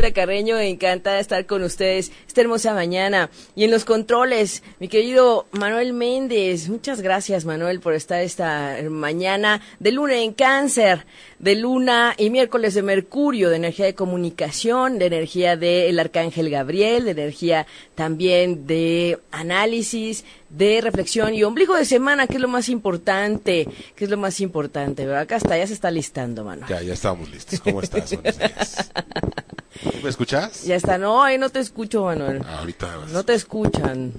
De 0.00 0.14
Carreño, 0.14 0.58
encantada 0.58 1.16
de 1.16 1.22
estar 1.22 1.44
con 1.44 1.62
ustedes 1.62 2.12
esta 2.26 2.40
hermosa 2.40 2.72
mañana. 2.72 3.28
Y 3.54 3.64
en 3.64 3.70
los 3.70 3.84
controles, 3.84 4.62
mi 4.78 4.88
querido 4.88 5.46
Manuel 5.52 5.92
Méndez, 5.92 6.70
muchas 6.70 7.02
gracias 7.02 7.44
Manuel 7.44 7.80
por 7.80 7.92
estar 7.92 8.22
esta 8.22 8.78
mañana 8.88 9.60
de 9.80 9.92
luna 9.92 10.16
en 10.16 10.32
cáncer, 10.32 11.04
de 11.38 11.56
luna 11.56 12.14
y 12.16 12.30
miércoles 12.30 12.72
de 12.72 12.82
Mercurio, 12.82 13.50
de 13.50 13.56
energía 13.56 13.84
de 13.84 13.94
comunicación, 13.94 14.98
de 14.98 15.06
energía 15.06 15.56
del 15.56 15.98
Arcángel 15.98 16.48
Gabriel, 16.48 17.04
de 17.04 17.10
energía 17.10 17.66
también 17.94 18.66
de 18.66 19.18
análisis, 19.30 20.24
de 20.52 20.80
reflexión 20.80 21.34
y 21.34 21.42
ombligo 21.44 21.74
de 21.74 21.84
semana, 21.84 22.26
que 22.26 22.34
es 22.34 22.40
lo 22.40 22.48
más 22.48 22.68
importante, 22.68 23.66
que 23.96 24.04
es 24.04 24.10
lo 24.10 24.18
más 24.18 24.40
importante, 24.40 25.06
¿verdad? 25.06 25.22
Acá 25.22 25.36
está, 25.36 25.56
ya 25.56 25.66
se 25.66 25.72
está 25.72 25.90
listando, 25.90 26.44
Manuel. 26.44 26.68
Ya, 26.68 26.82
ya 26.82 26.92
estamos 26.92 27.30
listos. 27.30 27.60
¿Cómo 27.60 27.80
estás? 27.80 28.12
¿Me 30.02 30.08
escuchas? 30.08 30.64
Ya 30.64 30.76
está, 30.76 30.98
no, 30.98 31.22
ahí 31.22 31.38
no 31.38 31.48
te 31.48 31.58
escucho, 31.60 32.04
Manuel. 32.04 32.42
Ah, 32.44 32.58
ahorita. 32.58 33.06
No 33.12 33.24
te 33.24 33.34
escuchan. 33.34 34.12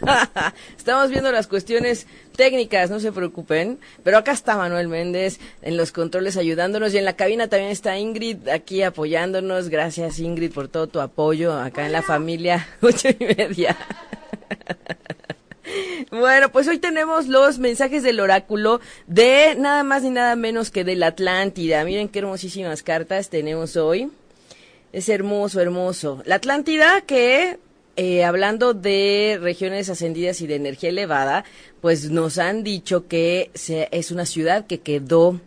Estamos 0.76 1.10
viendo 1.10 1.30
las 1.30 1.46
cuestiones 1.46 2.06
técnicas, 2.36 2.90
no 2.90 2.98
se 3.00 3.12
preocupen. 3.12 3.78
Pero 4.02 4.18
acá 4.18 4.32
está 4.32 4.56
Manuel 4.56 4.88
Méndez 4.88 5.38
en 5.62 5.76
los 5.76 5.92
controles 5.92 6.36
ayudándonos 6.36 6.94
y 6.94 6.98
en 6.98 7.04
la 7.04 7.16
cabina 7.16 7.48
también 7.48 7.70
está 7.70 7.98
Ingrid 7.98 8.48
aquí 8.48 8.82
apoyándonos. 8.82 9.68
Gracias 9.68 10.18
Ingrid 10.18 10.52
por 10.52 10.68
todo 10.68 10.86
tu 10.86 11.00
apoyo 11.00 11.52
acá 11.58 11.86
en 11.86 11.92
la 11.92 12.02
familia. 12.02 12.66
Ocho 12.80 13.08
y 13.10 13.24
media. 13.24 13.76
Bueno, 16.10 16.50
pues 16.52 16.68
hoy 16.68 16.78
tenemos 16.78 17.28
los 17.28 17.58
mensajes 17.58 18.02
del 18.02 18.20
oráculo 18.20 18.80
de 19.06 19.54
nada 19.58 19.82
más 19.82 20.02
ni 20.02 20.10
nada 20.10 20.36
menos 20.36 20.70
que 20.70 20.84
de 20.84 20.96
la 20.96 21.08
Atlántida. 21.08 21.84
Miren 21.84 22.08
qué 22.08 22.20
hermosísimas 22.20 22.82
cartas 22.82 23.30
tenemos 23.30 23.76
hoy. 23.76 24.10
Es 24.92 25.08
hermoso, 25.08 25.60
hermoso. 25.60 26.22
La 26.26 26.36
Atlántida 26.36 27.00
que, 27.00 27.58
eh, 27.96 28.24
hablando 28.24 28.74
de 28.74 29.38
regiones 29.40 29.88
ascendidas 29.88 30.40
y 30.40 30.46
de 30.46 30.56
energía 30.56 30.90
elevada, 30.90 31.44
pues 31.80 32.10
nos 32.10 32.38
han 32.38 32.62
dicho 32.62 33.08
que 33.08 33.50
es 33.54 34.10
una 34.10 34.26
ciudad 34.26 34.66
que 34.66 34.80
quedó 34.80 35.40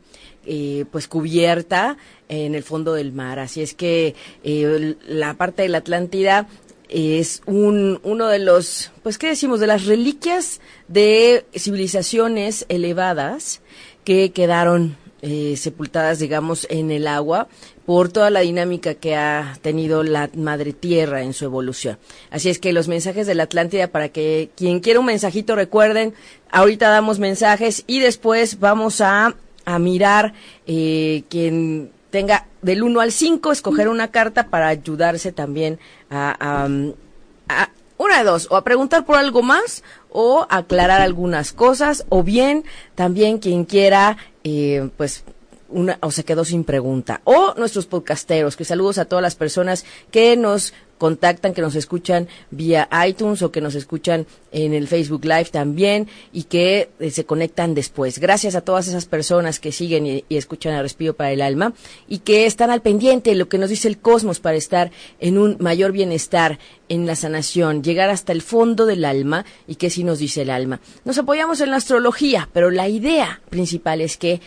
eh, 0.45 0.85
pues 0.91 1.07
cubierta 1.07 1.97
en 2.29 2.55
el 2.55 2.63
fondo 2.63 2.93
del 2.93 3.11
mar. 3.11 3.39
Así 3.39 3.61
es 3.61 3.73
que 3.73 4.15
eh, 4.43 4.95
la 5.07 5.33
parte 5.35 5.63
de 5.63 5.69
la 5.69 5.79
Atlántida 5.79 6.47
es 6.89 7.41
un, 7.45 7.99
uno 8.03 8.27
de 8.27 8.39
los, 8.39 8.91
pues, 9.03 9.17
¿qué 9.17 9.27
decimos? 9.27 9.59
De 9.59 9.67
las 9.67 9.85
reliquias 9.85 10.61
de 10.87 11.45
civilizaciones 11.55 12.65
elevadas 12.69 13.61
que 14.03 14.31
quedaron 14.31 14.97
eh, 15.21 15.55
sepultadas, 15.57 16.19
digamos, 16.19 16.67
en 16.69 16.91
el 16.91 17.07
agua 17.07 17.47
por 17.85 18.09
toda 18.09 18.29
la 18.29 18.41
dinámica 18.41 18.93
que 18.95 19.15
ha 19.15 19.57
tenido 19.61 20.03
la 20.03 20.29
madre 20.35 20.73
tierra 20.73 21.23
en 21.23 21.33
su 21.33 21.45
evolución. 21.45 21.97
Así 22.29 22.49
es 22.49 22.59
que 22.59 22.73
los 22.73 22.87
mensajes 22.87 23.25
de 23.27 23.33
la 23.33 23.43
Atlántida, 23.43 23.87
para 23.87 24.09
que 24.09 24.49
quien 24.55 24.79
quiera 24.79 24.99
un 24.99 25.05
mensajito, 25.05 25.55
recuerden, 25.55 26.13
ahorita 26.51 26.89
damos 26.89 27.17
mensajes 27.17 27.83
y 27.87 27.99
después 27.99 28.59
vamos 28.59 29.01
a, 29.01 29.35
a 29.65 29.79
mirar 29.79 30.33
eh, 30.67 31.23
quien 31.29 31.91
tenga 32.09 32.47
del 32.61 32.83
1 32.83 32.99
al 32.99 33.11
5, 33.11 33.51
escoger 33.51 33.87
una 33.89 34.09
carta 34.09 34.47
para 34.47 34.67
ayudarse 34.67 35.31
también 35.31 35.79
a, 36.09 36.35
a, 37.49 37.69
una 37.97 38.19
de 38.19 38.23
dos, 38.23 38.47
o 38.49 38.55
a 38.55 38.63
preguntar 38.63 39.05
por 39.05 39.17
algo 39.17 39.41
más 39.41 39.83
o 40.09 40.45
aclarar 40.49 41.01
algunas 41.01 41.53
cosas, 41.53 42.05
o 42.09 42.23
bien 42.23 42.63
también 42.95 43.39
quien 43.39 43.65
quiera, 43.65 44.17
eh, 44.43 44.89
pues 44.97 45.23
una, 45.69 45.97
o 46.01 46.11
se 46.11 46.23
quedó 46.23 46.45
sin 46.45 46.63
pregunta. 46.63 47.21
O 47.23 47.53
nuestros 47.57 47.85
podcasteros, 47.87 48.55
que 48.55 48.65
saludos 48.65 48.97
a 48.97 49.05
todas 49.05 49.23
las 49.23 49.35
personas 49.35 49.85
que 50.11 50.37
nos 50.37 50.73
contactan, 50.97 51.53
que 51.53 51.61
nos 51.61 51.75
escuchan 51.75 52.27
vía 52.51 52.89
iTunes 53.07 53.41
o 53.41 53.51
que 53.51 53.61
nos 53.61 53.75
escuchan 53.75 54.25
en 54.51 54.73
el 54.73 54.87
Facebook 54.87 55.25
Live 55.25 55.45
también 55.51 56.07
y 56.33 56.43
que 56.43 56.89
eh, 56.99 57.11
se 57.11 57.25
conectan 57.25 57.73
después. 57.73 58.19
Gracias 58.19 58.55
a 58.55 58.61
todas 58.61 58.87
esas 58.87 59.05
personas 59.05 59.59
que 59.59 59.71
siguen 59.71 60.05
y, 60.05 60.25
escuchan 60.29 60.73
a 60.73 60.81
Respiro 60.81 61.15
para 61.15 61.31
el 61.31 61.41
Alma 61.41 61.73
y 62.07 62.19
que 62.19 62.45
están 62.45 62.69
al 62.69 62.81
pendiente 62.81 63.31
de 63.31 63.35
lo 63.35 63.49
que 63.49 63.57
nos 63.57 63.69
dice 63.69 63.87
el 63.87 63.97
cosmos 63.97 64.39
para 64.39 64.57
estar 64.57 64.91
en 65.19 65.37
un 65.37 65.57
mayor 65.59 65.91
bienestar, 65.91 66.59
en 66.89 67.05
la 67.05 67.15
sanación, 67.15 67.83
llegar 67.83 68.09
hasta 68.09 68.31
el 68.31 68.41
fondo 68.41 68.85
del 68.85 69.03
alma 69.03 69.45
y 69.67 69.75
que 69.75 69.89
sí 69.89 70.03
nos 70.03 70.19
dice 70.19 70.43
el 70.43 70.49
alma. 70.49 70.79
Nos 71.03 71.17
apoyamos 71.17 71.59
en 71.59 71.71
la 71.71 71.77
astrología, 71.77 72.49
pero 72.53 72.71
la 72.71 72.87
idea 72.87 73.41
principal 73.49 73.99
es 73.99 74.15
que 74.15 74.39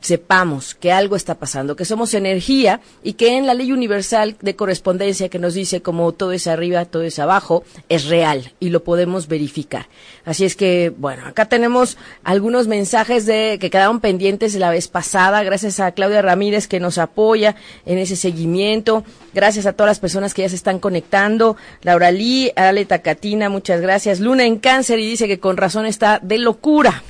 sepamos 0.00 0.74
que 0.74 0.92
algo 0.92 1.16
está 1.16 1.34
pasando, 1.36 1.76
que 1.76 1.84
somos 1.84 2.14
energía 2.14 2.80
y 3.02 3.14
que 3.14 3.36
en 3.36 3.46
la 3.46 3.54
ley 3.54 3.72
universal 3.72 4.36
de 4.40 4.56
correspondencia 4.56 5.28
que 5.28 5.38
nos 5.38 5.54
dice 5.54 5.82
como 5.82 6.12
todo 6.12 6.32
es 6.32 6.46
arriba, 6.46 6.84
todo 6.84 7.02
es 7.02 7.18
abajo, 7.18 7.64
es 7.88 8.06
real 8.06 8.52
y 8.60 8.70
lo 8.70 8.84
podemos 8.84 9.28
verificar. 9.28 9.88
Así 10.24 10.44
es 10.44 10.56
que, 10.56 10.92
bueno, 10.96 11.26
acá 11.26 11.46
tenemos 11.46 11.96
algunos 12.22 12.68
mensajes 12.68 13.26
de 13.26 13.58
que 13.60 13.70
quedaron 13.70 14.00
pendientes 14.00 14.54
la 14.54 14.70
vez 14.70 14.88
pasada, 14.88 15.42
gracias 15.42 15.80
a 15.80 15.92
Claudia 15.92 16.22
Ramírez 16.22 16.68
que 16.68 16.80
nos 16.80 16.98
apoya 16.98 17.56
en 17.86 17.98
ese 17.98 18.16
seguimiento, 18.16 19.04
gracias 19.34 19.66
a 19.66 19.72
todas 19.72 19.90
las 19.90 20.00
personas 20.00 20.34
que 20.34 20.42
ya 20.42 20.48
se 20.48 20.56
están 20.56 20.78
conectando, 20.78 21.56
Laura 21.82 22.10
Lee, 22.10 22.52
Ale 22.56 22.84
Tacatina, 22.84 23.48
muchas 23.48 23.80
gracias, 23.80 24.20
Luna 24.20 24.44
en 24.44 24.58
cáncer 24.58 24.98
y 24.98 25.08
dice 25.08 25.28
que 25.28 25.40
con 25.40 25.56
razón 25.56 25.86
está 25.86 26.18
de 26.22 26.38
locura. 26.38 27.02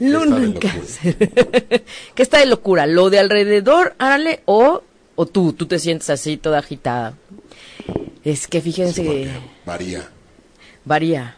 Luna 0.00 0.36
en 0.38 0.52
cáncer. 0.54 1.16
¿Qué 2.14 2.22
está 2.22 2.38
de 2.38 2.46
locura? 2.46 2.86
¿Lo 2.86 3.10
de 3.10 3.18
alrededor, 3.18 3.94
Árale, 3.98 4.42
o, 4.46 4.82
o 5.14 5.26
tú? 5.26 5.52
¿Tú 5.52 5.66
te 5.66 5.78
sientes 5.78 6.10
así 6.10 6.36
toda 6.36 6.58
agitada? 6.58 7.14
Es 8.24 8.46
que 8.48 8.60
fíjense... 8.60 9.28
varía. 9.64 10.08
Varía. 10.84 11.36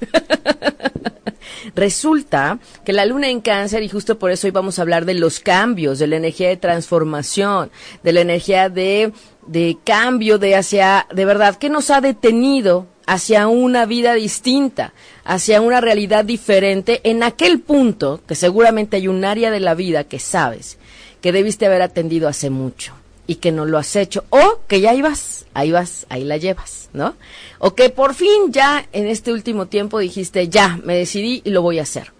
Resulta 1.74 2.58
que 2.84 2.92
la 2.92 3.06
luna 3.06 3.28
en 3.28 3.40
cáncer, 3.40 3.82
y 3.82 3.88
justo 3.88 4.18
por 4.18 4.30
eso 4.30 4.46
hoy 4.46 4.50
vamos 4.50 4.78
a 4.78 4.82
hablar 4.82 5.04
de 5.04 5.14
los 5.14 5.40
cambios, 5.40 5.98
de 5.98 6.06
la 6.06 6.16
energía 6.16 6.48
de 6.48 6.56
transformación, 6.56 7.70
de 8.02 8.12
la 8.12 8.20
energía 8.20 8.68
de, 8.68 9.12
de 9.46 9.78
cambio, 9.84 10.38
de 10.38 10.56
hacia, 10.56 11.06
de 11.12 11.24
verdad, 11.24 11.56
¿qué 11.56 11.70
nos 11.70 11.90
ha 11.90 12.00
detenido 12.00 12.86
hacia 13.06 13.48
una 13.48 13.86
vida 13.86 14.14
distinta, 14.14 14.92
hacia 15.24 15.60
una 15.60 15.80
realidad 15.80 16.24
diferente, 16.24 17.00
en 17.04 17.22
aquel 17.22 17.60
punto 17.60 18.20
que 18.26 18.34
seguramente 18.34 18.96
hay 18.96 19.08
un 19.08 19.24
área 19.24 19.50
de 19.50 19.60
la 19.60 19.74
vida 19.74 20.04
que 20.04 20.18
sabes 20.18 20.78
que 21.20 21.32
debiste 21.32 21.66
haber 21.66 21.82
atendido 21.82 22.28
hace 22.28 22.50
mucho 22.50 22.94
y 23.26 23.36
que 23.36 23.52
no 23.52 23.64
lo 23.64 23.78
has 23.78 23.96
hecho, 23.96 24.24
o 24.30 24.60
que 24.68 24.80
ya 24.80 24.94
ibas, 24.94 25.46
ahí 25.54 25.72
vas, 25.72 26.06
ahí 26.10 26.24
la 26.24 26.36
llevas, 26.36 26.90
¿no? 26.92 27.14
O 27.58 27.74
que 27.74 27.88
por 27.88 28.14
fin 28.14 28.52
ya 28.52 28.86
en 28.92 29.06
este 29.08 29.32
último 29.32 29.66
tiempo 29.66 29.98
dijiste, 29.98 30.48
ya, 30.48 30.78
me 30.84 30.96
decidí 30.96 31.40
y 31.44 31.50
lo 31.50 31.62
voy 31.62 31.78
a 31.78 31.82
hacer. 31.82 32.13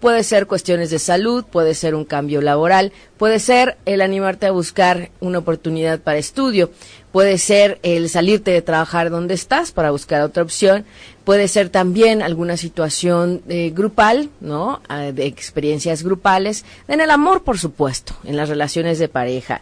Puede 0.00 0.24
ser 0.24 0.46
cuestiones 0.46 0.88
de 0.90 0.98
salud, 0.98 1.44
puede 1.44 1.74
ser 1.74 1.94
un 1.94 2.06
cambio 2.06 2.40
laboral, 2.40 2.92
puede 3.18 3.38
ser 3.38 3.76
el 3.84 4.00
animarte 4.00 4.46
a 4.46 4.50
buscar 4.50 5.10
una 5.20 5.38
oportunidad 5.38 6.00
para 6.00 6.18
estudio, 6.18 6.70
puede 7.12 7.36
ser 7.36 7.78
el 7.82 8.08
salirte 8.08 8.50
de 8.50 8.62
trabajar 8.62 9.10
donde 9.10 9.34
estás 9.34 9.72
para 9.72 9.90
buscar 9.90 10.22
otra 10.22 10.42
opción, 10.42 10.86
puede 11.24 11.48
ser 11.48 11.68
también 11.68 12.22
alguna 12.22 12.56
situación 12.56 13.42
eh, 13.48 13.72
grupal, 13.74 14.30
¿no? 14.40 14.80
Ah, 14.88 15.12
de 15.12 15.26
experiencias 15.26 16.02
grupales, 16.02 16.64
en 16.88 17.02
el 17.02 17.10
amor, 17.10 17.42
por 17.42 17.58
supuesto, 17.58 18.14
en 18.24 18.36
las 18.36 18.48
relaciones 18.48 18.98
de 18.98 19.08
pareja. 19.08 19.60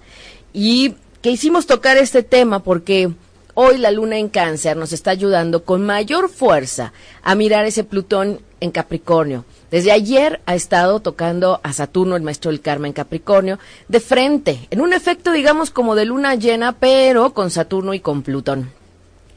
Y 0.53 0.95
que 1.21 1.31
hicimos 1.31 1.67
tocar 1.67 1.97
este 1.97 2.23
tema 2.23 2.63
porque 2.63 3.11
hoy 3.61 3.77
la 3.77 3.91
luna 3.91 4.19
en 4.19 4.29
cáncer 4.29 4.77
nos 4.77 4.93
está 4.93 5.11
ayudando 5.11 5.65
con 5.65 5.85
mayor 5.85 6.29
fuerza 6.29 6.93
a 7.25 7.35
mirar 7.35 7.67
ese 7.67 7.83
Plutón 7.83 8.41
en 8.61 8.71
Capricornio. 8.71 9.45
Desde 9.69 9.91
ayer 9.91 10.41
ha 10.47 10.55
estado 10.55 11.01
tocando 11.01 11.59
a 11.65 11.73
Saturno, 11.73 12.15
el 12.15 12.23
maestro 12.23 12.53
del 12.53 12.61
karma 12.61 12.87
en 12.87 12.93
Capricornio, 12.93 13.59
de 13.89 13.99
frente, 13.99 14.69
en 14.71 14.81
un 14.81 14.93
efecto, 14.93 15.33
digamos, 15.33 15.73
como 15.73 15.97
de 15.97 16.05
luna 16.05 16.37
llena, 16.37 16.71
pero 16.79 17.35
con 17.35 17.51
Saturno 17.51 17.95
y 17.95 17.99
con 17.99 18.23
Plutón. 18.23 18.71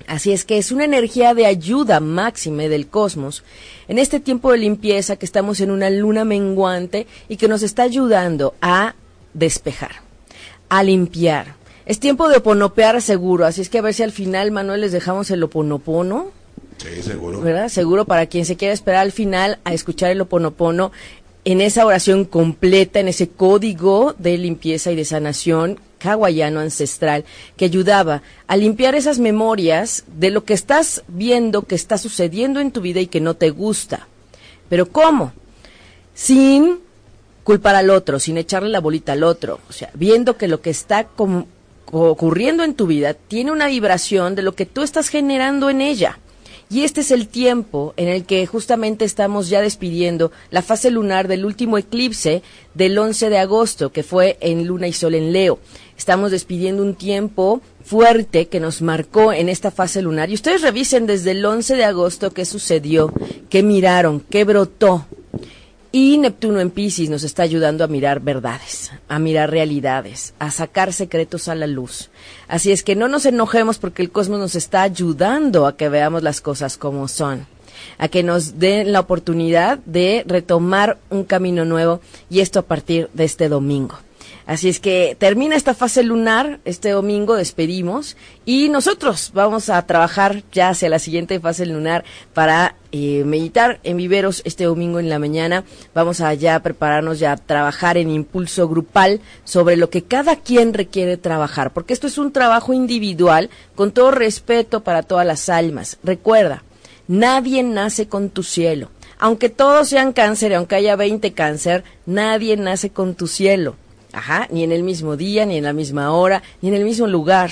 Así 0.06 0.32
es 0.32 0.46
que 0.46 0.60
es 0.60 0.72
una 0.72 0.86
energía 0.86 1.34
de 1.34 1.48
ayuda 1.48 2.00
máxime 2.00 2.70
del 2.70 2.86
cosmos 2.86 3.44
en 3.88 3.98
este 3.98 4.20
tiempo 4.20 4.52
de 4.52 4.60
limpieza 4.60 5.16
que 5.16 5.26
estamos 5.26 5.62
en 5.62 5.72
una 5.72 5.90
luna 5.90 6.26
menguante 6.26 7.08
y 7.28 7.38
que 7.38 7.48
nos 7.48 7.64
está 7.64 7.82
ayudando 7.82 8.54
a 8.62 8.94
despejar, 9.34 9.94
a 10.70 10.84
limpiar. 10.84 11.61
Es 11.86 12.00
tiempo 12.00 12.30
de 12.30 12.38
oponopear 12.38 13.02
seguro, 13.02 13.46
así 13.46 13.62
es 13.62 13.70
que 13.70 13.80
a 13.80 13.82
ver 13.82 13.94
si 13.94 14.04
al 14.04 14.12
final, 14.12 14.52
Manuel, 14.52 14.82
les 14.82 14.92
dejamos 14.92 15.32
el 15.32 15.44
oponopono 15.44 16.32
Sí, 16.78 17.04
seguro. 17.04 17.42
¿Verdad? 17.42 17.70
Seguro 17.70 18.06
para 18.06 18.26
quien 18.26 18.46
se 18.46 18.56
quiera 18.56 18.74
esperar 18.74 19.02
al 19.02 19.12
final 19.12 19.60
a 19.64 19.74
escuchar 19.74 20.12
el 20.12 20.22
oponopono. 20.22 20.92
en 21.44 21.60
esa 21.60 21.86
oración 21.88 22.26
completa, 22.26 23.00
en 23.00 23.08
ese 23.08 23.28
código 23.30 24.14
de 24.20 24.38
limpieza 24.38 24.92
y 24.92 24.96
de 24.96 25.06
sanación 25.06 25.80
hawaiano 26.00 26.60
ancestral 26.60 27.26
que 27.58 27.66
ayudaba 27.66 28.22
a 28.46 28.58
limpiar 28.58 28.94
esas 28.94 29.18
memorias 29.18 30.04
de 30.08 30.30
lo 30.30 30.44
que 30.44 30.54
estás 30.54 31.04
viendo 31.08 31.64
que 31.64 31.74
está 31.74 31.98
sucediendo 31.98 32.60
en 32.60 32.72
tu 32.72 32.82
vida 32.82 33.00
y 33.00 33.08
que 33.08 33.22
no 33.22 33.34
te 33.36 33.50
gusta. 33.50 34.08
Pero 34.70 34.90
¿cómo? 34.90 35.34
Sin 36.14 36.80
culpar 37.44 37.76
al 37.76 37.90
otro, 37.90 38.20
sin 38.20 38.38
echarle 38.38 38.70
la 38.70 38.80
bolita 38.80 39.14
al 39.14 39.24
otro, 39.24 39.60
o 39.68 39.74
sea, 39.74 39.90
viendo 39.96 40.38
que 40.38 40.48
lo 40.48 40.62
que 40.62 40.70
está 40.70 41.06
ocurriendo 41.92 42.64
en 42.64 42.74
tu 42.74 42.88
vida 42.88 43.14
tiene 43.14 43.52
una 43.52 43.68
vibración 43.68 44.36
de 44.36 44.42
lo 44.42 44.54
que 44.54 44.66
tú 44.66 44.82
estás 44.82 45.10
generando 45.10 45.70
en 45.70 45.82
ella. 45.82 46.20
Y 46.70 46.84
este 46.84 47.02
es 47.02 47.12
el 47.12 47.28
tiempo 47.28 47.94
en 47.98 48.08
el 48.08 48.24
que 48.24 48.46
justamente 48.46 49.04
estamos 49.04 49.50
ya 49.50 49.62
despidiendo 49.62 50.32
la 50.52 50.62
fase 50.62 50.90
lunar 50.90 51.28
del 51.28 51.44
último 51.44 51.78
eclipse 51.78 52.44
del 52.74 52.98
11 52.98 53.30
de 53.30 53.40
agosto, 53.40 53.92
que 53.92 54.04
fue 54.04 54.38
en 54.40 54.66
Luna 54.66 54.88
y 54.88 54.94
Sol 54.94 55.16
en 55.16 55.34
Leo. 55.34 55.60
Estamos 55.98 56.32
despidiendo 56.32 56.82
un 56.82 56.96
tiempo 56.96 57.60
fuerte 57.84 58.48
que 58.48 58.62
nos 58.62 58.82
marcó 58.82 59.34
en 59.34 59.50
esta 59.50 59.70
fase 59.70 60.02
lunar. 60.02 60.30
Y 60.30 60.36
ustedes 60.36 60.62
revisen 60.62 61.08
desde 61.08 61.32
el 61.32 61.46
11 61.46 61.76
de 61.76 61.84
agosto 61.84 62.32
qué 62.32 62.46
sucedió, 62.46 63.12
qué 63.50 63.64
miraron, 63.64 64.22
qué 64.22 64.46
brotó, 64.46 65.06
y 65.92 66.18
Neptuno 66.18 66.60
en 66.62 66.72
Pisces 66.72 67.10
nos 67.10 67.24
está 67.24 67.44
ayudando 67.44 67.84
a 67.84 67.88
mirar 67.88 68.22
verdades, 68.22 68.92
a 69.10 69.20
mirar 69.20 69.52
realidades, 69.52 70.34
a 70.40 70.50
sacar 70.50 70.94
secretos 70.94 71.48
a 71.48 71.56
la 71.56 71.68
luz. 71.68 72.10
Así 72.48 72.72
es 72.72 72.84
que 72.84 72.96
no 72.96 73.08
nos 73.08 73.26
enojemos 73.26 73.78
porque 73.78 74.02
el 74.02 74.12
cosmos 74.12 74.40
nos 74.40 74.56
está 74.56 74.84
ayudando 74.84 75.68
a 75.68 75.76
que 75.76 75.90
veamos 75.90 76.24
las 76.24 76.40
cosas 76.40 76.78
como 76.78 77.08
son, 77.08 77.46
a 77.98 78.08
que 78.08 78.24
nos 78.24 78.58
den 78.58 78.94
la 78.94 79.02
oportunidad 79.02 79.80
de 79.80 80.24
retomar 80.26 80.98
un 81.10 81.26
camino 81.26 81.66
nuevo 81.66 82.00
y 82.30 82.40
esto 82.40 82.60
a 82.60 82.64
partir 82.64 83.10
de 83.14 83.26
este 83.26 83.50
domingo. 83.50 83.98
Así 84.46 84.70
es 84.70 84.80
que 84.80 85.16
termina 85.18 85.56
esta 85.56 85.74
fase 85.74 86.04
lunar, 86.04 86.60
este 86.66 86.90
domingo 86.90 87.36
despedimos 87.36 88.18
y 88.46 88.70
nosotros 88.70 89.32
vamos 89.34 89.70
a 89.70 89.86
trabajar 89.86 90.44
ya 90.52 90.70
hacia 90.70 90.90
la 90.90 91.00
siguiente 91.00 91.40
fase 91.40 91.66
lunar 91.66 92.04
para 92.34 92.76
eh, 92.92 93.24
meditar 93.24 93.80
en 93.84 93.98
viveros 93.98 94.42
este 94.44 94.66
domingo 94.66 95.00
en 95.00 95.10
la 95.10 95.20
mañana. 95.20 95.64
Vamos 95.94 96.22
a 96.22 96.34
ya 96.34 96.60
prepararnos 96.62 97.20
ya 97.20 97.34
a 97.34 97.38
trabajar 97.38 97.98
en 97.98 98.10
impulso 98.10 98.68
grupal 98.68 99.22
sobre 99.44 99.78
lo 99.78 99.90
que 99.90 100.04
cada 100.04 100.36
quien 100.36 100.74
requiere 100.74 101.18
trabajar, 101.18 101.72
porque 101.72 101.94
esto 101.94 102.08
es 102.08 102.18
un 102.18 102.32
trabajo 102.32 102.74
individual 102.74 103.50
con 103.76 103.92
todo 103.92 104.12
respeto 104.12 104.84
para 104.84 105.04
todas 105.04 105.26
las 105.26 105.50
almas. 105.50 106.00
Recuerda, 106.04 106.64
nadie 107.08 107.64
nace 107.64 108.08
con 108.08 108.30
tu 108.30 108.44
cielo. 108.44 108.90
Aunque 109.20 109.50
todos 109.50 109.90
sean 109.90 110.14
cáncer, 110.14 110.56
aunque 110.56 110.76
haya 110.76 110.96
20 110.96 111.34
cáncer, 111.34 111.84
nadie 112.08 112.58
nace 112.58 112.90
con 112.90 113.14
tu 113.14 113.28
cielo. 113.28 113.76
Ajá, 114.14 114.48
ni 114.52 114.64
en 114.64 114.72
el 114.72 114.84
mismo 114.84 115.16
día, 115.16 115.46
ni 115.46 115.58
en 115.58 115.64
la 115.64 115.74
misma 115.74 116.12
hora, 116.12 116.44
ni 116.62 116.70
en 116.70 116.76
el 116.76 116.84
mismo 116.84 117.08
lugar. 117.08 117.52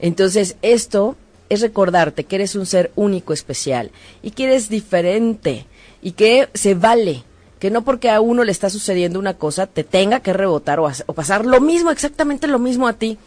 Entonces, 0.00 0.56
esto 0.62 1.16
es 1.48 1.60
recordarte 1.60 2.24
que 2.24 2.36
eres 2.36 2.56
un 2.56 2.66
ser 2.66 2.90
único, 2.96 3.32
especial, 3.32 3.90
y 4.22 4.32
que 4.32 4.44
eres 4.44 4.68
diferente, 4.68 5.66
y 6.00 6.12
que 6.12 6.48
se 6.54 6.74
vale, 6.74 7.24
que 7.58 7.70
no 7.70 7.82
porque 7.82 8.10
a 8.10 8.20
uno 8.20 8.42
le 8.42 8.50
está 8.50 8.70
sucediendo 8.70 9.18
una 9.18 9.34
cosa 9.34 9.66
te 9.66 9.84
tenga 9.84 10.20
que 10.20 10.32
rebotar 10.32 10.80
o, 10.80 10.90
o 11.06 11.12
pasar 11.12 11.46
lo 11.46 11.60
mismo, 11.60 11.90
exactamente 11.90 12.48
lo 12.48 12.58
mismo 12.58 12.88
a 12.88 12.94
ti. 12.94 13.18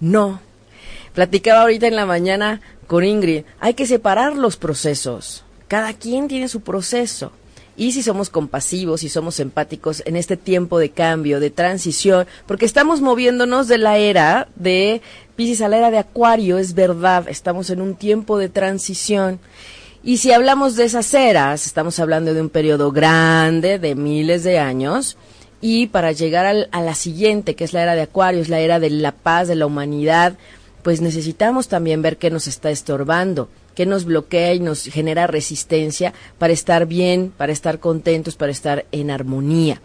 No. 0.00 0.40
Platicaba 1.14 1.62
ahorita 1.62 1.86
en 1.86 1.94
la 1.94 2.06
mañana 2.06 2.60
con 2.88 3.04
Ingrid, 3.04 3.44
hay 3.60 3.74
que 3.74 3.86
separar 3.86 4.34
los 4.34 4.56
procesos. 4.56 5.44
Cada 5.68 5.92
quien 5.92 6.26
tiene 6.26 6.48
su 6.48 6.62
proceso 6.62 7.30
y 7.76 7.92
si 7.92 8.02
somos 8.02 8.30
compasivos, 8.30 9.02
y 9.02 9.08
somos 9.08 9.40
empáticos 9.40 10.02
en 10.06 10.16
este 10.16 10.36
tiempo 10.36 10.78
de 10.78 10.90
cambio, 10.90 11.40
de 11.40 11.50
transición, 11.50 12.26
porque 12.46 12.66
estamos 12.66 13.00
moviéndonos 13.00 13.68
de 13.68 13.78
la 13.78 13.98
era 13.98 14.48
de 14.56 15.02
Pisces 15.36 15.60
a 15.60 15.68
la 15.68 15.78
era 15.78 15.90
de 15.90 15.98
Acuario, 15.98 16.58
es 16.58 16.74
verdad, 16.74 17.26
estamos 17.28 17.70
en 17.70 17.80
un 17.80 17.96
tiempo 17.96 18.38
de 18.38 18.48
transición. 18.48 19.40
Y 20.04 20.18
si 20.18 20.32
hablamos 20.32 20.76
de 20.76 20.84
esas 20.84 21.12
eras, 21.14 21.66
estamos 21.66 21.98
hablando 21.98 22.34
de 22.34 22.40
un 22.40 22.50
periodo 22.50 22.92
grande, 22.92 23.78
de 23.78 23.94
miles 23.94 24.44
de 24.44 24.58
años, 24.58 25.16
y 25.60 25.86
para 25.86 26.12
llegar 26.12 26.68
a 26.70 26.82
la 26.82 26.94
siguiente, 26.94 27.56
que 27.56 27.64
es 27.64 27.72
la 27.72 27.82
era 27.82 27.94
de 27.94 28.02
Acuario, 28.02 28.42
es 28.42 28.50
la 28.50 28.60
era 28.60 28.78
de 28.78 28.90
la 28.90 29.12
paz, 29.12 29.48
de 29.48 29.54
la 29.56 29.66
humanidad, 29.66 30.34
pues 30.82 31.00
necesitamos 31.00 31.68
también 31.68 32.02
ver 32.02 32.18
qué 32.18 32.30
nos 32.30 32.46
está 32.46 32.70
estorbando 32.70 33.48
que 33.74 33.86
nos 33.86 34.04
bloquea 34.04 34.54
y 34.54 34.60
nos 34.60 34.84
genera 34.84 35.26
resistencia 35.26 36.12
para 36.38 36.52
estar 36.52 36.86
bien, 36.86 37.32
para 37.36 37.52
estar 37.52 37.80
contentos, 37.80 38.36
para 38.36 38.52
estar 38.52 38.86
en 38.92 39.10
armonía. 39.10 39.80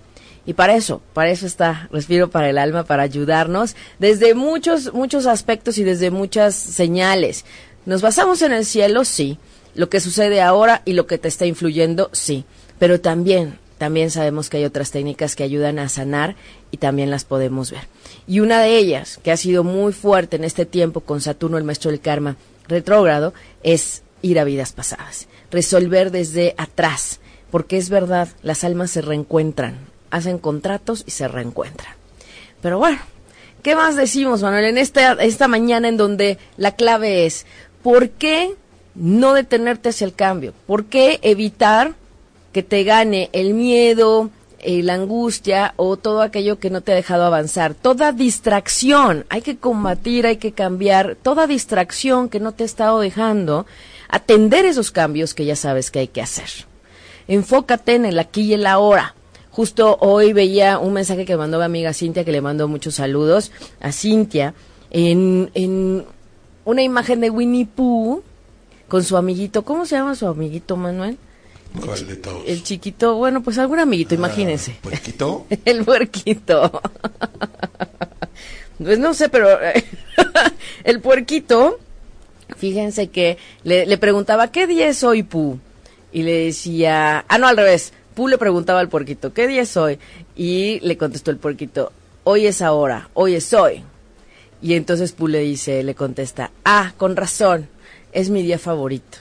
Y 0.45 0.53
para 0.53 0.75
eso, 0.75 1.01
para 1.13 1.29
eso 1.29 1.45
está 1.45 1.89
Respiro 1.91 2.29
para 2.29 2.49
el 2.49 2.57
Alma, 2.57 2.83
para 2.83 3.03
ayudarnos 3.03 3.75
desde 3.99 4.33
muchos, 4.33 4.93
muchos 4.93 5.25
aspectos 5.25 5.77
y 5.77 5.83
desde 5.83 6.11
muchas 6.11 6.55
señales. 6.55 7.45
¿Nos 7.85 8.01
basamos 8.01 8.41
en 8.41 8.53
el 8.53 8.65
cielo? 8.65 9.05
Sí. 9.05 9.37
Lo 9.75 9.89
que 9.89 9.99
sucede 9.99 10.41
ahora 10.41 10.81
y 10.85 10.93
lo 10.93 11.05
que 11.05 11.17
te 11.17 11.27
está 11.27 11.45
influyendo, 11.45 12.09
sí. 12.13 12.45
Pero 12.79 12.99
también, 12.99 13.59
también 13.77 14.09
sabemos 14.09 14.49
que 14.49 14.57
hay 14.57 14.65
otras 14.65 14.91
técnicas 14.91 15.35
que 15.35 15.43
ayudan 15.43 15.77
a 15.79 15.89
sanar 15.89 16.35
y 16.71 16.77
también 16.77 17.11
las 17.11 17.25
podemos 17.25 17.71
ver. 17.71 17.83
Y 18.27 18.39
una 18.39 18.61
de 18.61 18.77
ellas, 18.77 19.19
que 19.23 19.31
ha 19.31 19.37
sido 19.37 19.63
muy 19.63 19.93
fuerte 19.93 20.35
en 20.37 20.43
este 20.43 20.65
tiempo 20.65 21.01
con 21.01 21.21
Saturno, 21.21 21.57
el 21.57 21.63
maestro 21.63 21.91
del 21.91 21.99
karma, 21.99 22.37
retrógrado 22.69 23.33
es 23.63 24.03
ir 24.21 24.39
a 24.39 24.43
vidas 24.43 24.71
pasadas, 24.71 25.27
resolver 25.51 26.11
desde 26.11 26.55
atrás, 26.57 27.19
porque 27.51 27.77
es 27.77 27.89
verdad, 27.89 28.29
las 28.41 28.63
almas 28.63 28.91
se 28.91 29.01
reencuentran, 29.01 29.77
hacen 30.11 30.37
contratos 30.37 31.03
y 31.05 31.11
se 31.11 31.27
reencuentran. 31.27 31.93
Pero 32.61 32.77
bueno, 32.77 32.99
¿qué 33.63 33.75
más 33.75 33.95
decimos, 33.95 34.41
Manuel, 34.41 34.65
en 34.65 34.77
esta, 34.77 35.13
esta 35.13 35.47
mañana 35.47 35.87
en 35.87 35.97
donde 35.97 36.37
la 36.57 36.75
clave 36.75 37.25
es, 37.25 37.45
¿por 37.81 38.09
qué 38.09 38.55
no 38.95 39.33
detenerte 39.33 39.89
hacia 39.89 40.05
el 40.05 40.13
cambio? 40.13 40.53
¿Por 40.67 40.85
qué 40.85 41.19
evitar 41.21 41.93
que 42.53 42.63
te 42.63 42.83
gane 42.83 43.29
el 43.31 43.53
miedo, 43.53 44.29
eh, 44.61 44.83
la 44.83 44.93
angustia 44.95 45.73
o 45.77 45.97
todo 45.97 46.21
aquello 46.21 46.59
que 46.59 46.69
no 46.69 46.81
te 46.81 46.91
ha 46.91 46.95
dejado 46.95 47.25
avanzar. 47.25 47.73
Toda 47.73 48.11
distracción, 48.11 49.25
hay 49.29 49.41
que 49.41 49.57
combatir, 49.57 50.25
hay 50.25 50.37
que 50.37 50.51
cambiar, 50.51 51.17
toda 51.21 51.47
distracción 51.47 52.29
que 52.29 52.39
no 52.39 52.53
te 52.53 52.63
ha 52.63 52.65
estado 52.65 52.99
dejando 52.99 53.65
atender 54.09 54.65
esos 54.65 54.91
cambios 54.91 55.33
que 55.33 55.45
ya 55.45 55.55
sabes 55.55 55.91
que 55.91 55.99
hay 55.99 56.07
que 56.07 56.21
hacer. 56.21 56.49
Enfócate 57.27 57.95
en 57.95 58.05
el 58.05 58.19
aquí 58.19 58.41
y 58.41 58.53
el 58.53 58.65
ahora. 58.65 59.15
Justo 59.51 59.97
hoy 59.99 60.33
veía 60.33 60.79
un 60.79 60.93
mensaje 60.93 61.25
que 61.25 61.37
mandó 61.37 61.57
mi 61.59 61.65
amiga 61.65 61.93
Cintia, 61.93 62.25
que 62.25 62.31
le 62.31 62.41
mandó 62.41 62.67
muchos 62.67 62.95
saludos 62.95 63.51
a 63.79 63.91
Cintia, 63.91 64.53
en, 64.89 65.51
en 65.53 66.05
una 66.65 66.81
imagen 66.81 67.19
de 67.19 67.29
Winnie 67.29 67.65
Pooh 67.65 68.23
con 68.87 69.03
su 69.03 69.17
amiguito. 69.17 69.63
¿Cómo 69.63 69.85
se 69.85 69.95
llama 69.95 70.15
su 70.15 70.27
amiguito, 70.27 70.75
Manuel? 70.75 71.17
¿Cuál 71.85 72.07
de 72.07 72.15
todos? 72.15 72.43
El 72.47 72.63
chiquito, 72.63 73.15
bueno, 73.15 73.43
pues 73.43 73.57
algún 73.57 73.79
amiguito, 73.79 74.15
Ah, 74.15 74.17
imagínense. 74.17 74.75
¿Puerquito? 74.81 75.45
El 75.65 75.85
puerquito. 75.85 76.81
Pues 78.77 78.97
no 78.97 79.13
sé, 79.13 79.27
pero 79.29 79.49
el 80.85 81.01
puerquito, 81.01 81.79
fíjense 82.55 83.09
que 83.09 83.37
le, 83.63 83.85
le 83.85 83.97
preguntaba, 83.97 84.51
¿qué 84.51 84.67
día 84.67 84.87
es 84.87 85.03
hoy, 85.03 85.23
Pu? 85.23 85.59
Y 86.13 86.23
le 86.23 86.45
decía, 86.45 87.25
ah, 87.27 87.37
no, 87.37 87.47
al 87.47 87.57
revés. 87.57 87.91
Pu 88.15 88.29
le 88.29 88.37
preguntaba 88.37 88.79
al 88.79 88.87
puerquito, 88.89 89.33
¿qué 89.33 89.47
día 89.47 89.63
es 89.63 89.75
hoy? 89.75 89.99
Y 90.35 90.79
le 90.79 90.97
contestó 90.97 91.29
el 91.29 91.37
puerquito, 91.37 91.91
hoy 92.23 92.47
es 92.47 92.61
ahora, 92.61 93.09
hoy 93.13 93.35
es 93.35 93.53
hoy. 93.53 93.83
Y 94.61 94.75
entonces 94.75 95.11
Pu 95.11 95.27
le 95.27 95.39
dice, 95.39 95.83
le 95.83 95.93
contesta, 95.93 96.51
ah, 96.63 96.93
con 96.97 97.15
razón, 97.17 97.67
es 98.13 98.29
mi 98.29 98.41
día 98.43 98.59
favorito. 98.59 99.19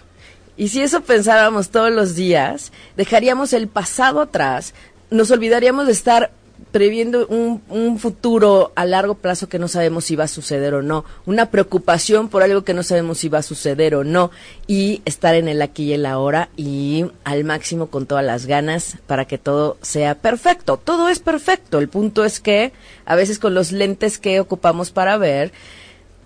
Y 0.59 0.69
si 0.69 0.83
eso 0.83 1.03
pensáramos 1.03 1.71
todos 1.71 1.93
los 1.93 2.17
días, 2.17 2.73
dejaríamos 2.97 3.53
el 3.53 3.69
pasado 3.69 4.21
atrás, 4.21 4.75
nos 5.09 5.31
olvidaríamos 5.31 5.87
de 5.87 5.93
estar 5.93 6.33
previendo 6.73 7.27
un, 7.29 7.63
un, 7.69 7.99
futuro 7.99 8.73
a 8.75 8.85
largo 8.85 9.15
plazo 9.15 9.49
que 9.49 9.61
no 9.61 9.69
sabemos 9.69 10.05
si 10.05 10.17
va 10.17 10.25
a 10.25 10.29
suceder 10.29 10.75
o 10.75 10.83
no, 10.83 11.05
una 11.25 11.47
preocupación 11.51 12.29
por 12.29 12.43
algo 12.43 12.65
que 12.65 12.75
no 12.75 12.83
sabemos 12.83 13.19
si 13.19 13.29
va 13.29 13.39
a 13.39 13.43
suceder 13.43 13.95
o 13.95 14.03
no, 14.03 14.33
y 14.67 15.01
estar 15.05 15.37
en 15.37 15.47
el 15.47 15.63
aquí 15.63 15.85
y 15.85 15.93
el 15.93 16.05
ahora 16.05 16.49
y 16.57 17.07
al 17.23 17.45
máximo 17.45 17.87
con 17.87 18.07
todas 18.07 18.25
las 18.25 18.47
ganas 18.47 18.99
para 19.07 19.27
que 19.27 19.39
todo 19.39 19.77
sea 19.81 20.17
perfecto. 20.17 20.77
Todo 20.77 21.09
es 21.09 21.21
perfecto, 21.21 21.79
el 21.79 21.89
punto 21.89 22.25
es 22.25 22.41
que 22.41 22.73
a 23.07 23.15
veces 23.15 23.39
con 23.39 23.55
los 23.55 23.71
lentes 23.71 24.19
que 24.19 24.41
ocupamos 24.41 24.91
para 24.91 25.17
ver, 25.17 25.53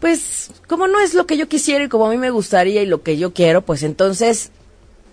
pues 0.02 0.50
como 0.66 0.88
no 0.88 0.98
es 0.98 1.14
lo 1.14 1.28
que 1.28 1.36
yo 1.36 1.48
quisiera 1.48 1.84
y 1.84 1.88
como 1.88 2.06
a 2.06 2.10
mí 2.10 2.18
me 2.18 2.30
gustaría 2.30 2.82
y 2.82 2.86
lo 2.86 3.04
que 3.04 3.18
yo 3.18 3.32
quiero, 3.32 3.62
pues 3.62 3.84
entonces 3.84 4.50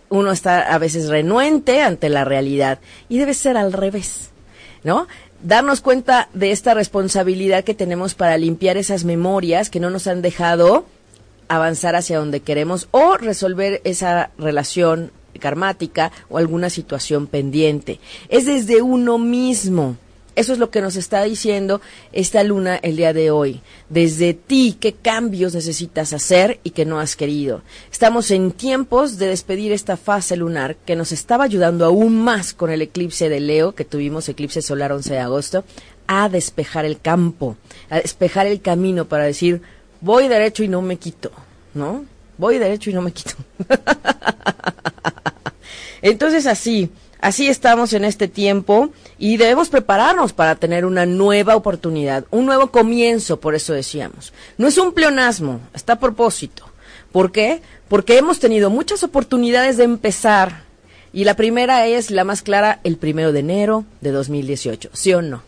uno 0.10 0.32
está 0.32 0.74
a 0.74 0.80
veces 0.80 1.10
renuente 1.10 1.84
ante 1.84 2.10
la 2.10 2.26
realidad 2.26 2.80
y 3.08 3.20
debe 3.20 3.36
ser 3.36 3.56
al 3.56 3.72
revés, 3.72 4.32
¿no? 4.84 5.08
Darnos 5.44 5.82
cuenta 5.82 6.28
de 6.34 6.50
esta 6.50 6.74
responsabilidad 6.74 7.64
que 7.64 7.76
tenemos 7.76 8.16
para 8.16 8.36
limpiar 8.40 8.78
esas 8.78 9.04
memorias 9.04 9.70
que 9.70 9.80
no 9.80 9.92
nos 9.92 10.08
han 10.08 10.24
dejado 10.24 10.86
avanzar 11.50 11.96
hacia 11.96 12.18
donde 12.18 12.40
queremos 12.40 12.88
o 12.90 13.16
resolver 13.16 13.82
esa 13.84 14.32
relación 14.40 15.12
karmática 15.40 16.12
o 16.30 16.40
alguna 16.40 16.72
situación 16.72 17.28
pendiente. 17.28 18.00
Es 18.28 18.48
desde 18.48 18.82
uno 18.82 19.20
mismo. 19.20 19.98
Eso 20.40 20.54
es 20.54 20.60
lo 20.60 20.70
que 20.70 20.80
nos 20.80 20.96
está 20.96 21.22
diciendo 21.24 21.82
esta 22.14 22.42
luna 22.46 22.78
el 22.78 22.96
día 22.96 23.12
de 23.12 23.30
hoy. 23.30 23.60
Desde 23.90 24.34
ti, 24.34 24.78
qué 24.80 24.94
cambios 24.94 25.54
necesitas 25.54 26.14
hacer 26.14 26.62
y 26.64 26.70
que 26.70 26.86
no 26.86 27.02
has 27.02 27.18
querido. 27.18 27.62
Estamos 27.92 28.32
en 28.32 28.54
tiempos 28.54 29.18
de 29.18 29.28
despedir 29.28 29.74
esta 29.74 29.98
fase 29.98 30.38
lunar 30.38 30.78
que 30.78 30.96
nos 30.96 31.12
estaba 31.12 31.44
ayudando 31.44 31.84
aún 31.84 32.24
más 32.24 32.54
con 32.54 32.72
el 32.72 32.82
eclipse 32.82 33.28
de 33.28 33.42
Leo, 33.42 33.76
que 33.76 33.84
tuvimos 33.84 34.30
eclipse 34.30 34.62
solar 34.62 34.94
11 34.94 35.12
de 35.14 35.20
agosto, 35.20 35.66
a 36.08 36.30
despejar 36.30 36.86
el 36.86 37.02
campo, 37.02 37.58
a 37.90 37.98
despejar 37.98 38.48
el 38.48 38.62
camino 38.62 39.10
para 39.10 39.26
decir, 39.26 39.62
voy 40.00 40.30
derecho 40.30 40.64
y 40.64 40.70
no 40.70 40.82
me 40.82 40.96
quito, 40.96 41.32
¿no? 41.74 42.06
Voy 42.38 42.60
derecho 42.60 42.90
y 42.90 42.94
no 42.94 43.02
me 43.02 43.12
quito. 43.12 43.34
Entonces 46.02 46.46
así, 46.46 46.90
Así 47.20 47.50
estamos 47.50 47.92
en 47.92 48.06
este 48.06 48.30
tiempo 48.30 48.92
y 49.18 49.36
debemos 49.36 49.68
prepararnos 49.70 50.32
para 50.32 50.56
tener 50.56 50.86
una 50.86 51.06
nueva 51.06 51.58
oportunidad, 51.58 52.26
un 52.32 52.46
nuevo 52.46 52.72
comienzo, 52.72 53.42
por 53.42 53.56
eso 53.56 53.74
decíamos. 53.74 54.32
No 54.58 54.68
es 54.68 54.78
un 54.78 54.94
pleonasmo, 54.94 55.60
está 55.74 55.94
a 55.94 56.00
propósito. 56.00 56.64
¿Por 57.12 57.34
qué? 57.34 57.62
Porque 57.90 58.18
hemos 58.18 58.40
tenido 58.40 58.70
muchas 58.70 59.04
oportunidades 59.04 59.76
de 59.76 59.84
empezar 59.84 60.64
y 61.12 61.26
la 61.26 61.36
primera 61.36 61.88
es 61.88 62.10
la 62.10 62.24
más 62.24 62.42
clara 62.42 62.80
el 62.86 62.96
primero 62.96 63.34
de 63.34 63.40
enero 63.40 63.84
de 64.00 64.12
2018, 64.12 64.92
¿sí 64.94 65.14
o 65.14 65.22
no? 65.22 65.44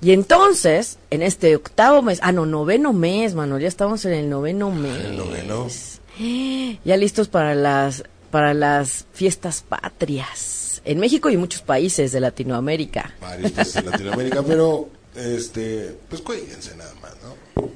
Y 0.00 0.12
entonces, 0.12 0.98
en 1.10 1.22
este 1.22 1.56
octavo 1.56 2.02
mes, 2.02 2.20
ah, 2.22 2.30
no, 2.30 2.46
noveno 2.46 2.92
mes, 2.92 3.34
Manuel, 3.34 3.62
ya 3.62 3.68
estamos 3.68 4.04
en 4.04 4.12
el 4.12 4.28
noveno 4.28 4.70
mes. 4.70 5.04
El 5.04 5.16
noveno. 5.16 5.66
Ya 6.84 6.96
listos 6.96 7.26
para 7.26 7.56
las, 7.56 8.04
para 8.30 8.54
las 8.54 9.06
fiestas 9.12 9.64
patrias 9.66 10.63
en 10.84 11.00
México 11.00 11.30
y 11.30 11.36
muchos 11.36 11.62
países 11.62 12.12
de 12.12 12.20
Latinoamérica. 12.20 13.14
Varios 13.20 13.52
países 13.52 13.84
de 13.84 13.90
Latinoamérica, 13.90 14.42
pero 14.42 14.88
este, 15.16 15.96
pues 16.08 16.20
cuídense 16.22 16.76
nada 16.76 16.92
más, 17.00 17.12
¿no? 17.22 17.68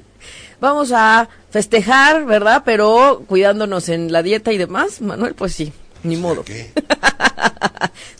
Vamos 0.59 0.91
a 0.91 1.29
festejar, 1.49 2.25
¿verdad? 2.25 2.63
Pero 2.65 3.23
cuidándonos 3.27 3.87
en 3.89 4.11
la 4.11 4.21
dieta 4.21 4.51
y 4.51 4.57
demás, 4.57 5.01
Manuel, 5.01 5.33
pues 5.33 5.53
sí, 5.53 5.71
ni 6.03 6.15
modo. 6.15 6.43
¿Qué? 6.43 6.71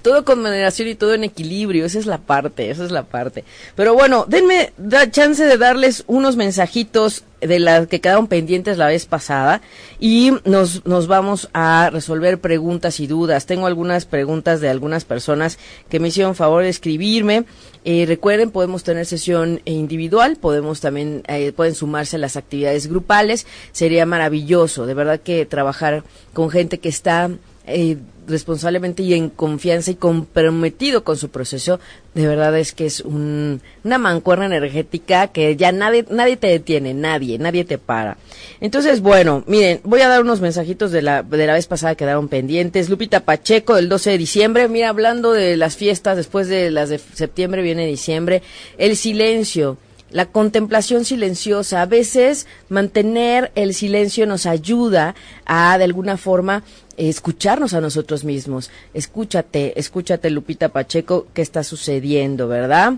todo 0.01 0.25
con 0.25 0.41
moderación 0.41 0.87
y 0.87 0.95
todo 0.95 1.13
en 1.13 1.23
equilibrio, 1.23 1.85
esa 1.85 1.99
es 1.99 2.05
la 2.05 2.19
parte, 2.19 2.69
esa 2.69 2.85
es 2.85 2.91
la 2.91 3.03
parte. 3.03 3.43
Pero 3.75 3.93
bueno, 3.93 4.25
denme 4.27 4.73
la 4.77 5.11
chance 5.11 5.43
de 5.43 5.57
darles 5.57 6.03
unos 6.07 6.35
mensajitos 6.35 7.23
de 7.41 7.59
las 7.59 7.87
que 7.87 8.01
quedaron 8.01 8.27
pendientes 8.27 8.77
la 8.77 8.87
vez 8.87 9.05
pasada 9.05 9.61
y 9.99 10.33
nos, 10.43 10.85
nos 10.85 11.07
vamos 11.07 11.49
a 11.53 11.89
resolver 11.91 12.39
preguntas 12.39 12.99
y 12.99 13.07
dudas. 13.07 13.45
Tengo 13.45 13.67
algunas 13.67 14.05
preguntas 14.05 14.61
de 14.61 14.69
algunas 14.69 15.05
personas 15.05 15.57
que 15.89 15.99
me 15.99 16.09
hicieron 16.09 16.35
favor 16.35 16.63
de 16.63 16.69
escribirme. 16.69 17.45
Eh, 17.85 18.05
recuerden, 18.07 18.51
podemos 18.51 18.83
tener 18.83 19.05
sesión 19.05 19.61
individual, 19.63 20.35
podemos 20.35 20.81
también, 20.81 21.23
eh, 21.27 21.53
pueden 21.53 21.75
sumarse 21.75 22.17
a 22.17 22.19
las 22.19 22.35
actividades 22.35 22.87
grupales. 22.87 23.47
Sería 23.71 24.05
maravilloso, 24.05 24.85
de 24.85 24.93
verdad 24.93 25.21
que 25.21 25.45
trabajar 25.45 26.03
con 26.33 26.49
gente 26.49 26.79
que 26.79 26.89
está 26.89 27.29
eh, 27.69 27.97
responsablemente 28.27 29.03
y 29.03 29.13
en 29.13 29.29
confianza 29.29 29.91
y 29.91 29.95
comprometido 29.95 31.03
con 31.03 31.17
su 31.17 31.29
proceso, 31.29 31.79
de 32.13 32.27
verdad 32.27 32.57
es 32.57 32.73
que 32.73 32.85
es 32.85 33.01
un, 33.01 33.61
una 33.83 33.97
mancuerna 33.97 34.45
energética 34.45 35.27
que 35.27 35.55
ya 35.55 35.71
nadie, 35.71 36.05
nadie 36.09 36.37
te 36.37 36.47
detiene, 36.47 36.93
nadie, 36.93 37.39
nadie 37.39 37.65
te 37.65 37.77
para. 37.77 38.17
Entonces, 38.61 39.01
bueno, 39.01 39.43
miren, 39.47 39.81
voy 39.83 40.01
a 40.01 40.09
dar 40.09 40.21
unos 40.21 40.41
mensajitos 40.41 40.91
de 40.91 41.01
la, 41.01 41.23
de 41.23 41.47
la 41.47 41.53
vez 41.53 41.67
pasada 41.67 41.95
que 41.95 42.05
quedaron 42.05 42.27
pendientes. 42.27 42.89
Lupita 42.89 43.21
Pacheco, 43.21 43.75
del 43.75 43.89
12 43.89 44.11
de 44.11 44.17
diciembre, 44.17 44.67
mira, 44.67 44.89
hablando 44.89 45.31
de 45.33 45.57
las 45.57 45.75
fiestas, 45.75 46.17
después 46.17 46.47
de 46.47 46.71
las 46.71 46.89
de 46.89 46.99
septiembre 46.99 47.61
viene 47.61 47.85
diciembre, 47.85 48.41
el 48.77 48.95
silencio 48.95 49.77
la 50.11 50.25
contemplación 50.25 51.05
silenciosa. 51.05 51.81
A 51.81 51.85
veces 51.85 52.47
mantener 52.69 53.51
el 53.55 53.73
silencio 53.73 54.25
nos 54.25 54.45
ayuda 54.45 55.15
a, 55.45 55.77
de 55.77 55.83
alguna 55.83 56.17
forma, 56.17 56.63
escucharnos 56.97 57.73
a 57.73 57.81
nosotros 57.81 58.23
mismos. 58.23 58.71
Escúchate, 58.93 59.79
escúchate, 59.79 60.29
Lupita 60.29 60.69
Pacheco, 60.69 61.27
qué 61.33 61.41
está 61.41 61.63
sucediendo, 61.63 62.47
¿verdad? 62.47 62.93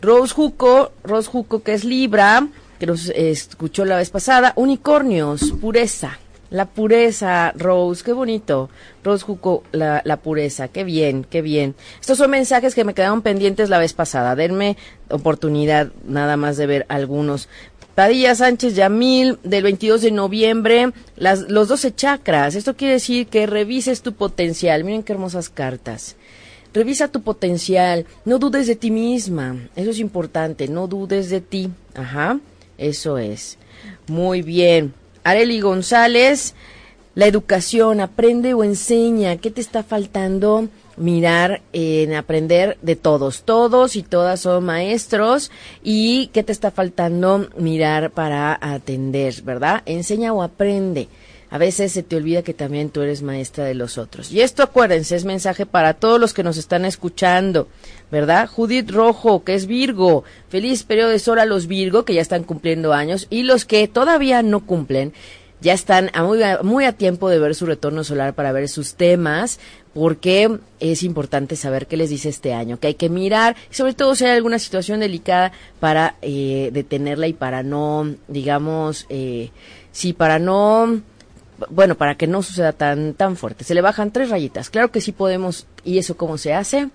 Rose 0.00 0.34
Juco, 0.34 0.92
Rose 1.04 1.28
Juco, 1.28 1.62
que 1.62 1.74
es 1.74 1.84
Libra, 1.84 2.48
que 2.78 2.86
nos 2.86 3.08
escuchó 3.10 3.84
la 3.84 3.96
vez 3.96 4.10
pasada. 4.10 4.52
Unicornios, 4.56 5.52
pureza. 5.60 6.18
La 6.52 6.66
pureza, 6.66 7.54
Rose, 7.56 8.04
qué 8.04 8.12
bonito. 8.12 8.68
Rose 9.02 9.24
Juco, 9.24 9.62
la, 9.72 10.02
la, 10.04 10.18
pureza, 10.18 10.68
qué 10.68 10.84
bien, 10.84 11.24
qué 11.24 11.40
bien. 11.40 11.74
Estos 11.98 12.18
son 12.18 12.30
mensajes 12.30 12.74
que 12.74 12.84
me 12.84 12.92
quedaron 12.92 13.22
pendientes 13.22 13.70
la 13.70 13.78
vez 13.78 13.94
pasada. 13.94 14.36
Denme 14.36 14.76
oportunidad 15.08 15.92
nada 16.04 16.36
más 16.36 16.58
de 16.58 16.66
ver 16.66 16.86
algunos. 16.90 17.48
Padilla 17.94 18.34
Sánchez 18.34 18.76
Yamil, 18.76 19.38
del 19.42 19.62
22 19.62 20.02
de 20.02 20.10
noviembre, 20.10 20.92
las, 21.16 21.40
los 21.48 21.68
12 21.68 21.94
chakras. 21.94 22.54
Esto 22.54 22.76
quiere 22.76 22.94
decir 22.94 23.28
que 23.28 23.46
revises 23.46 24.02
tu 24.02 24.12
potencial. 24.12 24.84
Miren 24.84 25.02
qué 25.02 25.14
hermosas 25.14 25.48
cartas. 25.48 26.16
Revisa 26.74 27.08
tu 27.08 27.22
potencial. 27.22 28.04
No 28.26 28.38
dudes 28.38 28.66
de 28.66 28.76
ti 28.76 28.90
misma. 28.90 29.56
Eso 29.74 29.88
es 29.88 30.00
importante. 30.00 30.68
No 30.68 30.86
dudes 30.86 31.30
de 31.30 31.40
ti. 31.40 31.70
Ajá. 31.94 32.38
Eso 32.76 33.16
es. 33.16 33.56
Muy 34.06 34.42
bien. 34.42 34.92
Areli 35.24 35.60
González, 35.60 36.54
la 37.14 37.26
educación, 37.26 38.00
aprende 38.00 38.54
o 38.54 38.64
enseña, 38.64 39.36
¿qué 39.36 39.50
te 39.50 39.60
está 39.60 39.82
faltando? 39.82 40.68
Mirar 40.96 41.62
en 41.72 42.14
aprender 42.14 42.76
de 42.82 42.96
todos, 42.96 43.42
todos 43.42 43.96
y 43.96 44.02
todas 44.02 44.40
son 44.40 44.64
maestros 44.64 45.50
y 45.82 46.28
qué 46.28 46.42
te 46.42 46.52
está 46.52 46.70
faltando 46.70 47.48
mirar 47.56 48.10
para 48.10 48.58
atender, 48.60 49.42
¿verdad? 49.42 49.82
Enseña 49.86 50.32
o 50.32 50.42
aprende. 50.42 51.08
A 51.52 51.58
veces 51.58 51.92
se 51.92 52.02
te 52.02 52.16
olvida 52.16 52.40
que 52.40 52.54
también 52.54 52.88
tú 52.88 53.02
eres 53.02 53.20
maestra 53.20 53.64
de 53.64 53.74
los 53.74 53.98
otros. 53.98 54.32
Y 54.32 54.40
esto, 54.40 54.62
acuérdense, 54.62 55.16
es 55.16 55.26
mensaje 55.26 55.66
para 55.66 55.92
todos 55.92 56.18
los 56.18 56.32
que 56.32 56.42
nos 56.42 56.56
están 56.56 56.86
escuchando, 56.86 57.68
¿verdad? 58.10 58.48
Judith 58.48 58.90
Rojo, 58.90 59.44
que 59.44 59.54
es 59.54 59.66
Virgo. 59.66 60.24
Feliz 60.48 60.82
periodo 60.82 61.10
de 61.10 61.18
sol 61.18 61.38
a 61.38 61.44
los 61.44 61.66
Virgo, 61.66 62.06
que 62.06 62.14
ya 62.14 62.22
están 62.22 62.44
cumpliendo 62.44 62.94
años, 62.94 63.26
y 63.28 63.42
los 63.42 63.66
que 63.66 63.86
todavía 63.86 64.42
no 64.42 64.64
cumplen, 64.64 65.12
ya 65.60 65.74
están 65.74 66.10
muy, 66.24 66.42
a, 66.42 66.62
muy 66.62 66.86
a 66.86 66.92
tiempo 66.92 67.28
de 67.28 67.38
ver 67.38 67.54
su 67.54 67.66
retorno 67.66 68.02
solar 68.02 68.34
para 68.34 68.52
ver 68.52 68.66
sus 68.70 68.94
temas, 68.94 69.60
porque 69.92 70.58
es 70.80 71.02
importante 71.02 71.56
saber 71.56 71.86
qué 71.86 71.98
les 71.98 72.08
dice 72.08 72.30
este 72.30 72.54
año, 72.54 72.80
que 72.80 72.86
hay 72.86 72.94
que 72.94 73.10
mirar, 73.10 73.56
y 73.70 73.74
sobre 73.74 73.92
todo 73.92 74.14
si 74.14 74.24
hay 74.24 74.36
alguna 74.38 74.58
situación 74.58 75.00
delicada 75.00 75.52
para 75.80 76.16
eh, 76.22 76.70
detenerla 76.72 77.26
y 77.26 77.34
para 77.34 77.62
no, 77.62 78.14
digamos, 78.26 79.04
eh, 79.10 79.50
sí, 79.92 80.14
para 80.14 80.38
no 80.38 81.02
bueno, 81.70 81.96
para 81.96 82.16
que 82.16 82.26
no 82.26 82.42
suceda 82.42 82.72
tan, 82.72 83.14
tan 83.14 83.36
fuerte. 83.36 83.64
Se 83.64 83.74
le 83.74 83.80
bajan 83.80 84.12
tres 84.12 84.30
rayitas. 84.30 84.70
Claro 84.70 84.90
que 84.90 85.00
sí 85.00 85.12
podemos. 85.12 85.66
¿Y 85.84 85.98
eso 85.98 86.16
cómo 86.16 86.38
se 86.38 86.54
hace? 86.54 86.88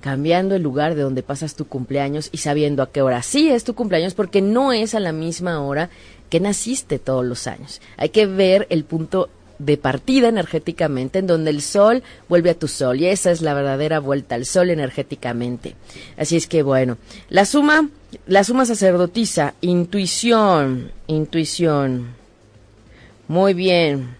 Cambiando 0.00 0.54
el 0.54 0.62
lugar 0.62 0.94
de 0.94 1.02
donde 1.02 1.22
pasas 1.22 1.54
tu 1.54 1.66
cumpleaños 1.66 2.30
y 2.32 2.38
sabiendo 2.38 2.82
a 2.82 2.90
qué 2.90 3.02
hora 3.02 3.22
sí 3.22 3.50
es 3.50 3.64
tu 3.64 3.74
cumpleaños, 3.74 4.14
porque 4.14 4.40
no 4.40 4.72
es 4.72 4.94
a 4.94 5.00
la 5.00 5.12
misma 5.12 5.60
hora 5.60 5.90
que 6.30 6.40
naciste 6.40 6.98
todos 6.98 7.24
los 7.24 7.46
años. 7.46 7.80
Hay 7.96 8.10
que 8.10 8.26
ver 8.26 8.66
el 8.70 8.84
punto 8.84 9.28
de 9.60 9.76
partida 9.76 10.28
energéticamente 10.28 11.18
en 11.18 11.26
donde 11.26 11.50
el 11.50 11.60
sol 11.60 12.02
vuelve 12.28 12.50
a 12.50 12.58
tu 12.58 12.66
sol 12.66 12.98
y 12.98 13.06
esa 13.06 13.30
es 13.30 13.42
la 13.42 13.52
verdadera 13.52 14.00
vuelta 14.00 14.34
al 14.34 14.46
sol 14.46 14.70
energéticamente. 14.70 15.76
Así 16.16 16.36
es 16.36 16.46
que 16.46 16.62
bueno, 16.62 16.96
la 17.28 17.44
suma, 17.44 17.90
la 18.26 18.42
suma 18.42 18.64
sacerdotisa, 18.64 19.54
intuición, 19.60 20.92
intuición, 21.06 22.19
muy 23.30 23.54
bien. 23.54 24.16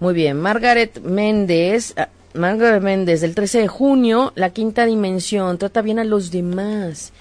Muy 0.00 0.12
bien. 0.12 0.40
Margaret 0.40 1.00
Méndez. 1.02 1.94
Ah, 1.96 2.08
Margaret 2.34 2.82
Méndez, 2.82 3.20
del 3.20 3.36
13 3.36 3.60
de 3.60 3.68
junio, 3.68 4.32
la 4.34 4.50
quinta 4.50 4.86
dimensión. 4.86 5.56
Trata 5.56 5.82
bien 5.82 6.00
a 6.00 6.04
los 6.04 6.32
demás. 6.32 7.12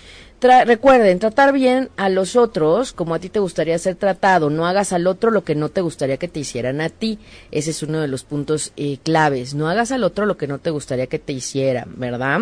recuerden, 0.42 1.20
tratar 1.20 1.54
bien 1.54 1.90
a 1.98 2.10
los 2.10 2.36
otros 2.36 2.94
como 2.94 3.14
a 3.14 3.20
ti 3.20 3.30
te 3.30 3.40
gustaría 3.40 3.78
ser 3.78 3.94
tratado. 3.94 4.50
No 4.50 4.66
hagas 4.66 4.92
al 4.92 5.06
otro 5.06 5.30
lo 5.30 5.44
que 5.44 5.54
no 5.54 5.70
te 5.70 5.82
gustaría 5.82 6.18
que 6.18 6.28
te 6.28 6.40
hicieran 6.40 6.82
a 6.82 6.90
ti. 6.90 7.20
Ese 7.52 7.70
es 7.70 7.84
uno 7.84 8.02
de 8.02 8.08
los 8.08 8.24
puntos 8.24 8.74
eh, 8.76 8.98
claves. 9.04 9.54
No 9.54 9.70
hagas 9.70 9.92
al 9.92 10.04
otro 10.04 10.26
lo 10.26 10.36
que 10.36 10.48
no 10.48 10.58
te 10.58 10.72
gustaría 10.72 11.06
que 11.06 11.20
te 11.20 11.32
hicieran, 11.32 11.94
¿verdad? 11.96 12.40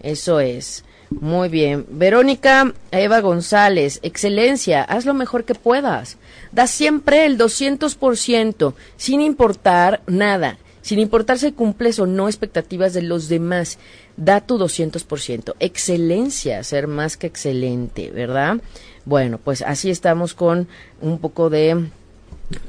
Eso 0.00 0.38
es. 0.38 0.84
Muy 1.10 1.48
bien. 1.48 1.86
Verónica 1.90 2.72
Eva 2.92 3.20
González, 3.20 3.98
excelencia, 4.02 4.84
haz 4.84 5.06
lo 5.06 5.14
mejor 5.14 5.44
que 5.44 5.56
puedas. 5.56 6.18
Da 6.52 6.66
siempre 6.66 7.26
el 7.26 7.38
200%, 7.38 8.74
sin 8.96 9.20
importar 9.20 10.02
nada, 10.06 10.58
sin 10.82 10.98
importar 10.98 11.38
si 11.38 11.52
cumples 11.52 11.98
o 11.98 12.06
no 12.06 12.28
expectativas 12.28 12.92
de 12.94 13.02
los 13.02 13.28
demás. 13.28 13.78
Da 14.16 14.40
tu 14.40 14.58
200%. 14.58 15.54
Excelencia, 15.60 16.64
ser 16.64 16.86
más 16.86 17.16
que 17.16 17.26
excelente, 17.26 18.10
¿verdad? 18.10 18.58
Bueno, 19.04 19.38
pues 19.38 19.62
así 19.62 19.90
estamos 19.90 20.34
con 20.34 20.68
un 21.00 21.18
poco 21.18 21.50
de 21.50 21.88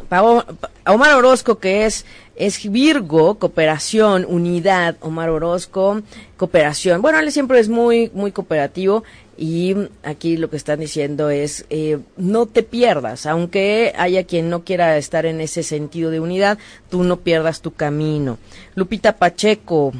Omar 0.09 1.15
Orozco, 1.15 1.59
que 1.59 1.85
es, 1.85 2.05
es 2.35 2.69
Virgo, 2.69 3.35
cooperación, 3.35 4.25
unidad, 4.27 4.97
Omar 5.01 5.29
Orozco, 5.29 6.01
cooperación. 6.37 7.01
Bueno, 7.01 7.19
él 7.19 7.31
siempre 7.31 7.59
es 7.59 7.69
muy, 7.69 8.11
muy 8.13 8.31
cooperativo 8.31 9.03
y 9.41 9.73
aquí 10.03 10.35
lo 10.35 10.49
que 10.49 10.57
están 10.57 10.81
diciendo 10.81 11.29
es, 11.29 11.65
eh, 11.69 11.99
no 12.17 12.45
te 12.45 12.61
pierdas, 12.61 13.25
aunque 13.25 13.93
haya 13.97 14.25
quien 14.25 14.49
no 14.49 14.65
quiera 14.65 14.97
estar 14.97 15.25
en 15.25 15.39
ese 15.39 15.63
sentido 15.63 16.11
de 16.11 16.19
unidad, 16.19 16.57
tú 16.89 17.03
no 17.03 17.21
pierdas 17.21 17.61
tu 17.61 17.71
camino. 17.71 18.37
Lupita 18.75 19.15
Pacheco, 19.15 19.93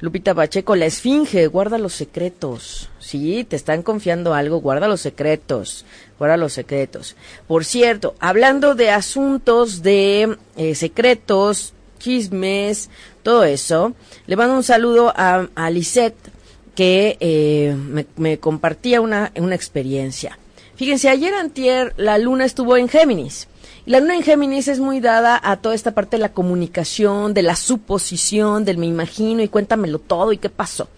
Lupita 0.00 0.34
Pacheco, 0.34 0.74
la 0.74 0.86
esfinge, 0.86 1.48
guarda 1.48 1.76
los 1.76 1.92
secretos. 1.92 2.88
Sí, 2.98 3.44
te 3.44 3.56
están 3.56 3.82
confiando 3.82 4.32
algo, 4.32 4.62
guarda 4.62 4.88
los 4.88 5.02
secretos, 5.02 5.84
guarda 6.18 6.38
los 6.38 6.54
secretos. 6.54 7.14
Por 7.46 7.66
cierto, 7.66 8.14
hablando 8.20 8.74
de 8.74 8.88
asuntos 8.88 9.82
de 9.82 10.38
eh, 10.56 10.74
secretos, 10.74 11.74
chismes, 11.98 12.88
todo 13.22 13.44
eso, 13.44 13.92
le 14.26 14.36
mando 14.36 14.54
un 14.54 14.64
saludo 14.64 15.12
a, 15.14 15.46
a 15.54 15.68
Lisette, 15.68 16.31
que 16.74 17.16
eh, 17.20 17.76
me, 18.16 18.38
compartía 18.38 19.00
una, 19.00 19.32
una 19.36 19.54
experiencia. 19.54 20.38
Fíjense, 20.76 21.08
ayer 21.08 21.34
antier 21.34 21.94
la 21.96 22.18
luna 22.18 22.44
estuvo 22.44 22.76
en 22.76 22.88
Géminis. 22.88 23.48
La 23.84 24.00
luna 24.00 24.14
en 24.14 24.22
Géminis 24.22 24.68
es 24.68 24.78
muy 24.78 25.00
dada 25.00 25.40
a 25.42 25.56
toda 25.56 25.74
esta 25.74 25.90
parte 25.90 26.16
de 26.16 26.22
la 26.22 26.32
comunicación, 26.32 27.34
de 27.34 27.42
la 27.42 27.56
suposición, 27.56 28.64
del 28.64 28.78
me 28.78 28.86
imagino 28.86 29.42
y 29.42 29.48
cuéntamelo 29.48 29.98
todo 29.98 30.32
y 30.32 30.38
qué 30.38 30.48
pasó. 30.48 30.88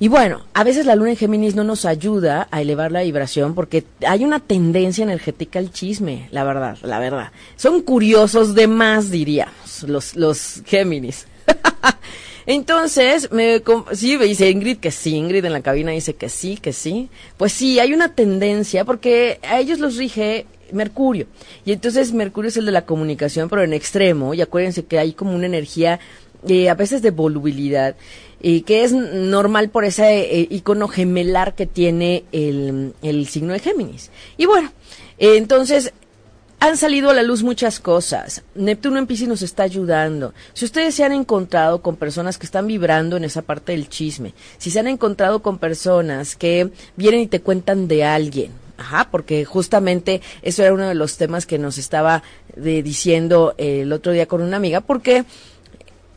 Y 0.00 0.08
bueno, 0.08 0.42
a 0.54 0.62
veces 0.62 0.86
la 0.86 0.94
luna 0.94 1.10
en 1.10 1.16
Géminis 1.16 1.56
no 1.56 1.64
nos 1.64 1.84
ayuda 1.84 2.46
a 2.50 2.62
elevar 2.62 2.92
la 2.92 3.02
vibración 3.02 3.54
porque 3.54 3.84
hay 4.06 4.24
una 4.24 4.38
tendencia 4.38 5.02
energética 5.02 5.58
al 5.58 5.72
chisme, 5.72 6.28
la 6.30 6.44
verdad, 6.44 6.78
la 6.82 7.00
verdad. 7.00 7.32
Son 7.56 7.82
curiosos 7.82 8.54
de 8.54 8.68
más, 8.68 9.10
diríamos, 9.10 9.82
los, 9.82 10.14
los 10.14 10.62
Géminis. 10.66 11.26
Entonces, 12.48 13.30
me, 13.30 13.62
sí, 13.92 14.16
dice 14.16 14.48
Ingrid 14.48 14.78
que 14.78 14.90
sí, 14.90 15.14
Ingrid 15.16 15.44
en 15.44 15.52
la 15.52 15.60
cabina 15.60 15.92
dice 15.92 16.14
que 16.14 16.30
sí, 16.30 16.56
que 16.56 16.72
sí. 16.72 17.10
Pues 17.36 17.52
sí, 17.52 17.78
hay 17.78 17.92
una 17.92 18.14
tendencia 18.14 18.86
porque 18.86 19.38
a 19.42 19.60
ellos 19.60 19.80
los 19.80 19.96
rige 19.96 20.46
Mercurio. 20.72 21.26
Y 21.66 21.72
entonces 21.72 22.14
Mercurio 22.14 22.48
es 22.48 22.56
el 22.56 22.64
de 22.64 22.72
la 22.72 22.86
comunicación, 22.86 23.50
pero 23.50 23.62
en 23.62 23.74
extremo. 23.74 24.32
Y 24.32 24.40
acuérdense 24.40 24.86
que 24.86 24.98
hay 24.98 25.12
como 25.12 25.34
una 25.34 25.44
energía 25.44 26.00
eh, 26.48 26.70
a 26.70 26.74
veces 26.74 27.02
de 27.02 27.10
volubilidad, 27.10 27.96
y 28.40 28.62
que 28.62 28.82
es 28.82 28.92
normal 28.92 29.68
por 29.68 29.84
ese 29.84 30.20
eh, 30.20 30.48
icono 30.50 30.88
gemelar 30.88 31.54
que 31.54 31.66
tiene 31.66 32.24
el, 32.32 32.94
el 33.02 33.26
signo 33.26 33.52
de 33.52 33.58
Géminis. 33.58 34.10
Y 34.38 34.46
bueno, 34.46 34.72
entonces 35.18 35.92
han 36.60 36.76
salido 36.76 37.10
a 37.10 37.14
la 37.14 37.22
luz 37.22 37.42
muchas 37.42 37.80
cosas. 37.80 38.42
Neptuno 38.54 38.98
en 38.98 39.06
Pisces 39.06 39.28
nos 39.28 39.42
está 39.42 39.62
ayudando. 39.62 40.34
Si 40.54 40.64
ustedes 40.64 40.94
se 40.94 41.04
han 41.04 41.12
encontrado 41.12 41.82
con 41.82 41.96
personas 41.96 42.38
que 42.38 42.46
están 42.46 42.66
vibrando 42.66 43.16
en 43.16 43.24
esa 43.24 43.42
parte 43.42 43.72
del 43.72 43.88
chisme, 43.88 44.34
si 44.58 44.70
se 44.70 44.80
han 44.80 44.88
encontrado 44.88 45.40
con 45.40 45.58
personas 45.58 46.36
que 46.36 46.70
vienen 46.96 47.20
y 47.20 47.26
te 47.26 47.40
cuentan 47.40 47.88
de 47.88 48.04
alguien, 48.04 48.52
Ajá, 48.78 49.08
porque 49.10 49.44
justamente 49.44 50.20
eso 50.40 50.62
era 50.62 50.72
uno 50.72 50.86
de 50.86 50.94
los 50.94 51.16
temas 51.16 51.46
que 51.46 51.58
nos 51.58 51.78
estaba 51.78 52.22
diciendo 52.54 53.54
el 53.58 53.92
otro 53.92 54.12
día 54.12 54.26
con 54.26 54.40
una 54.40 54.56
amiga, 54.56 54.80
porque 54.80 55.24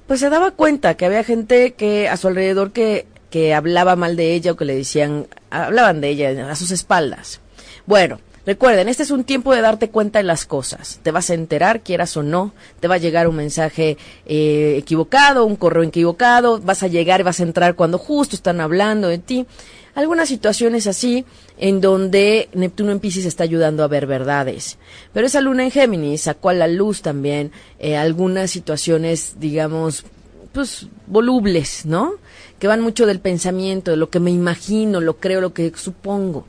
pues 0.05 0.19
se 0.19 0.29
daba 0.29 0.51
cuenta 0.51 0.95
que 0.95 1.07
había 1.07 1.23
gente 1.23 1.73
que 1.73 2.07
a 2.07 2.17
su 2.17 2.27
alrededor 2.27 2.71
que, 2.71 3.07
que 3.31 3.55
hablaba 3.55 3.95
mal 3.95 4.15
de 4.15 4.35
ella 4.35 4.51
o 4.51 4.57
que 4.57 4.65
le 4.65 4.75
decían, 4.75 5.25
hablaban 5.49 6.01
de 6.01 6.09
ella 6.09 6.51
a 6.51 6.55
sus 6.55 6.69
espaldas. 6.69 7.39
Bueno, 7.87 8.19
Recuerden, 8.43 8.89
este 8.89 9.03
es 9.03 9.11
un 9.11 9.23
tiempo 9.23 9.53
de 9.53 9.61
darte 9.61 9.89
cuenta 9.89 10.17
de 10.17 10.23
las 10.23 10.45
cosas. 10.45 10.99
Te 11.03 11.11
vas 11.11 11.29
a 11.29 11.35
enterar, 11.35 11.81
quieras 11.81 12.17
o 12.17 12.23
no, 12.23 12.53
te 12.79 12.87
va 12.87 12.95
a 12.95 12.97
llegar 12.97 13.27
un 13.27 13.35
mensaje 13.35 13.97
eh, 14.25 14.75
equivocado, 14.77 15.45
un 15.45 15.55
correo 15.55 15.83
equivocado, 15.83 16.59
vas 16.59 16.81
a 16.81 16.87
llegar 16.87 17.19
y 17.19 17.23
vas 17.23 17.39
a 17.39 17.43
entrar 17.43 17.75
cuando 17.75 17.99
justo 17.99 18.35
están 18.35 18.59
hablando 18.59 19.09
de 19.09 19.19
ti. 19.19 19.45
Algunas 19.93 20.27
situaciones 20.27 20.87
así 20.87 21.25
en 21.59 21.81
donde 21.81 22.49
Neptuno 22.53 22.91
en 22.91 22.99
Pisces 22.99 23.25
está 23.25 23.43
ayudando 23.43 23.83
a 23.83 23.87
ver 23.87 24.07
verdades. 24.07 24.79
Pero 25.13 25.27
esa 25.27 25.41
luna 25.41 25.63
en 25.63 25.71
Géminis 25.71 26.21
sacó 26.21 26.49
a 26.49 26.53
la 26.53 26.67
luz 26.67 27.03
también 27.03 27.51
eh, 27.77 27.95
algunas 27.95 28.49
situaciones, 28.49 29.35
digamos, 29.39 30.03
pues 30.51 30.87
volubles, 31.05 31.85
¿no? 31.85 32.13
Que 32.57 32.67
van 32.67 32.81
mucho 32.81 33.05
del 33.05 33.19
pensamiento, 33.19 33.91
de 33.91 33.97
lo 33.97 34.09
que 34.09 34.19
me 34.19 34.31
imagino, 34.31 34.99
lo 34.99 35.17
creo, 35.17 35.41
lo 35.41 35.53
que 35.53 35.71
supongo. 35.75 36.47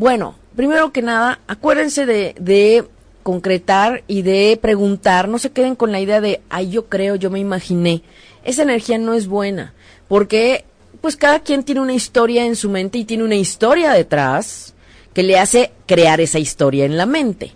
Bueno, 0.00 0.34
primero 0.56 0.92
que 0.92 1.02
nada, 1.02 1.40
acuérdense 1.46 2.06
de, 2.06 2.86
concretar 3.22 4.02
y 4.06 4.22
de 4.22 4.58
preguntar, 4.58 5.28
no 5.28 5.38
se 5.38 5.50
queden 5.50 5.76
con 5.76 5.92
la 5.92 6.00
idea 6.00 6.22
de, 6.22 6.40
ay, 6.48 6.70
yo 6.70 6.86
creo, 6.86 7.16
yo 7.16 7.28
me 7.28 7.38
imaginé. 7.38 8.00
Esa 8.42 8.62
energía 8.62 8.96
no 8.96 9.12
es 9.12 9.26
buena, 9.26 9.74
porque 10.08 10.64
pues 11.02 11.18
cada 11.18 11.40
quien 11.40 11.64
tiene 11.64 11.82
una 11.82 11.92
historia 11.92 12.46
en 12.46 12.56
su 12.56 12.70
mente 12.70 12.96
y 12.96 13.04
tiene 13.04 13.24
una 13.24 13.34
historia 13.34 13.92
detrás 13.92 14.72
que 15.12 15.22
le 15.22 15.38
hace 15.38 15.70
crear 15.86 16.22
esa 16.22 16.38
historia 16.38 16.86
en 16.86 16.96
la 16.96 17.04
mente. 17.04 17.52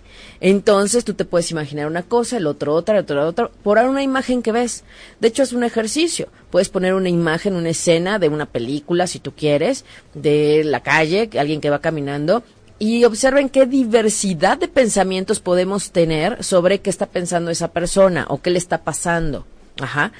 Entonces 0.47 1.07
tú 1.07 1.15
te 1.15 1.25
puedes 1.25 1.51
imaginar 1.51 1.87
una 1.87 2.03
cosa, 2.03 2.37
el 2.37 2.47
otro 2.47 2.75
otra, 2.75 2.99
el 2.99 3.05
otro 3.05 3.27
otra, 3.27 3.51
por 3.63 3.79
una 3.79 4.03
imagen 4.03 4.43
que 4.43 4.53
ves. 4.53 4.85
De 5.19 5.29
hecho 5.29 5.43
es 5.43 5.55
un 5.55 5.65
ejercicio. 5.65 6.29
Puedes 6.51 6.69
poner 6.69 6.93
una 6.93 7.09
imagen, 7.09 7.55
una 7.55 7.71
escena 7.71 8.19
de 8.19 8.29
una 8.29 8.45
película, 8.45 9.07
si 9.07 9.21
tú 9.21 9.33
quieres, 9.33 9.87
de 10.13 10.63
la 10.63 10.83
calle, 10.83 11.31
alguien 11.39 11.63
que 11.63 11.71
va 11.71 11.79
caminando, 11.79 12.43
y 12.79 13.07
observen 13.07 13.49
qué 13.49 13.65
diversidad 13.65 14.59
de 14.59 14.69
pensamientos 14.69 15.41
podemos 15.41 15.93
tener 15.93 16.45
sobre 16.45 16.81
qué 16.81 16.91
está 16.91 17.07
pensando 17.07 17.51
esa 17.51 17.69
persona 17.69 18.27
o 18.29 18.43
qué 18.43 18.51
le 18.51 18.59
está 18.59 18.83
pasando. 18.83 19.47
Ajá. 19.81 20.13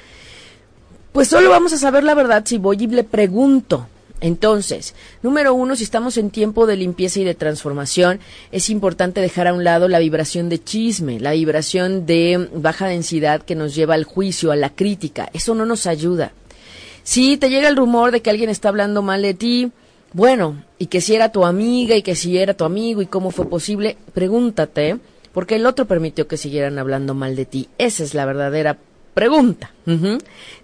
Pues 1.11 1.27
solo 1.27 1.51
vamos 1.51 1.71
a 1.73 1.77
saber 1.77 2.03
la 2.03 2.15
verdad 2.15 2.41
si 2.47 2.57
voy 2.57 2.77
y 2.79 2.87
le 2.87 3.03
pregunto. 3.03 3.87
Entonces, 4.21 4.95
número 5.21 5.53
uno, 5.53 5.75
si 5.75 5.83
estamos 5.83 6.17
en 6.17 6.29
tiempo 6.29 6.65
de 6.65 6.77
limpieza 6.77 7.19
y 7.19 7.23
de 7.25 7.35
transformación, 7.35 8.19
es 8.51 8.69
importante 8.69 9.21
dejar 9.21 9.47
a 9.47 9.53
un 9.53 9.63
lado 9.63 9.87
la 9.87 9.99
vibración 9.99 10.49
de 10.49 10.63
chisme, 10.63 11.19
la 11.19 11.33
vibración 11.33 12.05
de 12.05 12.49
baja 12.53 12.87
densidad 12.87 13.41
que 13.41 13.55
nos 13.55 13.75
lleva 13.75 13.93
al 13.93 14.05
juicio, 14.05 14.51
a 14.51 14.55
la 14.55 14.69
crítica. 14.69 15.29
Eso 15.33 15.53
no 15.53 15.65
nos 15.65 15.85
ayuda. 15.85 16.31
Si 17.03 17.37
te 17.37 17.49
llega 17.49 17.67
el 17.67 17.75
rumor 17.75 18.11
de 18.11 18.21
que 18.21 18.29
alguien 18.29 18.49
está 18.49 18.69
hablando 18.69 19.01
mal 19.01 19.21
de 19.21 19.33
ti, 19.33 19.71
bueno, 20.13 20.63
y 20.79 20.87
que 20.87 21.01
si 21.01 21.13
era 21.13 21.31
tu 21.31 21.45
amiga 21.45 21.95
y 21.95 22.01
que 22.01 22.15
si 22.15 22.37
era 22.37 22.53
tu 22.53 22.63
amigo 22.63 23.01
y 23.01 23.05
cómo 23.05 23.31
fue 23.31 23.49
posible, 23.49 23.97
pregúntate, 24.13 24.97
porque 25.33 25.57
el 25.57 25.65
otro 25.65 25.85
permitió 25.85 26.27
que 26.27 26.37
siguieran 26.37 26.79
hablando 26.79 27.13
mal 27.13 27.35
de 27.35 27.45
ti. 27.45 27.67
Esa 27.77 28.03
es 28.03 28.13
la 28.13 28.25
verdadera 28.25 28.77
pregunta. 29.15 29.71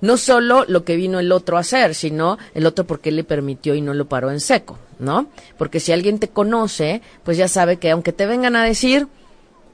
No 0.01 0.17
solo 0.17 0.65
lo 0.67 0.83
que 0.85 0.95
vino 0.95 1.19
el 1.19 1.31
otro 1.31 1.57
a 1.57 1.61
hacer, 1.61 1.95
sino 1.95 2.37
el 2.53 2.67
otro 2.67 2.85
por 2.85 2.99
qué 2.99 3.11
le 3.11 3.23
permitió 3.23 3.73
y 3.73 3.81
no 3.81 3.95
lo 3.95 4.07
paró 4.07 4.29
en 4.29 4.41
seco, 4.41 4.77
¿no? 4.99 5.27
Porque 5.57 5.79
si 5.79 5.91
alguien 5.91 6.19
te 6.19 6.27
conoce, 6.27 7.01
pues 7.23 7.37
ya 7.37 7.47
sabe 7.47 7.77
que 7.77 7.89
aunque 7.89 8.13
te 8.13 8.27
vengan 8.27 8.55
a 8.55 8.65
decir, 8.65 9.07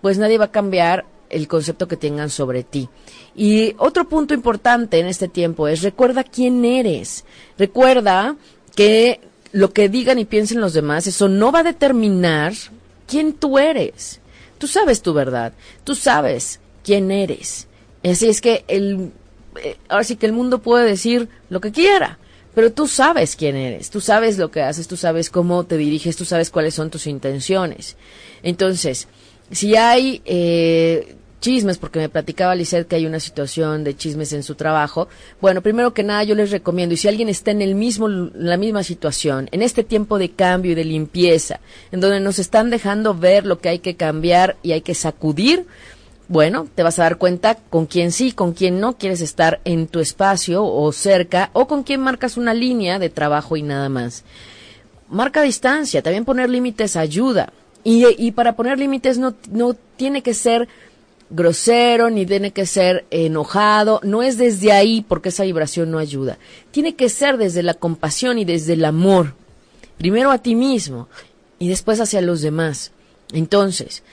pues 0.02 0.18
nadie 0.18 0.38
va 0.38 0.46
a 0.46 0.52
cambiar 0.52 1.06
el 1.30 1.48
concepto 1.48 1.88
que 1.88 1.98
tengan 1.98 2.30
sobre 2.30 2.64
ti. 2.64 2.88
Y 3.36 3.76
otro 3.80 4.08
punto 4.08 4.34
importante 4.34 5.00
en 5.00 5.08
este 5.08 5.28
tiempo 5.28 5.68
es 5.68 5.82
recuerda 5.82 6.24
quién 6.24 6.64
eres. 6.64 7.26
Recuerda 7.58 8.36
que 8.76 9.20
lo 9.54 9.74
que 9.74 9.90
digan 9.90 10.20
y 10.20 10.26
piensen 10.26 10.62
los 10.62 10.74
demás, 10.74 11.08
eso 11.08 11.28
no 11.28 11.52
va 11.52 11.60
a 11.60 11.64
determinar 11.64 12.54
quién 13.08 13.34
tú 13.34 13.58
eres. 13.58 14.22
Tú 14.60 14.68
sabes 14.68 15.02
tu 15.02 15.14
verdad, 15.14 15.54
tú 15.84 15.96
sabes 15.96 16.60
quién 16.84 17.10
eres. 17.12 17.68
Así 18.04 18.28
es 18.28 18.42
que 18.42 18.64
el, 18.68 19.12
eh, 19.62 19.78
ahora 19.90 20.04
sí 20.04 20.16
que 20.16 20.26
el 20.26 20.34
mundo 20.34 20.60
puede 20.60 20.86
decir 20.86 21.30
lo 21.50 21.62
que 21.62 21.72
quiera, 21.72 22.20
pero 22.54 22.72
tú 22.72 22.88
sabes 22.88 23.36
quién 23.36 23.56
eres, 23.56 23.90
tú 23.90 24.02
sabes 24.02 24.38
lo 24.38 24.50
que 24.50 24.62
haces, 24.62 24.88
tú 24.88 24.98
sabes 24.98 25.30
cómo 25.30 25.64
te 25.66 25.78
diriges, 25.78 26.16
tú 26.16 26.26
sabes 26.26 26.50
cuáles 26.50 26.74
son 26.74 26.90
tus 26.90 27.08
intenciones. 27.08 27.98
Entonces, 28.44 29.08
si 29.52 29.76
hay 29.76 30.22
eh, 30.26 31.18
chismes, 31.40 31.78
porque 31.78 32.00
me 32.00 32.10
platicaba 32.10 32.56
Lisette 32.56 32.88
que 32.88 32.96
hay 32.96 33.06
una 33.06 33.20
situación 33.20 33.84
de 33.84 33.96
chismes 33.96 34.34
en 34.34 34.44
su 34.44 34.56
trabajo. 34.56 35.08
Bueno, 35.40 35.62
primero 35.62 35.94
que 35.94 36.04
nada 36.04 36.24
yo 36.24 36.36
les 36.36 36.52
recomiendo, 36.52 36.94
y 36.94 36.98
si 36.98 37.08
alguien 37.08 37.30
está 37.30 37.52
en 37.52 37.62
el 37.62 37.76
mismo, 37.76 38.08
la 38.08 38.58
misma 38.58 38.84
situación, 38.84 39.48
en 39.52 39.62
este 39.62 39.84
tiempo 39.84 40.18
de 40.18 40.32
cambio 40.32 40.72
y 40.72 40.76
de 40.76 40.86
limpieza, 40.86 41.60
en 41.92 42.00
donde 42.00 42.20
nos 42.20 42.40
están 42.40 42.70
dejando 42.70 43.14
ver 43.14 43.46
lo 43.46 43.60
que 43.60 43.70
hay 43.70 43.80
que 43.80 43.96
cambiar 43.96 44.58
y 44.64 44.72
hay 44.72 44.82
que 44.82 44.96
sacudir, 44.96 45.66
bueno, 46.30 46.68
te 46.76 46.84
vas 46.84 47.00
a 47.00 47.04
dar 47.04 47.18
cuenta 47.18 47.56
con 47.56 47.86
quién 47.86 48.12
sí, 48.12 48.34
con 48.34 48.54
quién 48.54 48.80
no 48.80 48.98
quieres 48.98 49.22
estar 49.22 49.62
en 49.64 49.88
tu 49.88 50.00
espacio 50.00 50.66
o 50.66 50.92
cerca, 50.92 51.50
o 51.54 51.68
con 51.68 51.84
quién 51.84 52.02
marcas 52.02 52.38
una 52.38 52.54
línea 52.54 53.00
de 53.00 53.10
trabajo 53.10 53.56
y 53.56 53.62
nada 53.62 53.88
más. 53.88 54.24
Marca 55.10 55.42
distancia, 55.42 56.02
también 56.02 56.26
poner 56.26 56.50
límites 56.50 56.96
ayuda. 56.96 57.54
Y, 57.90 58.32
para 58.32 58.58
poner 58.58 58.78
límites 58.78 59.18
no, 59.18 59.36
no 59.50 59.74
tiene 59.74 60.22
que 60.22 60.34
ser 60.34 60.68
grosero, 61.30 62.10
ni 62.10 62.26
tiene 62.26 62.52
que 62.52 62.66
ser 62.66 63.06
enojado, 63.12 64.02
no 64.04 64.24
es 64.24 64.38
desde 64.38 64.74
ahí 64.74 65.06
porque 65.08 65.30
esa 65.30 65.44
vibración 65.44 65.92
no 65.92 65.98
ayuda. 65.98 66.38
Tiene 66.72 66.96
que 66.96 67.08
ser 67.08 67.38
desde 67.38 67.64
la 67.64 67.74
compasión 67.76 68.40
y 68.40 68.46
desde 68.46 68.74
el 68.74 68.84
amor. 68.84 69.36
Primero 69.98 70.32
a 70.32 70.40
ti 70.40 70.56
mismo 70.56 71.08
y 71.60 71.70
después 71.70 72.02
hacia 72.02 72.20
los 72.20 72.42
demás. 72.42 72.92
Entonces, 73.32 74.04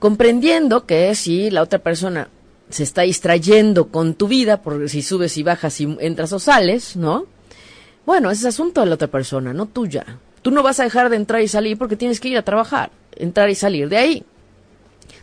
comprendiendo 0.00 0.86
que 0.86 1.14
si 1.14 1.50
la 1.50 1.62
otra 1.62 1.78
persona 1.78 2.28
se 2.70 2.82
está 2.82 3.02
distrayendo 3.02 3.88
con 3.88 4.14
tu 4.14 4.26
vida, 4.26 4.62
porque 4.62 4.88
si 4.88 5.02
subes 5.02 5.36
y 5.36 5.44
bajas 5.44 5.80
y 5.80 5.96
entras 6.00 6.32
o 6.32 6.40
sales, 6.40 6.96
¿no? 6.96 7.26
Bueno, 8.06 8.30
ese 8.30 8.40
es 8.48 8.54
asunto 8.54 8.80
de 8.80 8.86
la 8.86 8.94
otra 8.94 9.08
persona, 9.08 9.52
no 9.52 9.66
tuya. 9.66 10.18
Tú 10.42 10.50
no 10.50 10.62
vas 10.62 10.80
a 10.80 10.84
dejar 10.84 11.10
de 11.10 11.16
entrar 11.16 11.42
y 11.42 11.48
salir 11.48 11.76
porque 11.76 11.96
tienes 11.96 12.18
que 12.18 12.28
ir 12.28 12.38
a 12.38 12.44
trabajar, 12.44 12.90
entrar 13.14 13.50
y 13.50 13.54
salir 13.54 13.88
de 13.88 13.98
ahí. 13.98 14.24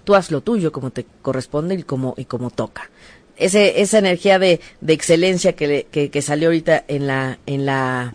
Tú 0.03 0.13
haz 0.13 0.31
lo 0.31 0.41
tuyo 0.41 0.71
como 0.71 0.91
te 0.91 1.05
corresponde 1.21 1.75
y 1.75 1.83
como, 1.83 2.13
y 2.15 2.25
como 2.25 2.51
toca. 2.51 2.89
Ese, 3.35 3.81
esa 3.81 3.97
energía 3.97 4.39
de, 4.39 4.61
de 4.79 4.93
excelencia 4.93 5.53
que, 5.53 5.87
que, 5.91 6.09
que, 6.09 6.21
salió 6.21 6.49
ahorita 6.49 6.85
en 6.87 7.07
la, 7.07 7.39
en 7.45 7.65
la, 7.65 8.13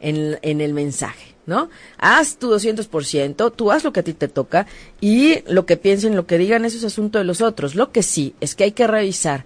en, 0.00 0.38
en 0.42 0.60
el 0.60 0.74
mensaje. 0.74 1.29
¿No? 1.50 1.68
Haz 1.98 2.36
tu 2.36 2.48
200%, 2.48 3.52
tú 3.54 3.72
haz 3.72 3.82
lo 3.82 3.92
que 3.92 4.00
a 4.00 4.04
ti 4.04 4.14
te 4.14 4.28
toca 4.28 4.66
y 5.00 5.42
lo 5.48 5.66
que 5.66 5.76
piensen, 5.76 6.14
lo 6.14 6.26
que 6.26 6.38
digan, 6.38 6.64
eso 6.64 6.78
es 6.78 6.84
asunto 6.84 7.18
de 7.18 7.24
los 7.24 7.40
otros. 7.40 7.74
Lo 7.74 7.90
que 7.90 8.04
sí 8.04 8.34
es 8.40 8.54
que 8.54 8.64
hay 8.64 8.72
que 8.72 8.86
revisar 8.86 9.44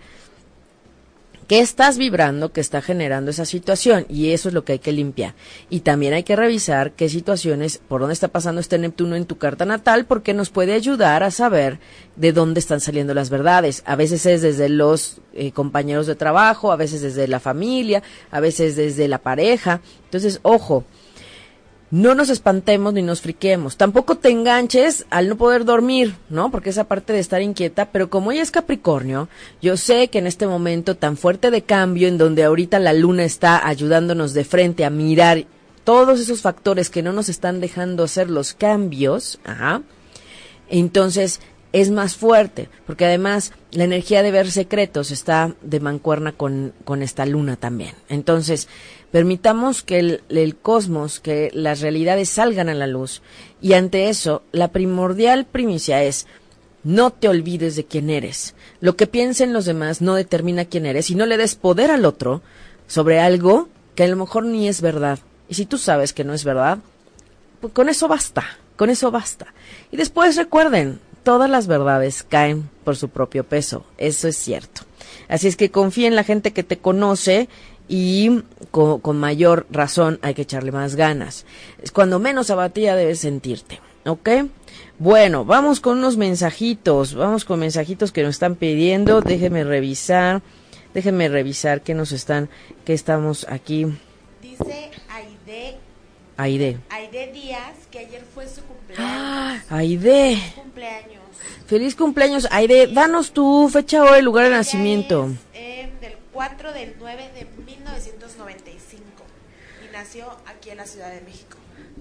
qué 1.46 1.60
estás 1.60 1.98
vibrando 1.98 2.52
que 2.52 2.60
está 2.60 2.82
generando 2.82 3.30
esa 3.30 3.44
situación 3.44 4.06
y 4.08 4.30
eso 4.30 4.48
es 4.48 4.54
lo 4.54 4.64
que 4.64 4.72
hay 4.72 4.78
que 4.78 4.92
limpiar. 4.92 5.34
Y 5.70 5.80
también 5.80 6.12
hay 6.12 6.22
que 6.22 6.36
revisar 6.36 6.92
qué 6.92 7.08
situaciones, 7.08 7.80
por 7.88 8.00
dónde 8.00 8.12
está 8.12 8.28
pasando 8.28 8.60
este 8.60 8.78
Neptuno 8.78 9.16
en 9.16 9.24
tu 9.24 9.38
carta 9.38 9.64
natal, 9.64 10.04
porque 10.04 10.34
nos 10.34 10.50
puede 10.50 10.74
ayudar 10.74 11.22
a 11.22 11.30
saber 11.30 11.78
de 12.16 12.32
dónde 12.32 12.60
están 12.60 12.80
saliendo 12.80 13.14
las 13.14 13.30
verdades. 13.30 13.82
A 13.86 13.96
veces 13.96 14.26
es 14.26 14.42
desde 14.42 14.68
los 14.68 15.22
eh, 15.32 15.52
compañeros 15.52 16.06
de 16.06 16.16
trabajo, 16.16 16.70
a 16.70 16.76
veces 16.76 17.00
desde 17.00 17.28
la 17.28 17.40
familia, 17.40 18.02
a 18.30 18.40
veces 18.40 18.76
desde 18.76 19.08
la 19.08 19.18
pareja. 19.18 19.80
Entonces, 20.04 20.40
ojo, 20.42 20.84
no 21.94 22.16
nos 22.16 22.28
espantemos 22.28 22.92
ni 22.92 23.02
nos 23.02 23.20
friquemos. 23.20 23.76
Tampoco 23.76 24.16
te 24.16 24.28
enganches 24.28 25.06
al 25.10 25.28
no 25.28 25.36
poder 25.36 25.64
dormir, 25.64 26.16
¿no? 26.28 26.50
Porque 26.50 26.70
esa 26.70 26.88
parte 26.88 27.12
de 27.12 27.20
estar 27.20 27.40
inquieta, 27.40 27.92
pero 27.92 28.10
como 28.10 28.32
ella 28.32 28.42
es 28.42 28.50
Capricornio, 28.50 29.28
yo 29.62 29.76
sé 29.76 30.08
que 30.08 30.18
en 30.18 30.26
este 30.26 30.48
momento 30.48 30.96
tan 30.96 31.16
fuerte 31.16 31.52
de 31.52 31.62
cambio, 31.62 32.08
en 32.08 32.18
donde 32.18 32.42
ahorita 32.42 32.80
la 32.80 32.94
luna 32.94 33.22
está 33.22 33.64
ayudándonos 33.64 34.34
de 34.34 34.42
frente 34.42 34.84
a 34.84 34.90
mirar 34.90 35.44
todos 35.84 36.18
esos 36.18 36.42
factores 36.42 36.90
que 36.90 37.00
no 37.00 37.12
nos 37.12 37.28
están 37.28 37.60
dejando 37.60 38.02
hacer 38.02 38.28
los 38.28 38.54
cambios, 38.54 39.38
ajá, 39.44 39.82
entonces 40.68 41.40
es 41.74 41.90
más 41.90 42.16
fuerte, 42.16 42.70
porque 42.86 43.04
además 43.04 43.52
la 43.72 43.84
energía 43.84 44.22
de 44.22 44.30
ver 44.30 44.50
secretos 44.50 45.10
está 45.10 45.54
de 45.60 45.80
mancuerna 45.80 46.32
con, 46.32 46.72
con 46.84 47.02
esta 47.02 47.26
luna 47.26 47.56
también. 47.56 47.94
Entonces, 48.08 48.68
Permitamos 49.14 49.84
que 49.84 50.20
el, 50.28 50.56
cosmos, 50.56 51.20
que 51.20 51.48
las 51.54 51.80
realidades 51.80 52.28
salgan 52.30 52.68
a 52.68 52.74
la 52.74 52.88
luz. 52.88 53.22
Y 53.62 53.74
ante 53.74 54.08
eso, 54.08 54.42
la 54.50 54.72
primordial 54.72 55.44
primicia 55.44 56.02
es, 56.02 56.26
no 56.82 57.12
te 57.12 57.28
olvides 57.28 57.76
de 57.76 57.84
quién 57.84 58.10
eres. 58.10 58.56
Lo 58.80 58.96
que 58.96 59.06
piensen 59.06 59.52
los 59.52 59.66
demás 59.66 60.02
no 60.02 60.16
determina 60.16 60.64
quién 60.64 60.84
eres 60.84 61.10
y 61.10 61.14
no 61.14 61.26
le 61.26 61.36
des 61.36 61.54
poder 61.54 61.92
al 61.92 62.06
otro 62.06 62.42
sobre 62.88 63.20
algo 63.20 63.68
que 63.94 64.02
a 64.02 64.08
lo 64.08 64.16
mejor 64.16 64.46
ni 64.46 64.66
es 64.66 64.80
verdad. 64.80 65.20
Y 65.48 65.54
si 65.54 65.64
tú 65.64 65.78
sabes 65.78 66.12
que 66.12 66.24
no 66.24 66.34
es 66.34 66.42
verdad, 66.42 66.78
pues 67.60 67.72
con 67.72 67.88
eso 67.88 68.08
basta, 68.08 68.42
con 68.74 68.90
eso 68.90 69.12
basta. 69.12 69.54
Y 69.92 69.96
después 69.96 70.34
recuerden, 70.34 70.98
todas 71.24 71.50
las 71.50 71.66
verdades 71.66 72.22
caen 72.22 72.70
por 72.84 72.96
su 72.96 73.08
propio 73.08 73.44
peso, 73.44 73.84
eso 73.98 74.28
es 74.28 74.36
cierto. 74.36 74.82
Así 75.28 75.48
es 75.48 75.56
que 75.56 75.70
confía 75.70 76.06
en 76.06 76.16
la 76.16 76.24
gente 76.24 76.52
que 76.52 76.62
te 76.62 76.78
conoce 76.78 77.48
y 77.88 78.42
con, 78.70 79.16
mayor 79.18 79.66
razón 79.70 80.18
hay 80.22 80.34
que 80.34 80.42
echarle 80.42 80.72
más 80.72 80.96
ganas. 80.96 81.44
Es 81.82 81.90
cuando 81.90 82.18
menos 82.18 82.50
abatida 82.50 82.96
debes 82.96 83.20
sentirte, 83.20 83.80
¿ok? 84.06 84.28
Bueno, 84.98 85.44
vamos 85.44 85.80
con 85.80 85.98
unos 85.98 86.16
mensajitos, 86.16 87.14
vamos 87.14 87.44
con 87.44 87.60
mensajitos 87.60 88.12
que 88.12 88.22
nos 88.22 88.36
están 88.36 88.54
pidiendo, 88.54 89.20
déjenme 89.20 89.64
revisar, 89.64 90.42
déjenme 90.94 91.28
revisar 91.28 91.82
qué 91.82 91.94
nos 91.94 92.12
están, 92.12 92.48
qué 92.84 92.92
estamos 92.92 93.46
aquí. 93.48 93.86
Dice 94.40 94.90
Aide. 95.08 95.83
Aide. 96.36 96.78
Aide 96.90 97.32
Díaz, 97.32 97.76
que 97.90 98.00
ayer 98.00 98.22
fue 98.34 98.48
su 98.48 98.62
cumpleaños. 98.62 98.98
¡Ah! 98.98 99.62
Aide. 99.70 100.36
Feliz 100.36 100.54
cumpleaños. 100.54 101.22
Feliz 101.66 101.94
cumpleaños, 101.94 102.48
Aide. 102.50 102.88
Danos 102.88 103.32
tu 103.32 103.68
fecha, 103.68 104.02
hora 104.02 104.18
y 104.18 104.22
lugar 104.22 104.44
de 104.44 104.50
nacimiento. 104.50 105.30
Es, 105.52 105.60
eh, 105.60 105.90
del 106.00 106.14
4 106.32 106.72
del 106.72 106.94
9 106.98 107.30
de 107.34 107.46
1995 107.64 109.02
y 109.88 109.92
nació 109.92 110.26
aquí 110.46 110.70
en 110.70 110.78
la 110.78 110.86
Ciudad 110.86 111.12
de 111.12 111.20
México. 111.20 111.56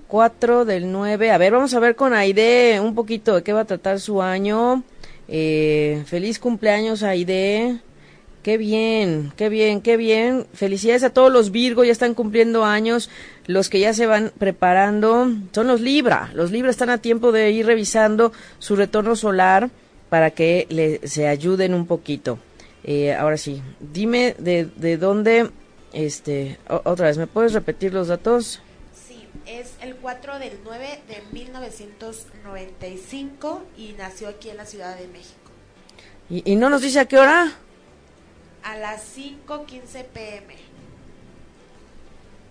4 0.08 0.66
del 0.66 0.92
9. 0.92 1.32
A 1.32 1.38
ver, 1.38 1.54
vamos 1.54 1.74
a 1.74 1.80
ver 1.80 1.96
con 1.96 2.14
Aide 2.14 2.80
un 2.80 2.96
poquito 2.96 3.36
de 3.36 3.44
qué 3.44 3.54
va 3.54 3.62
a 3.62 3.66
tratar 3.66 4.00
su 4.00 4.22
año. 4.22 4.84
Eh, 5.28 6.04
feliz 6.08 6.40
cumpleaños, 6.40 7.04
Aide. 7.04 7.80
Qué 8.44 8.58
bien, 8.58 9.32
qué 9.38 9.48
bien, 9.48 9.80
qué 9.80 9.96
bien. 9.96 10.46
Felicidades 10.54 11.04
a 11.04 11.12
todos 11.12 11.32
los 11.32 11.52
Virgo, 11.52 11.86
ya 11.86 11.94
están 11.94 12.14
cumpliendo 12.14 12.66
años. 12.66 13.10
Los 13.48 13.70
que 13.70 13.80
ya 13.80 13.94
se 13.94 14.06
van 14.06 14.34
preparando 14.38 15.30
son 15.54 15.68
los 15.68 15.80
Libra. 15.80 16.30
Los 16.34 16.52
Libra 16.52 16.70
están 16.70 16.90
a 16.90 16.98
tiempo 16.98 17.32
de 17.32 17.52
ir 17.52 17.66
revisando 17.66 18.34
su 18.60 18.76
retorno 18.76 19.16
solar 19.16 19.70
para 20.10 20.32
que 20.32 20.68
le, 20.70 21.08
se 21.08 21.30
ayuden 21.30 21.74
un 21.74 21.88
poquito. 21.88 22.38
Eh, 22.84 23.14
ahora 23.14 23.38
sí, 23.38 23.62
dime 23.80 24.36
de, 24.38 24.66
de 24.76 24.98
dónde 24.98 25.50
este, 25.94 26.60
otra 26.68 27.08
vez, 27.08 27.18
¿me 27.18 27.28
puedes 27.28 27.54
repetir 27.54 27.94
los 27.94 28.10
datos? 28.10 28.62
Sí, 28.94 29.26
es 29.46 29.76
el 29.82 29.96
4 29.96 30.40
del 30.40 30.60
9 30.66 31.00
de 31.08 31.24
1995 31.32 33.64
y 33.78 33.96
nació 33.98 34.28
aquí 34.28 34.50
en 34.50 34.58
la 34.58 34.66
Ciudad 34.66 34.98
de 34.98 35.08
México. 35.08 35.40
¿Y, 36.30 36.52
y 36.52 36.58
no 36.58 36.70
nos 36.70 36.82
dice 36.82 37.00
a 37.00 37.06
qué 37.06 37.18
hora? 37.18 37.54
A 38.64 38.78
las 38.78 39.18
5.15 39.18 40.06
pm. 40.14 40.56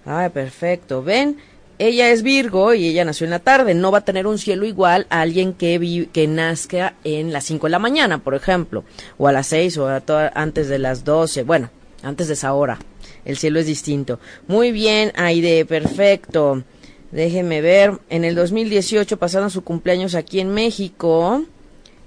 Ah, 0.05 0.31
perfecto. 0.33 1.03
Ven, 1.03 1.39
ella 1.79 2.11
es 2.11 2.23
Virgo 2.23 2.75
y 2.75 2.87
ella 2.87 3.05
nació 3.05 3.25
en 3.25 3.31
la 3.31 3.39
tarde. 3.39 3.75
No 3.75 3.91
va 3.91 3.99
a 3.99 4.05
tener 4.05 4.27
un 4.27 4.39
cielo 4.39 4.67
igual 4.67 5.07
a 5.11 5.21
alguien 5.21 5.55
que, 5.55 6.09
que 6.13 6.27
nazca 6.27 6.95
en 7.05 7.33
las 7.33 7.45
5 7.45 7.67
de 7.67 7.71
la 7.71 7.79
mañana, 7.79 8.19
por 8.19 8.35
ejemplo, 8.35 8.85
o 9.19 9.29
a 9.29 9.33
las 9.33 9.47
6 9.49 9.79
o 9.79 9.89
a 9.89 10.03
antes 10.35 10.69
de 10.69 10.79
las 10.79 11.05
12. 11.05 11.45
Bueno, 11.45 11.71
antes 12.03 12.29
de 12.29 12.35
esa 12.35 12.53
hora 12.53 12.79
el 13.25 13.37
cielo 13.37 13.61
es 13.61 13.67
distinto. 13.67 14.19
Muy 14.47 14.73
bien, 14.73 15.13
Aide, 15.17 15.65
perfecto. 15.65 16.63
Déjeme 17.11 17.61
ver, 17.61 17.99
en 18.09 18.25
el 18.25 18.35
2018 18.35 19.19
pasaron 19.19 19.51
su 19.51 19.63
cumpleaños 19.63 20.15
aquí 20.15 20.41
en 20.41 20.53
México. 20.53 21.45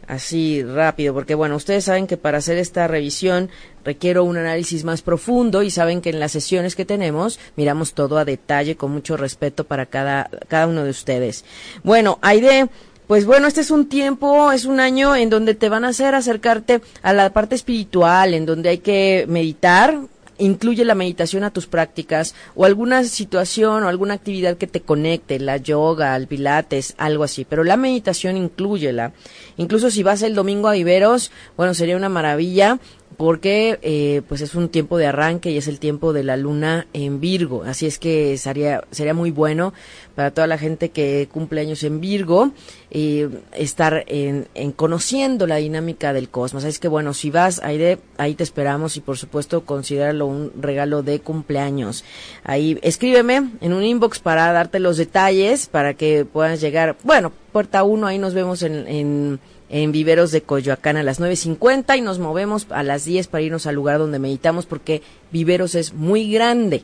Así 0.07 0.63
rápido, 0.63 1.13
porque 1.15 1.33
bueno, 1.33 1.55
ustedes 1.55 1.85
saben 1.85 2.05
que 2.05 2.17
para 2.17 2.37
hacer 2.37 2.57
esta 2.57 2.87
revisión 2.87 3.49
requiero 3.83 4.23
un 4.23 4.37
análisis 4.37 4.83
más 4.83 5.01
profundo 5.01 5.63
y 5.63 5.71
saben 5.71 6.01
que 6.01 6.11
en 6.11 6.19
las 6.19 6.31
sesiones 6.31 6.75
que 6.75 6.85
tenemos 6.85 7.39
miramos 7.55 7.93
todo 7.93 8.19
a 8.19 8.25
detalle 8.25 8.75
con 8.75 8.91
mucho 8.91 9.17
respeto 9.17 9.63
para 9.63 9.87
cada, 9.87 10.29
cada 10.47 10.67
uno 10.67 10.83
de 10.83 10.91
ustedes. 10.91 11.43
Bueno, 11.83 12.19
Aide, 12.21 12.67
pues 13.07 13.25
bueno, 13.25 13.47
este 13.47 13.61
es 13.61 13.69
un 13.69 13.87
tiempo, 13.87 14.51
es 14.51 14.65
un 14.65 14.79
año 14.79 15.15
en 15.15 15.29
donde 15.29 15.53
te 15.53 15.69
van 15.69 15.85
a 15.85 15.89
hacer 15.89 16.15
acercarte 16.15 16.81
a 17.03 17.13
la 17.13 17.31
parte 17.31 17.55
espiritual, 17.55 18.33
en 18.33 18.45
donde 18.45 18.69
hay 18.69 18.77
que 18.79 19.25
meditar, 19.27 19.99
incluye 20.37 20.85
la 20.85 20.95
meditación 20.95 21.43
a 21.43 21.51
tus 21.51 21.67
prácticas 21.67 22.35
o 22.55 22.65
alguna 22.65 23.03
situación 23.03 23.83
o 23.83 23.87
alguna 23.87 24.15
actividad 24.15 24.57
que 24.57 24.67
te 24.67 24.81
conecte, 24.81 25.39
la 25.39 25.57
yoga, 25.57 26.15
el 26.15 26.27
pilates, 26.27 26.95
algo 26.97 27.23
así. 27.23 27.45
Pero 27.45 27.63
la 27.63 27.77
meditación 27.77 28.37
incluyela. 28.37 29.13
Incluso 29.57 29.89
si 29.89 30.03
vas 30.03 30.21
el 30.21 30.35
domingo 30.35 30.67
a 30.67 30.77
Iberos, 30.77 31.31
bueno, 31.57 31.73
sería 31.73 31.97
una 31.97 32.09
maravilla 32.09 32.79
porque 33.17 33.79
eh, 33.81 34.21
pues 34.27 34.41
es 34.41 34.55
un 34.55 34.69
tiempo 34.69 34.97
de 34.97 35.07
arranque 35.07 35.51
y 35.51 35.57
es 35.57 35.67
el 35.67 35.79
tiempo 35.79 36.13
de 36.13 36.23
la 36.23 36.37
luna 36.37 36.87
en 36.93 37.19
Virgo, 37.19 37.63
así 37.65 37.85
es 37.85 37.99
que 37.99 38.37
sería, 38.37 38.83
sería 38.91 39.13
muy 39.13 39.31
bueno 39.31 39.73
para 40.15 40.31
toda 40.31 40.47
la 40.47 40.57
gente 40.57 40.89
que 40.89 41.27
cumple 41.31 41.61
años 41.61 41.83
en 41.83 41.99
Virgo 41.99 42.51
eh, 42.91 43.29
estar 43.53 44.05
en, 44.07 44.47
en, 44.53 44.71
conociendo 44.71 45.47
la 45.47 45.57
dinámica 45.57 46.13
del 46.13 46.29
cosmos, 46.29 46.63
así 46.63 46.71
es 46.71 46.79
que 46.79 46.87
bueno, 46.87 47.13
si 47.13 47.31
vas 47.31 47.61
de, 47.61 47.99
ahí 48.17 48.35
te 48.35 48.43
esperamos 48.43 48.97
y 48.97 49.01
por 49.01 49.17
supuesto 49.17 49.65
considéralo 49.65 50.25
un 50.25 50.51
regalo 50.59 51.03
de 51.03 51.19
cumpleaños. 51.19 52.03
Ahí 52.43 52.79
escríbeme 52.81 53.51
en 53.61 53.73
un 53.73 53.83
inbox 53.83 54.19
para 54.19 54.51
darte 54.51 54.79
los 54.79 54.97
detalles 54.97 55.67
para 55.67 55.93
que 55.93 56.25
puedas 56.25 56.61
llegar, 56.61 56.95
bueno, 57.03 57.31
puerta 57.51 57.83
1, 57.83 58.07
ahí 58.07 58.17
nos 58.17 58.33
vemos 58.33 58.63
en, 58.63 58.87
en 58.87 59.39
en 59.75 59.91
Viveros 59.91 60.31
de 60.31 60.41
Coyoacán 60.41 60.95
a 60.95 61.03
las 61.03 61.19
9.50 61.19 61.97
y 61.97 62.01
nos 62.01 62.17
movemos 62.17 62.65
a 62.69 62.81
las 62.81 63.03
10 63.03 63.27
para 63.27 63.41
irnos 63.41 63.67
al 63.67 63.75
lugar 63.75 63.99
donde 63.99 64.19
meditamos 64.19 64.65
porque 64.65 65.01
Viveros 65.33 65.75
es 65.75 65.93
muy 65.93 66.31
grande. 66.31 66.83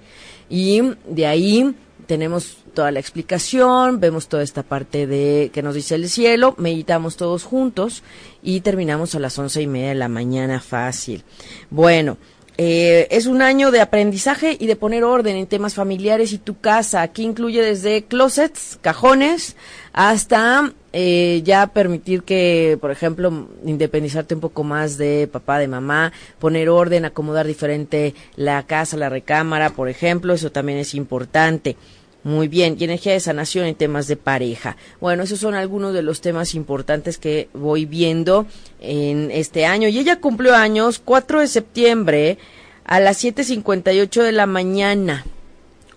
Y 0.50 0.82
de 1.08 1.26
ahí 1.26 1.74
tenemos 2.06 2.58
toda 2.74 2.92
la 2.92 3.00
explicación, 3.00 4.02
vemos 4.02 4.28
toda 4.28 4.44
esta 4.44 4.64
parte 4.64 5.08
de 5.08 5.52
que 5.54 5.62
nos 5.62 5.76
dice 5.76 5.96
el 5.96 6.10
cielo, 6.10 6.54
meditamos 6.58 7.16
todos 7.16 7.46
juntos 7.46 8.04
y 8.44 8.60
terminamos 8.60 9.16
a 9.16 9.20
las 9.20 9.40
once 9.40 9.62
y 9.62 9.68
media 9.68 9.90
de 9.90 9.96
la 9.96 10.10
mañana 10.10 10.60
fácil. 10.60 11.24
Bueno, 11.70 12.18
eh, 12.58 13.08
es 13.10 13.26
un 13.26 13.42
año 13.42 13.72
de 13.72 13.80
aprendizaje 13.80 14.58
y 14.60 14.68
de 14.68 14.76
poner 14.76 15.06
orden 15.06 15.38
en 15.38 15.48
temas 15.48 15.76
familiares 15.76 16.34
y 16.34 16.40
tu 16.40 16.60
casa. 16.60 17.04
Aquí 17.04 17.24
incluye 17.24 17.62
desde 17.62 18.04
closets, 18.04 18.78
cajones, 18.82 19.56
hasta 19.94 20.74
eh, 20.94 21.42
ya 21.46 21.68
permitir 21.68 22.24
que, 22.24 22.78
por 22.82 22.92
ejemplo, 22.92 23.48
independizarte 23.66 24.36
un 24.36 24.42
poco 24.42 24.64
más 24.64 24.98
de 24.98 25.30
papá, 25.32 25.60
de 25.60 25.68
mamá, 25.68 26.12
poner 26.40 26.70
orden, 26.70 27.06
acomodar 27.06 27.48
diferente 27.48 28.14
la 28.36 28.64
casa, 28.64 28.98
la 28.98 29.10
recámara, 29.10 29.70
por 29.70 29.88
ejemplo, 29.88 30.34
eso 30.34 30.52
también 30.52 30.80
es 30.80 30.94
importante. 30.94 31.78
Muy 32.24 32.48
bien, 32.48 32.76
y 32.78 32.84
energía 32.84 33.14
de 33.14 33.20
sanación 33.20 33.66
en 33.66 33.74
temas 33.74 34.08
de 34.08 34.16
pareja. 34.16 34.78
Bueno, 35.00 35.24
esos 35.24 35.40
son 35.40 35.56
algunos 35.56 35.94
de 35.94 36.04
los 36.04 36.22
temas 36.22 36.54
importantes 36.54 37.18
que 37.18 37.50
voy 37.54 37.86
viendo 37.86 38.46
en 38.80 39.32
este 39.32 39.66
año. 39.66 39.88
Y 39.88 39.98
ella 39.98 40.20
cumplió 40.20 40.56
años 40.56 41.02
4 41.04 41.40
de 41.40 41.48
septiembre 41.48 42.38
a 42.86 43.00
las 43.00 43.24
7.58 43.24 44.22
de 44.22 44.32
la 44.34 44.46
mañana. 44.46 45.26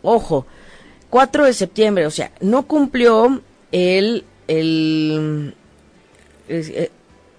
Ojo, 0.00 0.46
4 1.10 1.44
de 1.44 1.52
septiembre, 1.52 2.06
o 2.06 2.10
sea, 2.10 2.30
no 2.40 2.66
cumplió 2.66 3.42
el... 3.70 4.24
el 4.48 5.54
eh, 6.48 6.90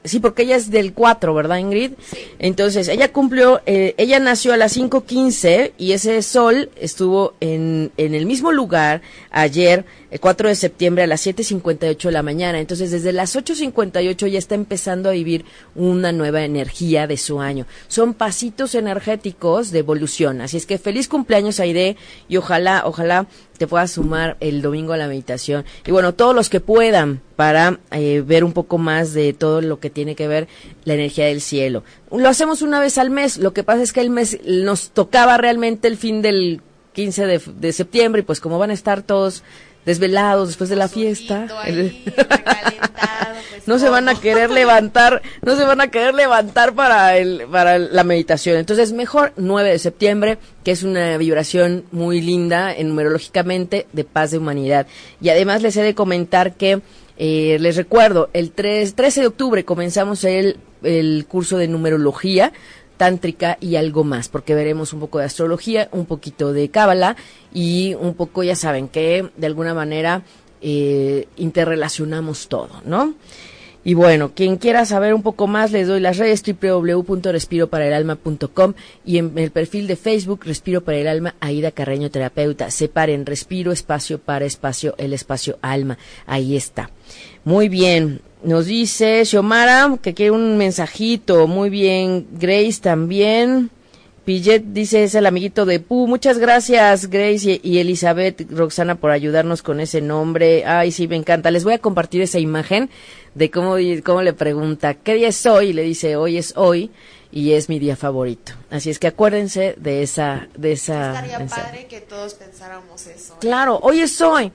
Sí, 0.05 0.19
porque 0.19 0.43
ella 0.43 0.55
es 0.55 0.69
del 0.69 0.93
4, 0.93 1.33
¿verdad, 1.33 1.57
Ingrid? 1.57 1.93
Entonces, 2.37 2.87
ella 2.89 3.11
cumplió, 3.11 3.61
eh, 3.65 3.95
ella 3.97 4.19
nació 4.19 4.53
a 4.53 4.57
las 4.57 4.77
5.15 4.77 5.71
y 5.79 5.93
ese 5.93 6.21
sol 6.21 6.69
estuvo 6.79 7.33
en, 7.39 7.91
en 7.97 8.13
el 8.13 8.27
mismo 8.27 8.51
lugar 8.51 9.01
ayer, 9.31 9.83
el 10.11 10.19
4 10.19 10.49
de 10.49 10.55
septiembre 10.55 11.03
a 11.03 11.07
las 11.07 11.25
7.58 11.25 11.97
de 11.97 12.11
la 12.11 12.21
mañana. 12.21 12.59
Entonces, 12.59 12.91
desde 12.91 13.13
las 13.13 13.35
8.58 13.35 14.27
ya 14.27 14.37
está 14.37 14.53
empezando 14.53 15.09
a 15.09 15.13
vivir 15.13 15.43
una 15.73 16.11
nueva 16.11 16.43
energía 16.43 17.07
de 17.07 17.17
su 17.17 17.41
año. 17.41 17.65
Son 17.87 18.13
pasitos 18.13 18.75
energéticos 18.75 19.71
de 19.71 19.79
evolución. 19.79 20.39
Así 20.39 20.57
es 20.57 20.67
que 20.67 20.77
feliz 20.77 21.07
cumpleaños, 21.07 21.59
Aide, 21.59 21.97
y 22.29 22.37
ojalá, 22.37 22.83
ojalá 22.85 23.25
te 23.57 23.67
puedas 23.67 23.91
sumar 23.91 24.37
el 24.39 24.61
domingo 24.61 24.93
a 24.93 24.97
la 24.97 25.07
meditación. 25.07 25.65
Y 25.85 25.91
bueno, 25.91 26.13
todos 26.13 26.35
los 26.35 26.49
que 26.49 26.59
puedan 26.59 27.21
para 27.35 27.79
eh, 27.91 28.23
ver 28.25 28.43
un 28.43 28.53
poco 28.53 28.77
más 28.77 29.13
de 29.13 29.33
todo 29.33 29.61
lo 29.61 29.79
que 29.79 29.89
tiene 29.89 30.15
que 30.15 30.27
ver 30.27 30.47
la 30.83 30.93
energía 30.93 31.25
del 31.25 31.41
cielo. 31.41 31.83
Lo 32.11 32.29
hacemos 32.29 32.61
una 32.61 32.79
vez 32.79 32.97
al 32.97 33.09
mes. 33.09 33.37
Lo 33.37 33.53
que 33.53 33.63
pasa 33.63 33.81
es 33.81 33.93
que 33.93 34.01
el 34.01 34.09
mes 34.09 34.39
nos 34.45 34.91
tocaba 34.91 35.37
realmente 35.37 35.87
el 35.87 35.97
fin 35.97 36.21
del 36.21 36.61
15 36.93 37.25
de, 37.25 37.41
de 37.59 37.73
septiembre 37.73 38.21
y 38.21 38.23
pues 38.23 38.39
como 38.39 38.57
van 38.57 38.71
a 38.71 38.73
estar 38.73 39.01
todos 39.01 39.43
desvelados 39.85 40.49
después 40.49 40.69
de 40.69 40.75
la 40.75 40.87
fiesta. 40.87 41.47
Pues, 41.63 41.93
no 43.65 43.79
se 43.79 43.89
van 43.89 44.09
a 44.09 44.15
querer 44.15 44.49
levantar, 44.51 45.21
no 45.41 45.55
se 45.55 45.63
van 45.63 45.81
a 45.81 45.89
querer 45.89 46.13
levantar 46.13 46.73
para 46.73 47.17
el 47.17 47.43
para 47.51 47.77
la 47.77 48.03
meditación. 48.03 48.57
Entonces, 48.57 48.91
mejor 48.93 49.33
9 49.37 49.69
de 49.69 49.79
septiembre, 49.79 50.37
que 50.63 50.71
es 50.71 50.83
una 50.83 51.17
vibración 51.17 51.85
muy 51.91 52.21
linda 52.21 52.73
en 52.73 52.89
numerológicamente 52.89 53.87
de 53.93 54.03
paz 54.03 54.31
de 54.31 54.37
humanidad. 54.37 54.87
Y 55.21 55.29
además 55.29 55.61
les 55.61 55.77
he 55.77 55.83
de 55.83 55.95
comentar 55.95 56.53
que 56.55 56.81
eh, 57.17 57.57
les 57.59 57.77
recuerdo, 57.77 58.29
el 58.33 58.51
3, 58.51 58.93
13 58.93 59.21
de 59.21 59.27
octubre 59.27 59.65
comenzamos 59.65 60.23
el, 60.25 60.57
el 60.83 61.25
curso 61.27 61.57
de 61.57 61.67
numerología 61.67 62.51
tántrica 62.97 63.57
y 63.59 63.75
algo 63.75 64.03
más, 64.03 64.29
porque 64.29 64.55
veremos 64.55 64.93
un 64.93 64.99
poco 64.99 65.19
de 65.19 65.25
astrología, 65.25 65.89
un 65.91 66.05
poquito 66.05 66.53
de 66.53 66.69
cábala 66.69 67.15
y 67.53 67.95
un 67.95 68.13
poco, 68.13 68.43
ya 68.43 68.55
saben, 68.55 68.87
que 68.87 69.29
de 69.37 69.47
alguna 69.47 69.73
manera 69.73 70.23
eh, 70.61 71.27
interrelacionamos 71.37 72.47
todo, 72.47 72.81
¿no? 72.85 73.15
Y 73.87 73.93
bueno, 73.93 74.31
quien 74.33 74.57
quiera 74.57 74.83
saber 74.83 75.13
un 75.13 75.21
poco 75.21 75.45
más, 75.45 75.71
les 75.71 75.87
doy 75.87 75.99
las 75.99 76.17
redes 76.17 76.41
www.respiroparaelalma.com 76.43 78.73
y 79.05 79.19
en 79.19 79.37
el 79.37 79.51
perfil 79.51 79.85
de 79.85 79.95
Facebook 79.95 80.39
Respiro 80.43 80.83
para 80.83 80.97
el 80.97 81.07
Alma, 81.07 81.35
Aida 81.39 81.69
Carreño 81.69 82.09
Terapeuta. 82.09 82.71
Separen 82.71 83.27
Respiro, 83.27 83.71
espacio 83.71 84.17
para 84.17 84.45
espacio, 84.45 84.95
el 84.97 85.13
espacio 85.13 85.59
alma. 85.61 85.99
Ahí 86.25 86.57
está. 86.57 86.89
Muy 87.43 87.69
bien. 87.69 88.21
Nos 88.45 88.67
dice 88.67 89.25
Xiomara 89.25 89.97
que 90.01 90.13
quiere 90.13 90.31
un 90.31 90.57
mensajito. 90.57 91.47
Muy 91.47 91.71
bien. 91.71 92.27
Grace 92.31 92.79
también. 92.79 93.71
Pillet 94.23 94.63
dice 94.65 95.03
es 95.03 95.15
el 95.15 95.25
amiguito 95.25 95.65
de 95.65 95.79
Pu. 95.79 96.07
Muchas 96.07 96.37
gracias 96.37 97.09
Grace 97.09 97.59
y, 97.61 97.77
Elizabeth 97.79 98.51
Roxana 98.51 98.95
por 98.95 99.11
ayudarnos 99.11 99.61
con 99.63 99.79
ese 99.79 100.01
nombre. 100.01 100.63
Ay, 100.65 100.91
sí, 100.91 101.07
me 101.07 101.15
encanta. 101.15 101.49
Les 101.49 101.63
voy 101.63 101.73
a 101.73 101.79
compartir 101.79 102.21
esa 102.21 102.39
imagen 102.39 102.89
de 103.33 103.49
cómo, 103.51 103.75
cómo 104.03 104.21
le 104.21 104.33
pregunta, 104.33 104.93
¿qué 104.93 105.15
día 105.15 105.27
es 105.27 105.45
hoy? 105.45 105.67
Y 105.67 105.73
le 105.73 105.83
dice, 105.83 106.15
hoy 106.15 106.37
es 106.37 106.53
hoy 106.55 106.91
y 107.31 107.51
es 107.51 107.67
mi 107.67 107.79
día 107.79 107.95
favorito. 107.95 108.53
Así 108.69 108.89
es 108.89 108.97
que 108.97 109.07
acuérdense 109.07 109.75
de 109.77 110.01
esa... 110.01 110.47
De 110.57 110.71
esa 110.71 111.09
Estaría 111.09 111.45
padre 111.47 111.85
que 111.87 112.01
todos 112.01 112.33
pensáramos 112.33 113.05
eso. 113.07 113.37
Claro, 113.39 113.79
hoy 113.83 113.99
es 113.99 114.19
hoy. 114.21 114.51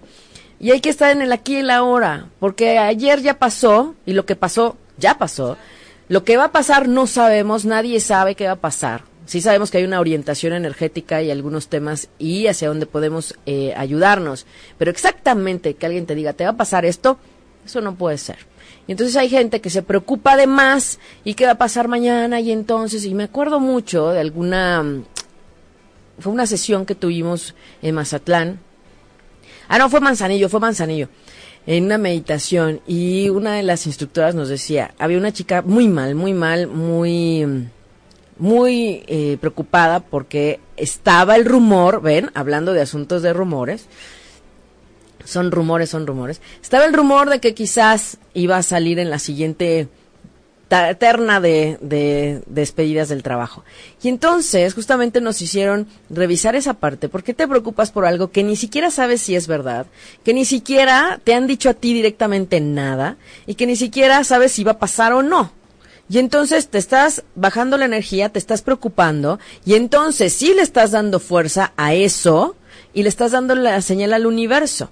Y 0.61 0.73
hay 0.73 0.81
que 0.81 0.91
estar 0.91 1.11
en 1.11 1.23
el 1.23 1.33
aquí 1.33 1.57
y 1.57 1.63
la 1.63 1.77
ahora, 1.77 2.27
porque 2.39 2.79
ayer 2.79 3.23
ya 3.23 3.39
pasó 3.39 3.95
y 4.05 4.13
lo 4.13 4.27
que 4.27 4.37
pasó 4.37 4.77
ya 4.99 5.17
pasó. 5.17 5.57
Lo 6.09 6.23
que 6.23 6.37
va 6.37 6.45
a 6.45 6.53
pasar 6.53 6.87
no 6.87 7.07
sabemos, 7.07 7.65
nadie 7.65 7.99
sabe 7.99 8.35
qué 8.35 8.45
va 8.45 8.53
a 8.53 8.57
pasar. 8.57 9.05
Sí 9.25 9.41
sabemos 9.41 9.71
que 9.71 9.79
hay 9.79 9.85
una 9.85 10.01
orientación 10.01 10.53
energética 10.53 11.23
y 11.23 11.31
algunos 11.31 11.69
temas 11.69 12.09
y 12.19 12.47
hacia 12.47 12.69
dónde 12.69 12.85
podemos 12.85 13.39
eh, 13.47 13.73
ayudarnos, 13.77 14.45
pero 14.77 14.91
exactamente 14.91 15.75
que 15.75 15.87
alguien 15.87 16.05
te 16.05 16.15
diga, 16.15 16.35
te 16.35 16.45
va 16.45 16.51
a 16.51 16.57
pasar 16.57 16.85
esto, 16.85 17.17
eso 17.65 17.81
no 17.81 17.95
puede 17.95 18.19
ser. 18.19 18.39
Y 18.87 18.93
entonces 18.93 19.17
hay 19.17 19.29
gente 19.29 19.61
que 19.61 19.71
se 19.71 19.83
preocupa 19.83 20.37
de 20.37 20.47
más 20.47 20.99
y 21.25 21.35
qué 21.35 21.47
va 21.47 21.53
a 21.53 21.59
pasar 21.59 21.87
mañana 21.87 22.41
y 22.41 22.51
entonces, 22.51 23.05
y 23.05 23.15
me 23.15 23.25
acuerdo 23.25 23.61
mucho 23.61 24.11
de 24.11 24.21
alguna, 24.21 24.85
fue 26.19 26.33
una 26.33 26.47
sesión 26.47 26.85
que 26.85 26.97
tuvimos 26.97 27.55
en 27.83 27.95
Mazatlán, 27.95 28.59
Ah, 29.73 29.79
no, 29.79 29.89
fue 29.89 30.01
Manzanillo, 30.01 30.49
fue 30.49 30.59
Manzanillo. 30.59 31.09
En 31.65 31.85
una 31.85 31.97
meditación. 31.97 32.81
Y 32.89 33.29
una 33.29 33.55
de 33.55 33.63
las 33.63 33.87
instructoras 33.87 34.35
nos 34.35 34.49
decía, 34.49 34.95
había 34.99 35.17
una 35.17 35.33
chica 35.33 35.63
muy 35.63 35.87
mal, 35.87 36.17
muy 36.17 36.35
mal, 36.35 36.67
muy 36.67 37.69
muy 38.37 39.05
eh, 39.07 39.37
preocupada 39.41 40.01
porque 40.01 40.59
estaba 40.77 41.37
el 41.37 41.45
rumor, 41.45 42.01
ven, 42.01 42.31
hablando 42.35 42.73
de 42.73 42.81
asuntos 42.81 43.23
de 43.23 43.33
rumores, 43.33 43.87
son 45.25 45.53
rumores, 45.53 45.91
son 45.91 46.07
rumores, 46.07 46.41
estaba 46.61 46.87
el 46.87 46.95
rumor 46.95 47.29
de 47.29 47.39
que 47.39 47.55
quizás 47.55 48.17
iba 48.33 48.57
a 48.57 48.63
salir 48.63 48.99
en 48.99 49.11
la 49.11 49.19
siguiente 49.19 49.89
eterna 50.71 51.41
de, 51.41 51.79
de, 51.81 52.43
despedidas 52.47 53.09
del 53.09 53.23
trabajo. 53.23 53.65
Y 54.03 54.09
entonces 54.09 54.75
justamente 54.75 55.21
nos 55.21 55.43
hicieron 55.43 55.87
revisar 56.09 56.55
esa 56.55 56.75
parte. 56.75 57.09
¿Por 57.09 57.23
qué 57.23 57.35
te 57.35 57.49
preocupas 57.49 57.91
por 57.91 58.07
algo 58.07 58.31
que 58.31 58.45
ni 58.45 58.57
siquiera 58.57 58.91
sabes 58.91 59.21
si 59.21 59.35
es 59.35 59.47
verdad? 59.47 59.87
Que 60.25 60.33
ni 60.33 60.45
siquiera 60.45 61.21
te 61.25 61.35
han 61.35 61.47
dicho 61.47 61.71
a 61.71 61.75
ti 61.75 61.93
directamente 61.93 62.61
nada 62.61 63.17
y 63.47 63.55
que 63.55 63.67
ni 63.67 63.77
siquiera 63.77 64.23
sabes 64.25 64.53
si 64.53 64.65
va 64.65 64.73
a 64.73 64.79
pasar 64.79 65.13
o 65.13 65.23
no. 65.23 65.53
Y 66.09 66.19
entonces 66.19 66.69
te 66.69 66.79
estás 66.79 67.23
bajando 67.35 67.77
la 67.77 67.85
energía, 67.85 68.31
te 68.31 68.39
estás 68.39 68.63
preocupando 68.63 69.39
y 69.65 69.75
entonces 69.75 70.33
sí 70.33 70.55
le 70.55 70.63
estás 70.63 70.91
dando 70.91 71.21
fuerza 71.21 71.73
a 71.77 71.95
eso 71.95 72.57
y 72.93 73.03
le 73.05 73.09
estás 73.09 73.33
dando 73.33 73.55
la 73.55 73.81
señal 73.81 74.13
al 74.13 74.27
universo 74.27 74.91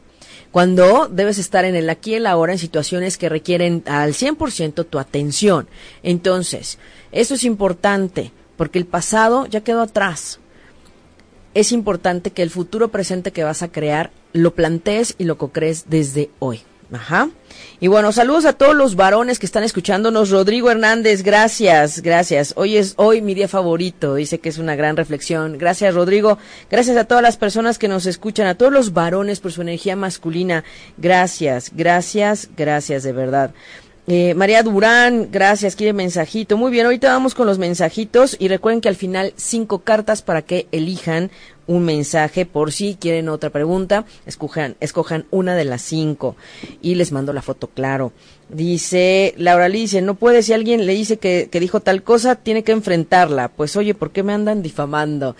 cuando 0.51 1.09
debes 1.09 1.39
estar 1.39 1.65
en 1.65 1.77
el 1.77 1.91
aquí 1.91 2.13
y 2.13 2.15
el 2.15 2.27
ahora 2.27 2.53
en 2.53 2.59
situaciones 2.59 3.19
que 3.19 3.29
requieren 3.29 3.83
al 3.87 4.15
100% 4.15 4.87
tu 4.87 4.99
atención. 4.99 5.69
Entonces, 6.03 6.79
eso 7.13 7.35
es 7.35 7.45
importante, 7.45 8.33
porque 8.57 8.79
el 8.79 8.87
pasado 8.87 9.47
ya 9.47 9.63
quedó 9.63 9.83
atrás. 9.83 10.41
Es 11.55 11.73
importante 11.73 12.31
que 12.31 12.43
el 12.43 12.51
futuro 12.51 12.89
presente 12.89 13.33
que 13.33 13.45
vas 13.45 13.63
a 13.63 13.73
crear 13.73 14.11
lo 14.33 14.55
plantees 14.55 15.15
y 15.19 15.25
lo 15.25 15.39
co-crees 15.39 15.85
desde 15.89 16.31
hoy. 16.39 16.63
Ajá. 16.93 17.29
Y 17.81 17.89
bueno, 17.89 18.13
saludos 18.13 18.45
a 18.47 18.55
todos 18.55 18.75
los 18.75 18.97
varones 18.97 19.39
que 19.39 19.47
están 19.47 19.63
escuchándonos. 19.63 20.31
Rodrigo 20.31 20.71
Hernández, 20.71 21.23
gracias, 21.23 22.01
gracias. 22.01 22.55
Hoy 22.57 22.77
es 22.77 22.95
hoy 22.97 23.21
mi 23.21 23.35
día 23.35 23.47
favorito. 23.47 24.15
Dice 24.15 24.39
que 24.39 24.49
es 24.49 24.59
una 24.59 24.75
gran 24.75 24.97
reflexión. 24.97 25.59
Gracias, 25.59 25.95
Rodrigo. 25.95 26.39
Gracias 26.71 26.97
a 26.97 27.05
todas 27.05 27.23
las 27.23 27.37
personas 27.37 27.79
que 27.79 27.89
nos 27.89 28.07
escuchan, 28.07 28.47
a 28.47 28.57
todos 28.57 28.73
los 28.73 28.93
varones 28.95 29.41
por 29.41 29.53
su 29.53 29.63
energía 29.63 29.97
masculina. 29.97 30.65
Gracias, 30.97 31.71
gracias, 31.75 32.49
gracias 32.57 33.03
de 33.03 33.13
verdad. 33.13 33.53
Eh, 34.11 34.33
María 34.33 34.63
Durán, 34.63 35.29
gracias, 35.31 35.77
quiere 35.77 35.93
mensajito. 35.93 36.57
Muy 36.57 36.71
bien, 36.71 36.87
ahorita 36.87 37.13
vamos 37.13 37.35
con 37.35 37.47
los 37.47 37.59
mensajitos 37.59 38.37
y 38.39 38.49
recuerden 38.49 38.81
que 38.81 38.89
al 38.89 38.97
final 38.97 39.35
cinco 39.37 39.81
cartas 39.81 40.23
para 40.23 40.41
que 40.41 40.67
elijan 40.73 41.31
un 41.67 41.85
mensaje 41.85 42.47
por 42.47 42.73
si 42.73 42.95
quieren 42.99 43.29
otra 43.29 43.51
pregunta, 43.51 44.07
escojan, 44.25 44.77
escojan 44.81 45.27
una 45.31 45.55
de 45.57 45.67
las 45.67 45.83
cinco 45.83 46.37
y 46.81 46.95
les 46.95 47.13
mando 47.13 47.35
la 47.35 47.43
foto 47.43 47.67
claro. 47.67 48.13
Dice 48.49 49.35
Laura 49.37 49.67
Alicia, 49.67 50.01
no 50.01 50.15
puede 50.15 50.43
si 50.43 50.55
alguien 50.55 50.87
le 50.87 50.95
dice 50.95 51.19
que, 51.19 51.51
que 51.53 51.61
dijo 51.61 51.81
tal 51.81 52.03
cosa, 52.03 52.37
tiene 52.37 52.65
que 52.65 52.73
enfrentarla. 52.73 53.49
Pues 53.49 53.77
oye, 53.77 53.93
¿por 53.93 54.11
qué 54.11 54.23
me 54.23 54.33
andan 54.33 54.63
difamando? 54.63 55.37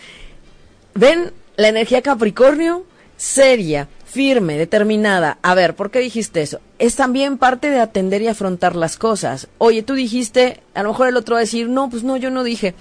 ¿Ven 0.93 1.33
la 1.57 1.69
energía 1.69 2.03
Capricornio? 2.03 2.85
Seria, 3.17 3.89
firme, 4.09 4.57
determinada. 4.57 5.39
A 5.43 5.55
ver, 5.55 5.77
¿por 5.77 5.91
qué 5.91 6.01
dijiste 6.01 6.41
eso? 6.41 6.61
Es 6.79 6.97
también 6.97 7.39
parte 7.39 7.71
de 7.71 7.81
atender 7.81 8.23
y 8.23 8.29
afrontar 8.29 8.75
las 8.75 8.97
cosas. 8.97 9.49
Oye, 9.59 9.83
tú 9.83 9.95
dijiste, 9.95 10.63
a 10.75 10.83
lo 10.83 10.91
mejor 10.91 11.09
el 11.09 11.17
otro 11.17 11.35
va 11.35 11.41
a 11.41 11.43
decir, 11.43 11.69
no, 11.69 11.91
pues 11.91 12.03
no, 12.03 12.17
yo 12.17 12.31
no 12.31 12.43
dije. 12.43 12.75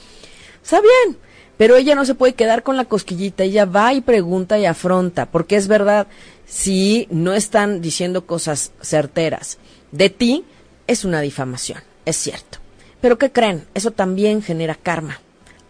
Está 0.64 0.80
bien, 0.82 1.18
pero 1.58 1.76
ella 1.76 1.96
no 1.96 2.06
se 2.06 2.16
puede 2.16 2.34
quedar 2.34 2.64
con 2.64 2.78
la 2.78 2.86
cosquillita, 2.86 3.44
ella 3.44 3.66
va 3.66 3.94
y 3.94 4.02
pregunta 4.02 4.58
y 4.58 4.66
afronta, 4.66 5.26
porque 5.26 5.56
es 5.56 5.68
verdad, 5.68 6.08
si 6.46 7.08
no 7.12 7.34
están 7.34 7.82
diciendo 7.82 8.26
cosas 8.26 8.72
certeras 8.82 9.58
de 9.92 10.10
ti, 10.10 10.46
es 10.88 11.04
una 11.04 11.22
difamación, 11.22 11.82
es 12.06 12.16
cierto. 12.16 12.60
Pero 13.02 13.18
¿qué 13.18 13.32
creen? 13.32 13.66
Eso 13.74 13.92
también 13.92 14.42
genera 14.42 14.76
karma 14.76 15.20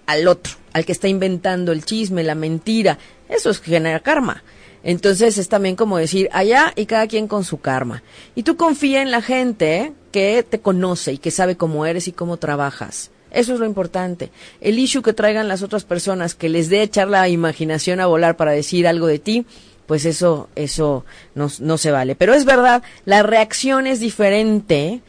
al 0.06 0.28
otro, 0.28 0.54
al 0.74 0.86
que 0.86 0.92
está 0.92 1.08
inventando 1.08 1.72
el 1.72 1.84
chisme, 1.84 2.24
la 2.24 2.36
mentira. 2.36 2.98
Eso 3.28 3.50
es 3.50 3.60
genera 3.60 4.00
karma. 4.00 4.44
Entonces 4.84 5.38
es 5.38 5.50
también 5.50 5.76
como 5.76 5.98
decir 5.98 6.30
allá 6.32 6.74
y 6.76 6.86
cada 6.86 7.08
quien 7.08 7.28
con 7.28 7.44
su 7.44 7.60
karma. 7.60 8.04
Y 8.36 8.44
tú 8.44 8.56
confía 8.56 9.02
en 9.02 9.12
la 9.12 9.22
gente 9.22 9.94
que 10.12 10.46
te 10.48 10.60
conoce 10.60 11.14
y 11.14 11.18
que 11.18 11.32
sabe 11.32 11.58
cómo 11.58 11.86
eres 11.86 12.08
y 12.08 12.12
cómo 12.12 12.38
trabajas. 12.38 13.12
Eso 13.32 13.54
es 13.54 13.60
lo 13.60 13.66
importante. 13.66 14.32
El 14.62 14.80
issue 14.80 15.02
que 15.02 15.14
traigan 15.14 15.48
las 15.48 15.62
otras 15.62 15.84
personas, 15.84 16.34
que 16.34 16.50
les 16.50 16.70
dé 16.70 16.82
echar 16.82 17.08
la 17.10 17.28
imaginación 17.28 18.00
a 18.00 18.08
volar 18.08 18.38
para 18.38 18.52
decir 18.52 18.88
algo 18.88 19.08
de 19.08 19.20
ti, 19.20 19.46
pues 19.86 20.06
eso, 20.06 20.50
eso 20.56 21.06
no, 21.36 21.50
no 21.60 21.78
se 21.78 21.92
vale. 21.92 22.16
Pero 22.16 22.34
es 22.34 22.46
verdad, 22.46 22.84
la 23.06 23.24
reacción 23.24 23.88
es 23.88 24.00
diferente 24.00 25.02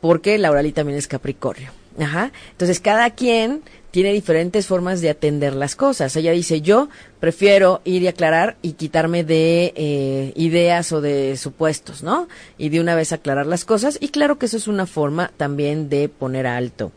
porque 0.00 0.38
Laurali 0.38 0.72
también 0.72 0.98
es 0.98 1.08
Capricornio. 1.08 1.70
Ajá. 1.98 2.30
Entonces 2.50 2.80
cada 2.80 3.10
quien 3.10 3.62
tiene 3.96 4.12
diferentes 4.12 4.66
formas 4.66 5.00
de 5.00 5.08
atender 5.08 5.54
las 5.54 5.74
cosas. 5.74 6.14
Ella 6.16 6.32
dice, 6.32 6.60
yo 6.60 6.90
prefiero 7.18 7.80
ir 7.86 8.02
y 8.02 8.08
aclarar 8.08 8.58
y 8.60 8.72
quitarme 8.72 9.24
de 9.24 9.72
eh, 9.74 10.34
ideas 10.36 10.92
o 10.92 11.00
de 11.00 11.34
supuestos, 11.38 12.02
¿no? 12.02 12.28
Y 12.58 12.68
de 12.68 12.80
una 12.80 12.94
vez 12.94 13.14
aclarar 13.14 13.46
las 13.46 13.64
cosas. 13.64 13.96
Y 13.98 14.08
claro 14.08 14.38
que 14.38 14.44
eso 14.44 14.58
es 14.58 14.68
una 14.68 14.84
forma 14.84 15.32
también 15.38 15.88
de 15.88 16.10
poner 16.10 16.46
alto. 16.46 16.92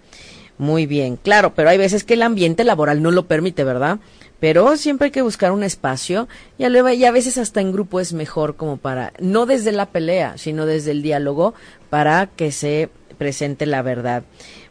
Muy 0.58 0.88
bien, 0.88 1.16
claro, 1.16 1.54
pero 1.56 1.70
hay 1.70 1.78
veces 1.78 2.04
que 2.04 2.16
el 2.16 2.22
ambiente 2.22 2.66
laboral 2.66 3.02
no 3.02 3.12
lo 3.12 3.28
permite, 3.28 3.64
¿verdad? 3.64 4.00
Pero 4.42 4.76
siempre 4.76 5.06
hay 5.06 5.12
que 5.12 5.22
buscar 5.22 5.54
un 5.54 5.64
espacio 5.64 6.28
y 6.58 6.66
a, 6.66 6.94
y 6.94 7.06
a 7.06 7.12
veces 7.12 7.38
hasta 7.38 7.62
en 7.62 7.72
grupo 7.72 8.02
es 8.02 8.12
mejor 8.12 8.58
como 8.58 8.76
para, 8.76 9.14
no 9.20 9.46
desde 9.46 9.72
la 9.72 9.86
pelea, 9.86 10.38
sino 10.38 10.66
desde 10.66 10.92
el 10.92 11.02
diálogo 11.02 11.54
para 11.90 12.28
que 12.28 12.52
se 12.52 12.90
presente 13.18 13.66
la 13.66 13.84
verdad. 13.84 14.24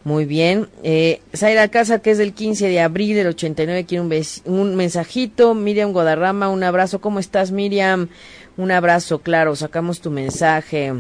Muy 0.09 0.25
bien. 0.25 0.71
Eh, 0.85 1.21
Zaira 1.37 1.69
Casa, 1.69 1.99
que 1.99 2.13
es 2.13 2.17
del 2.17 2.33
15 2.33 2.67
de 2.67 2.81
abril 2.81 3.15
del 3.15 3.27
89, 3.27 3.85
quiere 3.85 4.01
un, 4.01 4.11
un 4.47 4.75
mensajito. 4.75 5.53
Miriam 5.53 5.93
Guadarrama, 5.93 6.49
un 6.49 6.65
abrazo. 6.65 7.03
¿Cómo 7.03 7.19
estás, 7.19 7.51
Miriam? 7.51 8.09
Un 8.57 8.71
abrazo, 8.71 9.19
claro. 9.19 9.55
Sacamos 9.55 10.01
tu 10.01 10.11
mensaje. 10.11 10.95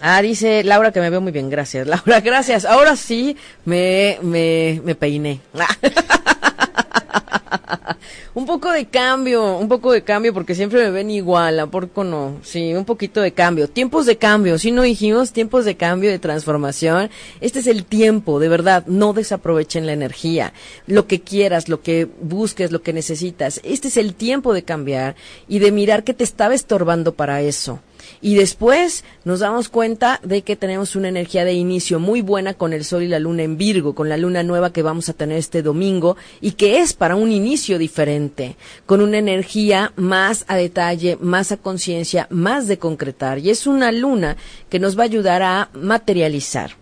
Ah, 0.00 0.20
dice 0.20 0.64
Laura 0.64 0.90
que 0.90 0.98
me 1.00 1.10
veo 1.10 1.20
muy 1.20 1.30
bien. 1.30 1.48
Gracias, 1.48 1.86
Laura. 1.86 2.18
Gracias. 2.18 2.64
Ahora 2.64 2.96
sí 2.96 3.36
me, 3.64 4.18
me, 4.20 4.80
me 4.82 4.96
peiné. 4.96 5.40
un 8.34 8.46
poco 8.46 8.70
de 8.70 8.86
cambio, 8.86 9.56
un 9.56 9.68
poco 9.68 9.92
de 9.92 10.02
cambio 10.02 10.32
porque 10.32 10.54
siempre 10.54 10.82
me 10.84 10.90
ven 10.90 11.10
igual, 11.10 11.60
¿a 11.60 11.66
poco 11.66 12.04
no? 12.04 12.38
Sí, 12.42 12.74
un 12.74 12.84
poquito 12.84 13.20
de 13.20 13.32
cambio. 13.32 13.68
Tiempos 13.68 14.06
de 14.06 14.16
cambio, 14.16 14.58
si 14.58 14.70
no 14.70 14.82
dijimos 14.82 15.32
tiempos 15.32 15.64
de 15.64 15.76
cambio, 15.76 16.10
de 16.10 16.18
transformación. 16.18 17.10
Este 17.40 17.60
es 17.60 17.66
el 17.66 17.84
tiempo, 17.84 18.40
de 18.40 18.48
verdad, 18.48 18.84
no 18.86 19.12
desaprovechen 19.12 19.86
la 19.86 19.92
energía. 19.92 20.52
Lo 20.86 21.06
que 21.06 21.20
quieras, 21.20 21.68
lo 21.68 21.82
que 21.82 22.08
busques, 22.20 22.72
lo 22.72 22.82
que 22.82 22.92
necesitas. 22.92 23.60
Este 23.64 23.88
es 23.88 23.96
el 23.96 24.14
tiempo 24.14 24.52
de 24.52 24.62
cambiar 24.62 25.16
y 25.48 25.58
de 25.58 25.72
mirar 25.72 26.04
que 26.04 26.14
te 26.14 26.24
estaba 26.24 26.54
estorbando 26.54 27.14
para 27.14 27.40
eso 27.42 27.80
y 28.20 28.34
después 28.34 29.04
nos 29.24 29.40
damos 29.40 29.68
cuenta 29.68 30.20
de 30.22 30.42
que 30.42 30.56
tenemos 30.56 30.96
una 30.96 31.08
energía 31.08 31.44
de 31.44 31.54
inicio 31.54 32.00
muy 32.00 32.20
buena 32.20 32.54
con 32.54 32.72
el 32.72 32.84
Sol 32.84 33.02
y 33.02 33.08
la 33.08 33.18
Luna 33.18 33.42
en 33.42 33.56
Virgo, 33.56 33.94
con 33.94 34.08
la 34.08 34.16
Luna 34.16 34.42
nueva 34.42 34.72
que 34.72 34.82
vamos 34.82 35.08
a 35.08 35.12
tener 35.12 35.38
este 35.38 35.62
domingo 35.62 36.16
y 36.40 36.52
que 36.52 36.78
es 36.78 36.94
para 36.94 37.16
un 37.16 37.32
inicio 37.32 37.78
diferente, 37.78 38.56
con 38.86 39.00
una 39.00 39.18
energía 39.18 39.92
más 39.96 40.44
a 40.48 40.56
detalle, 40.56 41.16
más 41.20 41.52
a 41.52 41.56
conciencia, 41.56 42.26
más 42.30 42.66
de 42.66 42.78
concretar. 42.78 43.38
Y 43.38 43.50
es 43.50 43.66
una 43.66 43.92
Luna 43.92 44.36
que 44.68 44.78
nos 44.78 44.98
va 44.98 45.02
a 45.02 45.06
ayudar 45.06 45.42
a 45.42 45.70
materializar. 45.72 46.72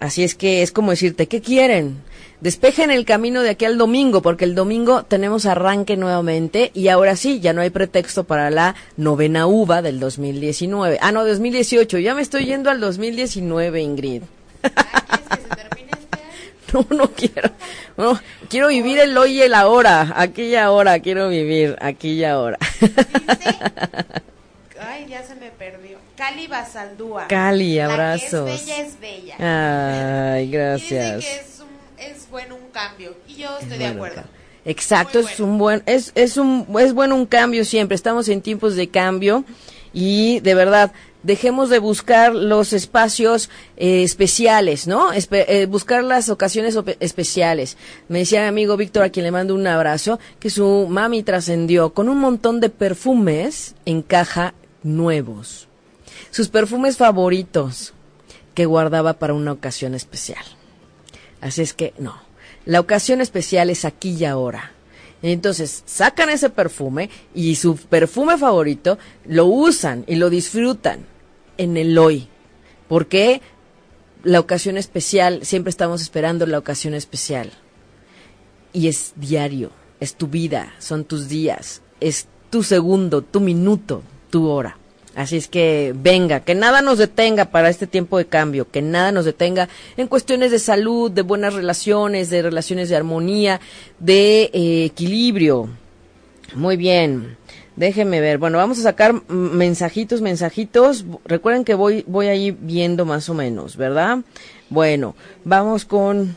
Así 0.00 0.24
es 0.24 0.34
que 0.34 0.62
es 0.62 0.72
como 0.72 0.90
decirte, 0.90 1.28
¿qué 1.28 1.40
quieren? 1.40 2.02
Despejen 2.40 2.90
el 2.90 3.04
camino 3.04 3.42
de 3.42 3.50
aquí 3.50 3.64
al 3.64 3.78
domingo, 3.78 4.22
porque 4.22 4.44
el 4.44 4.54
domingo 4.54 5.04
tenemos 5.04 5.46
arranque 5.46 5.96
nuevamente 5.96 6.70
y 6.74 6.88
ahora 6.88 7.16
sí, 7.16 7.40
ya 7.40 7.52
no 7.52 7.60
hay 7.60 7.70
pretexto 7.70 8.24
para 8.24 8.50
la 8.50 8.74
novena 8.96 9.46
uva 9.46 9.82
del 9.82 10.00
2019. 10.00 10.98
Ah, 11.00 11.12
no, 11.12 11.26
2018, 11.26 11.98
ya 11.98 12.14
me 12.14 12.22
estoy 12.22 12.46
yendo 12.46 12.70
al 12.70 12.80
2019, 12.80 13.80
Ingrid. 13.80 14.22
No, 16.72 16.86
no 16.90 17.10
quiero. 17.10 17.50
No, 17.96 18.20
quiero 18.48 18.68
vivir 18.68 18.98
el 19.00 19.16
hoy 19.18 19.38
y 19.38 19.42
el 19.42 19.54
ahora. 19.54 20.12
Aquí 20.16 20.42
y 20.42 20.56
ahora 20.56 21.00
quiero 21.00 21.28
vivir. 21.28 21.76
Aquí 21.80 22.12
y 22.12 22.24
ahora. 22.24 22.58
Ay, 24.80 25.06
ya 25.08 25.22
se 25.24 25.34
me 25.34 25.50
perdió. 25.50 25.98
Cali 26.16 26.46
Basaldúa. 26.46 27.26
Cali, 27.28 27.80
abrazos. 27.80 28.48
La 28.48 28.54
que 28.54 28.54
es 28.54 28.66
bella 28.66 28.82
es 28.82 29.00
bella. 29.00 30.32
Ay, 30.34 30.50
gracias. 30.50 31.16
dice 31.16 31.28
que 31.28 31.40
es 31.40 31.59
es 32.00 32.28
bueno 32.30 32.56
un 32.56 32.70
cambio 32.70 33.14
y 33.28 33.36
yo 33.36 33.58
estoy 33.60 33.78
de 33.78 33.86
acuerdo. 33.86 34.22
Exacto, 34.64 35.20
es 35.20 35.40
un 35.40 35.58
buen 35.58 35.82
es 35.86 36.12
es 36.14 36.36
un 36.36 36.66
es 36.78 36.92
bueno 36.92 37.14
un 37.14 37.26
cambio 37.26 37.64
siempre. 37.64 37.94
Estamos 37.94 38.28
en 38.28 38.42
tiempos 38.42 38.76
de 38.76 38.88
cambio 38.88 39.44
y 39.92 40.40
de 40.40 40.54
verdad 40.54 40.92
dejemos 41.22 41.70
de 41.70 41.78
buscar 41.78 42.34
los 42.34 42.72
espacios 42.72 43.50
eh, 43.76 44.02
especiales, 44.02 44.86
¿no? 44.86 45.10
Eh, 45.12 45.66
buscar 45.66 46.04
las 46.04 46.28
ocasiones 46.28 46.78
especiales. 47.00 47.76
Me 48.08 48.20
decía 48.20 48.42
mi 48.42 48.48
amigo 48.48 48.76
Víctor, 48.76 49.04
a 49.04 49.10
quien 49.10 49.24
le 49.24 49.30
mando 49.30 49.54
un 49.54 49.66
abrazo, 49.66 50.18
que 50.38 50.50
su 50.50 50.86
mami 50.88 51.22
trascendió 51.22 51.92
con 51.92 52.08
un 52.08 52.18
montón 52.18 52.60
de 52.60 52.70
perfumes 52.70 53.74
en 53.84 54.02
caja 54.02 54.54
nuevos. 54.82 55.68
Sus 56.30 56.48
perfumes 56.48 56.96
favoritos 56.96 57.92
que 58.54 58.66
guardaba 58.66 59.14
para 59.14 59.34
una 59.34 59.52
ocasión 59.52 59.94
especial. 59.94 60.44
Así 61.40 61.62
es 61.62 61.74
que 61.74 61.94
no. 61.98 62.14
La 62.66 62.80
ocasión 62.80 63.20
especial 63.20 63.70
es 63.70 63.84
aquí 63.84 64.10
y 64.10 64.24
ahora. 64.24 64.72
Entonces 65.22 65.82
sacan 65.86 66.30
ese 66.30 66.50
perfume 66.50 67.10
y 67.34 67.56
su 67.56 67.76
perfume 67.76 68.38
favorito 68.38 68.98
lo 69.26 69.46
usan 69.46 70.04
y 70.06 70.16
lo 70.16 70.30
disfrutan 70.30 71.04
en 71.58 71.76
el 71.76 71.96
hoy. 71.98 72.28
Porque 72.88 73.42
la 74.22 74.40
ocasión 74.40 74.76
especial, 74.76 75.44
siempre 75.44 75.70
estamos 75.70 76.02
esperando 76.02 76.46
la 76.46 76.58
ocasión 76.58 76.94
especial. 76.94 77.52
Y 78.72 78.88
es 78.88 79.12
diario, 79.16 79.70
es 79.98 80.14
tu 80.14 80.28
vida, 80.28 80.74
son 80.78 81.04
tus 81.04 81.28
días, 81.28 81.82
es 82.00 82.26
tu 82.50 82.62
segundo, 82.62 83.22
tu 83.22 83.40
minuto, 83.40 84.02
tu 84.30 84.48
hora. 84.48 84.79
Así 85.16 85.36
es 85.36 85.48
que 85.48 85.92
venga, 85.96 86.40
que 86.40 86.54
nada 86.54 86.82
nos 86.82 86.98
detenga 86.98 87.46
para 87.46 87.68
este 87.68 87.86
tiempo 87.86 88.16
de 88.16 88.26
cambio, 88.26 88.70
que 88.70 88.80
nada 88.80 89.10
nos 89.10 89.24
detenga 89.24 89.68
en 89.96 90.06
cuestiones 90.06 90.52
de 90.52 90.60
salud, 90.60 91.10
de 91.10 91.22
buenas 91.22 91.54
relaciones, 91.54 92.30
de 92.30 92.42
relaciones 92.42 92.88
de 92.88 92.96
armonía, 92.96 93.60
de 93.98 94.50
eh, 94.52 94.84
equilibrio. 94.84 95.68
Muy 96.54 96.76
bien. 96.76 97.36
Déjenme 97.76 98.20
ver. 98.20 98.38
Bueno, 98.38 98.58
vamos 98.58 98.78
a 98.78 98.82
sacar 98.82 99.14
mensajitos, 99.28 100.20
mensajitos. 100.20 101.04
Recuerden 101.24 101.64
que 101.64 101.74
voy, 101.74 102.04
voy 102.06 102.26
ahí 102.26 102.50
viendo 102.50 103.04
más 103.04 103.28
o 103.28 103.34
menos, 103.34 103.76
¿verdad? 103.76 104.18
Bueno, 104.68 105.16
vamos 105.44 105.84
con, 105.84 106.36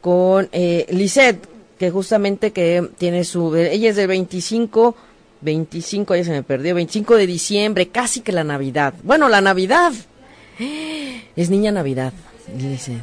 con 0.00 0.48
eh, 0.52 0.86
Lisette, 0.90 1.46
que 1.78 1.90
justamente 1.90 2.50
que 2.52 2.88
tiene 2.98 3.24
su, 3.24 3.54
ella 3.56 3.90
es 3.90 3.96
del 3.96 4.08
25 4.08 4.96
25, 5.40 6.16
ya 6.16 6.24
se 6.24 6.30
me 6.30 6.42
perdió, 6.42 6.74
25 6.74 7.16
de 7.16 7.26
diciembre, 7.26 7.88
casi 7.88 8.20
que 8.20 8.32
la 8.32 8.44
Navidad. 8.44 8.94
Bueno, 9.02 9.28
la 9.28 9.40
Navidad. 9.40 9.92
Es 11.36 11.50
niña 11.50 11.72
Navidad, 11.72 12.12
dice. 12.54 12.98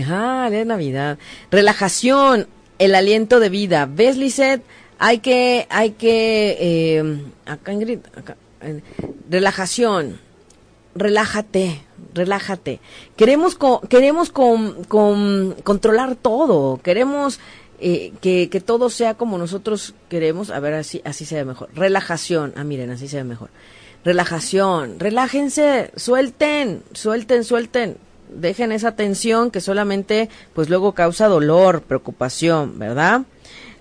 Ajá, 0.00 0.48
es 0.48 0.66
Navidad. 0.66 1.18
Relajación, 1.50 2.46
el 2.78 2.94
aliento 2.94 3.40
de 3.40 3.48
vida. 3.48 3.88
¿Ves, 3.90 4.16
Lisette? 4.16 4.62
Hay 4.98 5.18
que, 5.18 5.66
hay 5.70 5.92
que, 5.92 6.56
eh, 6.58 7.22
acá 7.46 7.72
relajación, 9.30 10.18
relájate, 10.94 11.82
relájate. 12.14 12.80
Queremos, 13.16 13.56
queremos 13.88 14.30
con, 14.30 14.84
con, 14.84 15.54
controlar 15.62 16.16
todo, 16.16 16.80
queremos 16.82 17.38
eh, 17.80 18.12
que, 18.20 18.48
que, 18.50 18.60
todo 18.60 18.90
sea 18.90 19.14
como 19.14 19.38
nosotros 19.38 19.94
queremos, 20.08 20.50
a 20.50 20.58
ver, 20.60 20.74
así, 20.74 21.00
así 21.04 21.24
se 21.24 21.36
ve 21.36 21.44
mejor. 21.44 21.68
Relajación, 21.74 22.52
ah, 22.56 22.64
miren, 22.64 22.90
así 22.90 23.08
se 23.08 23.18
ve 23.18 23.24
mejor. 23.24 23.50
Relajación, 24.04 24.98
relájense, 24.98 25.90
suelten, 25.96 26.82
suelten, 26.92 27.44
suelten. 27.44 27.96
Dejen 28.28 28.72
esa 28.72 28.92
tensión 28.92 29.50
que 29.50 29.60
solamente, 29.60 30.28
pues 30.54 30.68
luego 30.68 30.92
causa 30.92 31.28
dolor, 31.28 31.82
preocupación, 31.82 32.78
¿verdad? 32.78 33.22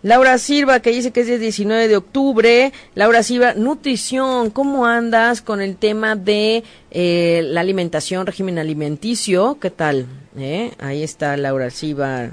Laura 0.03 0.37
Silva, 0.37 0.79
que 0.79 0.91
dice 0.91 1.11
que 1.11 1.21
es 1.21 1.29
el 1.29 1.39
19 1.39 1.87
de 1.87 1.97
octubre. 1.97 2.71
Laura 2.93 3.23
Silva, 3.23 3.55
nutrición, 3.55 4.51
¿cómo 4.51 4.85
andas 4.85 5.41
con 5.41 5.59
el 5.59 5.75
tema 5.75 6.15
de 6.15 6.63
eh, 6.91 7.41
la 7.45 7.61
alimentación, 7.61 8.25
régimen 8.25 8.59
alimenticio? 8.59 9.57
¿Qué 9.59 9.71
tal? 9.71 10.05
¿Eh? 10.37 10.71
Ahí 10.77 11.03
está 11.03 11.35
Laura 11.35 11.71
Silva 11.71 12.31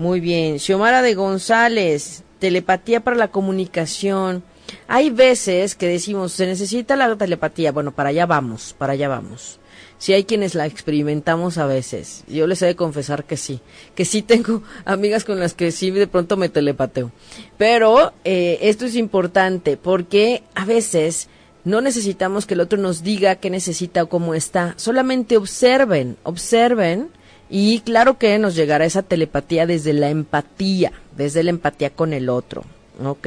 muy 0.00 0.18
bien. 0.18 0.58
Xiomara 0.58 1.02
de 1.02 1.14
González, 1.14 2.24
telepatía 2.38 3.00
para 3.00 3.18
la 3.18 3.28
comunicación. 3.28 4.42
Hay 4.88 5.10
veces 5.10 5.74
que 5.74 5.86
decimos, 5.86 6.32
se 6.32 6.46
necesita 6.46 6.96
la 6.96 7.14
telepatía. 7.16 7.70
Bueno, 7.70 7.92
para 7.92 8.08
allá 8.08 8.24
vamos, 8.24 8.74
para 8.78 8.94
allá 8.94 9.08
vamos. 9.08 9.60
Si 9.98 10.14
hay 10.14 10.24
quienes 10.24 10.54
la 10.54 10.64
experimentamos 10.64 11.58
a 11.58 11.66
veces. 11.66 12.24
Yo 12.28 12.46
les 12.46 12.62
he 12.62 12.66
de 12.66 12.76
confesar 12.76 13.24
que 13.24 13.36
sí. 13.36 13.60
Que 13.94 14.06
sí 14.06 14.22
tengo 14.22 14.62
amigas 14.86 15.24
con 15.24 15.38
las 15.38 15.52
que 15.52 15.70
sí 15.70 15.90
de 15.90 16.06
pronto 16.06 16.38
me 16.38 16.48
telepateo. 16.48 17.10
Pero 17.58 18.14
eh, 18.24 18.58
esto 18.62 18.86
es 18.86 18.96
importante 18.96 19.76
porque 19.76 20.42
a 20.54 20.64
veces 20.64 21.28
no 21.64 21.82
necesitamos 21.82 22.46
que 22.46 22.54
el 22.54 22.60
otro 22.60 22.78
nos 22.78 23.02
diga 23.02 23.36
qué 23.36 23.50
necesita 23.50 24.04
o 24.04 24.08
cómo 24.08 24.32
está. 24.32 24.72
Solamente 24.78 25.36
observen, 25.36 26.16
observen. 26.22 27.10
Y 27.50 27.80
claro 27.80 28.16
que 28.16 28.38
nos 28.38 28.54
llegará 28.54 28.84
esa 28.84 29.02
telepatía 29.02 29.66
desde 29.66 29.92
la 29.92 30.08
empatía, 30.08 30.92
desde 31.16 31.42
la 31.42 31.50
empatía 31.50 31.90
con 31.90 32.12
el 32.12 32.28
otro. 32.28 32.64
¿Ok? 33.04 33.26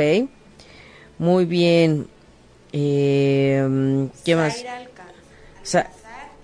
Muy 1.19 1.45
bien. 1.45 2.07
Eh, 2.71 4.07
¿Qué 4.24 4.36
más? 4.36 4.55
Zaira 4.55 4.82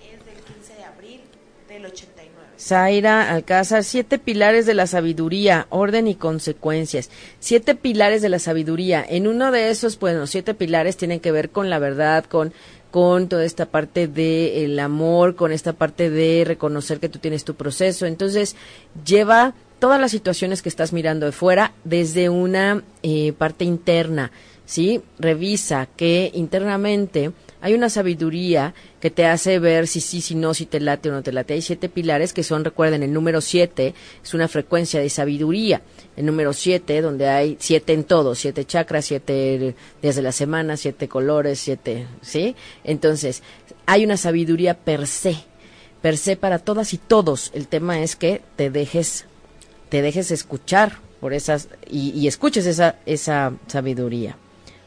es 0.00 0.24
del 0.24 0.36
15 0.44 0.74
de 0.74 0.84
abril 0.84 1.20
del 1.68 1.86
89. 1.86 2.48
Zaira 2.58 3.30
Alcázar, 3.30 3.82
siete 3.84 4.18
pilares 4.18 4.66
de 4.66 4.74
la 4.74 4.86
sabiduría, 4.86 5.66
orden 5.70 6.06
y 6.06 6.14
consecuencias. 6.14 7.10
Siete 7.38 7.74
pilares 7.74 8.22
de 8.22 8.28
la 8.28 8.38
sabiduría. 8.38 9.04
En 9.08 9.26
uno 9.26 9.50
de 9.50 9.70
esos, 9.70 9.96
pues 9.96 10.14
los 10.14 10.30
siete 10.30 10.54
pilares 10.54 10.96
tienen 10.96 11.20
que 11.20 11.32
ver 11.32 11.50
con 11.50 11.70
la 11.70 11.78
verdad, 11.78 12.24
con 12.24 12.52
con 12.90 13.28
toda 13.28 13.44
esta 13.44 13.66
parte 13.66 14.08
del 14.08 14.78
amor, 14.78 15.36
con 15.36 15.52
esta 15.52 15.72
parte 15.72 16.10
de 16.10 16.44
reconocer 16.46 17.00
que 17.00 17.08
tú 17.08 17.18
tienes 17.18 17.44
tu 17.44 17.54
proceso. 17.54 18.06
Entonces, 18.06 18.56
lleva 19.04 19.54
todas 19.78 20.00
las 20.00 20.10
situaciones 20.10 20.62
que 20.62 20.68
estás 20.68 20.92
mirando 20.92 21.26
de 21.26 21.32
fuera 21.32 21.72
desde 21.84 22.28
una 22.28 22.82
eh, 23.02 23.32
parte 23.32 23.64
interna 23.64 24.30
¿sí? 24.70 25.02
Revisa 25.18 25.88
que 25.96 26.30
internamente 26.32 27.32
hay 27.60 27.74
una 27.74 27.90
sabiduría 27.90 28.74
que 29.00 29.10
te 29.10 29.26
hace 29.26 29.58
ver 29.58 29.86
si 29.86 30.00
sí, 30.00 30.20
si 30.20 30.34
no, 30.34 30.54
si 30.54 30.66
te 30.66 30.80
late 30.80 31.10
o 31.10 31.12
no 31.12 31.22
te 31.22 31.32
late. 31.32 31.54
Hay 31.54 31.62
siete 31.62 31.88
pilares 31.88 32.32
que 32.32 32.42
son, 32.42 32.64
recuerden, 32.64 33.02
el 33.02 33.12
número 33.12 33.40
siete 33.40 33.94
es 34.22 34.34
una 34.34 34.48
frecuencia 34.48 35.00
de 35.00 35.10
sabiduría. 35.10 35.82
El 36.16 36.26
número 36.26 36.52
siete, 36.52 37.00
donde 37.00 37.28
hay 37.28 37.56
siete 37.60 37.92
en 37.92 38.04
todo, 38.04 38.34
siete 38.34 38.64
chakras, 38.64 39.06
siete 39.06 39.74
días 40.02 40.16
de 40.16 40.22
la 40.22 40.32
semana, 40.32 40.76
siete 40.76 41.08
colores, 41.08 41.58
siete, 41.58 42.06
¿sí? 42.22 42.56
Entonces, 42.84 43.42
hay 43.86 44.04
una 44.04 44.16
sabiduría 44.16 44.74
per 44.74 45.06
se, 45.06 45.36
per 46.02 46.16
se 46.16 46.36
para 46.36 46.58
todas 46.58 46.92
y 46.94 46.98
todos. 46.98 47.50
El 47.54 47.68
tema 47.68 48.00
es 48.00 48.16
que 48.16 48.42
te 48.56 48.70
dejes, 48.70 49.26
te 49.88 50.02
dejes 50.02 50.30
escuchar 50.30 50.98
por 51.20 51.34
esas, 51.34 51.68
y, 51.88 52.10
y 52.10 52.26
escuches 52.26 52.66
esa, 52.66 52.96
esa 53.06 53.52
sabiduría. 53.66 54.36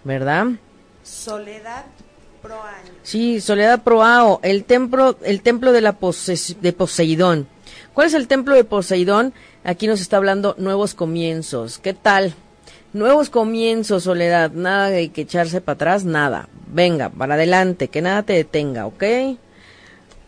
¿verdad? 0.03 0.47
Soledad 1.03 1.85
Sí, 3.03 3.41
Soledad 3.41 3.83
Proao, 3.83 4.39
el 4.43 4.63
templo, 4.63 5.17
el 5.23 5.41
templo 5.41 5.71
de 5.71 5.81
la 5.81 5.97
de 6.61 6.73
Poseidón. 6.73 7.47
¿Cuál 7.93 8.07
es 8.07 8.13
el 8.13 8.27
templo 8.27 8.55
de 8.55 8.63
Poseidón? 8.63 9.33
Aquí 9.63 9.87
nos 9.87 10.01
está 10.01 10.17
hablando 10.17 10.55
nuevos 10.57 10.93
comienzos. 10.93 11.79
¿Qué 11.79 11.93
tal? 11.93 12.33
Nuevos 12.93 13.29
comienzos, 13.29 14.03
Soledad. 14.03 14.51
Nada 14.51 14.89
de 14.89 15.09
que 15.09 15.21
echarse 15.21 15.61
para 15.61 15.75
atrás, 15.75 16.05
nada. 16.05 16.49
Venga, 16.67 17.09
para 17.09 17.35
adelante, 17.35 17.87
que 17.87 18.01
nada 18.01 18.23
te 18.23 18.33
detenga, 18.33 18.87
¿ok? 18.87 19.03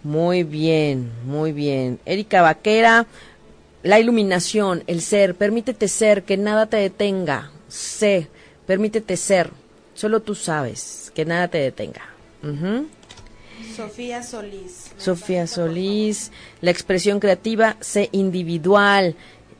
Muy 0.03 0.43
bien, 0.43 1.11
muy 1.25 1.51
bien. 1.51 1.99
Erika 2.05 2.41
Vaquera, 2.41 3.07
la 3.81 3.99
iluminación, 3.99 4.83
el 4.87 5.01
ser, 5.01 5.35
permítete 5.35 5.87
ser, 5.87 6.23
que 6.23 6.37
nada 6.37 6.67
te 6.67 6.77
detenga. 6.77 7.51
Sé, 7.67 8.27
permítete 8.67 9.17
ser. 9.17 9.64
Solo 9.95 10.21
tú 10.21 10.35
sabes, 10.35 11.11
que 11.15 11.25
nada 11.25 11.47
te 11.47 11.57
detenga. 11.57 12.03
Sofía 13.75 14.21
Solís. 14.21 14.91
Sofía 14.97 15.47
Solís, 15.47 16.31
la 16.61 16.71
expresión 16.71 17.19
creativa, 17.19 17.77
sé 17.79 18.09
individual, 18.11 19.15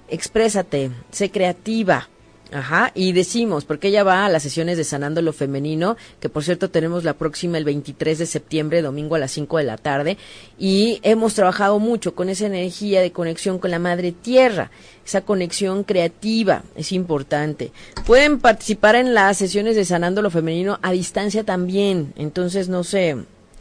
exprésate, 0.10 0.92
sé 1.10 1.32
creativa. 1.32 2.10
Ajá, 2.52 2.92
y 2.94 3.12
decimos, 3.12 3.66
porque 3.66 3.88
ella 3.88 4.04
va 4.04 4.26
a 4.26 4.30
las 4.30 4.44
sesiones 4.44 4.78
de 4.78 4.84
Sanando 4.84 5.22
lo 5.22 5.34
Femenino, 5.34 5.98
que 6.20 6.30
por 6.30 6.44
cierto 6.44 6.70
tenemos 6.70 7.04
la 7.04 7.14
próxima 7.14 7.58
el 7.58 7.66
23 7.66 8.20
de 8.20 8.26
septiembre, 8.28 8.82
domingo 8.84 9.16
a 9.16 9.20
las 9.20 9.32
5 9.32 9.58
de 9.58 9.64
la 9.64 9.78
tarde, 9.78 10.18
y 10.60 11.00
hemos 11.02 11.34
trabajado 11.34 11.80
mucho 11.80 12.14
con 12.14 12.30
esa 12.30 12.46
energía 12.46 13.02
de 13.02 13.12
conexión 13.12 13.58
con 13.58 13.72
la 13.72 13.80
Madre 13.80 14.12
Tierra, 14.12 14.70
esa 15.04 15.22
conexión 15.22 15.84
creativa, 15.84 16.64
es 16.76 16.92
importante. 16.92 17.72
Pueden 18.06 18.40
participar 18.40 18.96
en 18.96 19.16
las 19.16 19.38
sesiones 19.38 19.76
de 19.76 19.84
Sanando 19.84 20.22
lo 20.22 20.30
Femenino 20.30 20.80
a 20.84 20.92
distancia 20.92 21.44
también, 21.44 22.14
entonces 22.16 22.70
no 22.70 22.84
sé, 22.84 23.18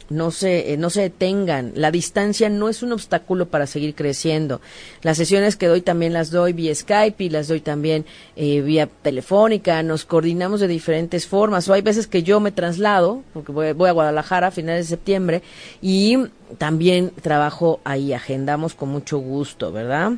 no 0.09 0.31
se, 0.31 0.73
eh, 0.73 0.77
no 0.77 0.89
se 0.89 1.01
detengan. 1.01 1.71
La 1.75 1.91
distancia 1.91 2.49
no 2.49 2.69
es 2.69 2.83
un 2.83 2.91
obstáculo 2.93 3.47
para 3.47 3.67
seguir 3.67 3.95
creciendo. 3.95 4.61
Las 5.01 5.17
sesiones 5.17 5.55
que 5.55 5.67
doy 5.67 5.81
también 5.81 6.13
las 6.13 6.31
doy 6.31 6.53
vía 6.53 6.73
Skype 6.73 7.23
y 7.23 7.29
las 7.29 7.47
doy 7.47 7.61
también 7.61 8.05
eh, 8.35 8.61
vía 8.61 8.87
telefónica. 9.01 9.81
Nos 9.83 10.05
coordinamos 10.05 10.59
de 10.59 10.67
diferentes 10.67 11.27
formas. 11.27 11.67
O 11.67 11.73
hay 11.73 11.81
veces 11.81 12.07
que 12.07 12.23
yo 12.23 12.39
me 12.39 12.51
traslado, 12.51 13.23
porque 13.33 13.51
voy, 13.51 13.73
voy 13.73 13.89
a 13.89 13.93
Guadalajara 13.93 14.47
a 14.47 14.51
finales 14.51 14.85
de 14.85 14.95
septiembre, 14.95 15.41
y 15.81 16.17
también 16.57 17.11
trabajo 17.21 17.79
ahí. 17.83 18.13
Agendamos 18.13 18.75
con 18.75 18.89
mucho 18.89 19.17
gusto, 19.17 19.71
¿verdad? 19.71 20.13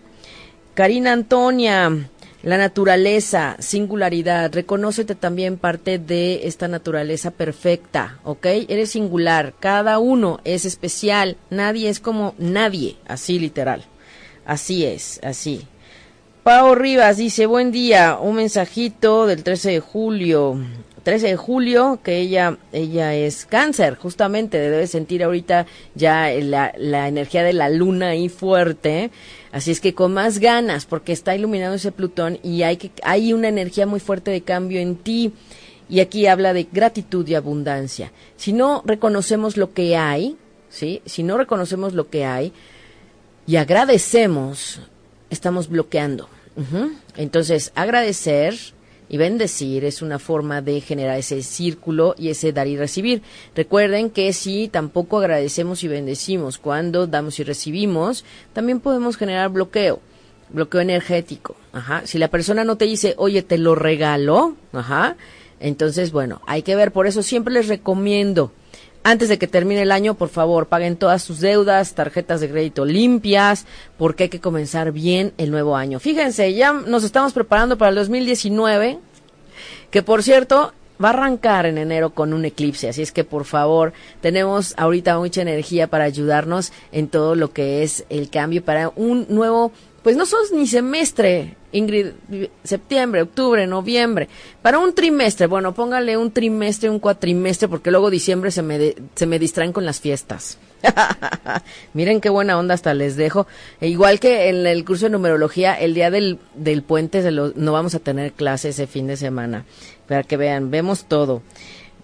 Karina 0.73 1.11
Antonia, 1.13 2.07
la 2.43 2.57
naturaleza, 2.57 3.55
singularidad, 3.59 4.53
reconócete 4.53 5.15
también 5.15 5.57
parte 5.57 5.97
de 5.97 6.47
esta 6.47 6.67
naturaleza 6.67 7.31
perfecta, 7.31 8.19
¿ok? 8.23 8.45
Eres 8.67 8.91
singular, 8.91 9.53
cada 9.59 9.99
uno 9.99 10.39
es 10.43 10.65
especial, 10.65 11.37
nadie 11.49 11.89
es 11.89 11.99
como 11.99 12.35
nadie, 12.37 12.97
así 13.07 13.39
literal. 13.39 13.85
Así 14.45 14.85
es, 14.85 15.19
así. 15.23 15.67
Pao 16.43 16.73
Rivas 16.75 17.17
dice, 17.17 17.45
buen 17.45 17.73
día, 17.73 18.17
un 18.21 18.37
mensajito 18.37 19.27
del 19.27 19.43
13 19.43 19.71
de 19.71 19.79
julio. 19.81 20.57
13 21.07 21.27
de 21.27 21.37
julio, 21.37 21.99
que 22.03 22.19
ella, 22.19 22.57
ella 22.73 23.15
es 23.15 23.45
cáncer, 23.45 23.95
justamente, 23.95 24.59
debe 24.59 24.87
sentir 24.87 25.23
ahorita 25.23 25.65
ya 25.95 26.29
la, 26.31 26.73
la 26.77 27.07
energía 27.07 27.43
de 27.43 27.53
la 27.53 27.69
luna 27.69 28.09
ahí 28.09 28.27
fuerte. 28.27 29.09
Así 29.53 29.71
es 29.71 29.79
que 29.79 29.93
con 29.93 30.13
más 30.13 30.39
ganas, 30.39 30.85
porque 30.85 31.13
está 31.13 31.33
iluminado 31.33 31.75
ese 31.75 31.93
Plutón 31.93 32.39
y 32.43 32.63
hay, 32.63 32.75
que, 32.75 32.91
hay 33.03 33.31
una 33.31 33.47
energía 33.47 33.85
muy 33.87 34.01
fuerte 34.01 34.31
de 34.31 34.41
cambio 34.41 34.81
en 34.81 34.97
ti. 34.97 35.31
Y 35.87 36.01
aquí 36.01 36.27
habla 36.27 36.51
de 36.51 36.67
gratitud 36.69 37.25
y 37.25 37.35
abundancia. 37.35 38.11
Si 38.35 38.51
no 38.51 38.83
reconocemos 38.85 39.55
lo 39.55 39.71
que 39.71 39.95
hay, 39.95 40.35
¿sí? 40.69 41.01
Si 41.05 41.23
no 41.23 41.37
reconocemos 41.37 41.93
lo 41.93 42.09
que 42.09 42.25
hay 42.25 42.51
y 43.45 43.55
agradecemos, 43.55 44.81
estamos 45.29 45.69
bloqueando. 45.69 46.27
Entonces, 47.15 47.71
agradecer 47.75 48.57
y 49.09 49.17
bendecir 49.17 49.85
es 49.85 50.01
una 50.01 50.19
forma 50.19 50.61
de 50.61 50.81
generar 50.81 51.17
ese 51.17 51.41
círculo 51.41 52.15
y 52.17 52.29
ese 52.29 52.51
dar 52.51 52.67
y 52.67 52.77
recibir. 52.77 53.21
Recuerden 53.55 54.09
que 54.09 54.33
si 54.33 54.67
tampoco 54.67 55.19
agradecemos 55.19 55.83
y 55.83 55.87
bendecimos 55.87 56.57
cuando 56.57 57.07
damos 57.07 57.39
y 57.39 57.43
recibimos, 57.43 58.25
también 58.53 58.79
podemos 58.79 59.17
generar 59.17 59.49
bloqueo, 59.49 59.99
bloqueo 60.49 60.81
energético. 60.81 61.55
Ajá. 61.73 62.01
Si 62.05 62.17
la 62.17 62.27
persona 62.27 62.63
no 62.63 62.75
te 62.75 62.85
dice, 62.85 63.13
oye, 63.17 63.43
te 63.43 63.57
lo 63.57 63.75
regalo, 63.75 64.55
ajá, 64.73 65.15
entonces, 65.59 66.11
bueno, 66.11 66.41
hay 66.45 66.61
que 66.61 66.75
ver. 66.75 66.91
Por 66.91 67.07
eso 67.07 67.23
siempre 67.23 67.53
les 67.53 67.67
recomiendo 67.67 68.51
antes 69.09 69.29
de 69.29 69.37
que 69.37 69.47
termine 69.47 69.83
el 69.83 69.93
año, 69.93 70.15
por 70.15 70.27
favor, 70.27 70.67
paguen 70.67 70.97
todas 70.97 71.23
sus 71.23 71.39
deudas, 71.39 71.93
tarjetas 71.93 72.41
de 72.41 72.49
crédito 72.49 72.83
limpias, 72.83 73.65
porque 73.97 74.23
hay 74.23 74.29
que 74.29 74.41
comenzar 74.41 74.91
bien 74.91 75.31
el 75.37 75.49
nuevo 75.49 75.77
año. 75.77 76.01
Fíjense, 76.01 76.53
ya 76.53 76.73
nos 76.73 77.05
estamos 77.05 77.31
preparando 77.31 77.77
para 77.77 77.87
el 77.87 77.95
2019, 77.95 78.99
que 79.91 80.03
por 80.03 80.23
cierto, 80.23 80.73
va 81.01 81.11
a 81.11 81.13
arrancar 81.13 81.65
en 81.67 81.77
enero 81.77 82.09
con 82.09 82.33
un 82.33 82.43
eclipse, 82.43 82.89
así 82.89 83.01
es 83.01 83.13
que 83.13 83.23
por 83.23 83.45
favor, 83.45 83.93
tenemos 84.19 84.73
ahorita 84.75 85.17
mucha 85.17 85.41
energía 85.41 85.87
para 85.87 86.03
ayudarnos 86.03 86.73
en 86.91 87.07
todo 87.07 87.35
lo 87.35 87.53
que 87.53 87.83
es 87.83 88.03
el 88.09 88.29
cambio 88.29 88.61
para 88.61 88.91
un 88.97 89.25
nuevo 89.29 89.71
pues 90.07 90.15
no 90.15 90.25
son 90.25 90.39
ni 90.53 90.65
semestre, 90.65 91.57
Ingrid, 91.73 92.11
septiembre, 92.63 93.23
octubre, 93.23 93.67
noviembre, 93.67 94.29
para 94.61 94.79
un 94.79 94.95
trimestre, 94.95 95.47
bueno, 95.47 95.73
póngale 95.73 96.15
un 96.15 96.31
trimestre, 96.31 96.89
un 96.89 96.99
cuatrimestre, 96.99 97.67
porque 97.67 97.91
luego 97.91 98.09
diciembre 98.09 98.51
se 98.51 98.61
me, 98.61 98.95
se 99.15 99.25
me 99.25 99.37
distraen 99.37 99.73
con 99.73 99.85
las 99.85 99.99
fiestas. 99.99 100.59
Miren 101.93 102.21
qué 102.21 102.29
buena 102.29 102.57
onda 102.57 102.73
hasta 102.73 102.93
les 102.93 103.17
dejo. 103.17 103.47
E 103.81 103.89
igual 103.89 104.21
que 104.21 104.47
en 104.47 104.65
el 104.65 104.85
curso 104.85 105.07
de 105.07 105.09
numerología, 105.09 105.73
el 105.73 105.93
día 105.93 106.09
del, 106.09 106.39
del 106.55 106.83
puente 106.83 107.29
no 107.29 107.71
vamos 107.73 107.93
a 107.93 107.99
tener 107.99 108.31
clase 108.31 108.69
ese 108.69 108.87
fin 108.87 109.07
de 109.07 109.17
semana. 109.17 109.65
Para 110.07 110.23
que 110.23 110.37
vean, 110.37 110.71
vemos 110.71 111.03
todo. 111.03 111.41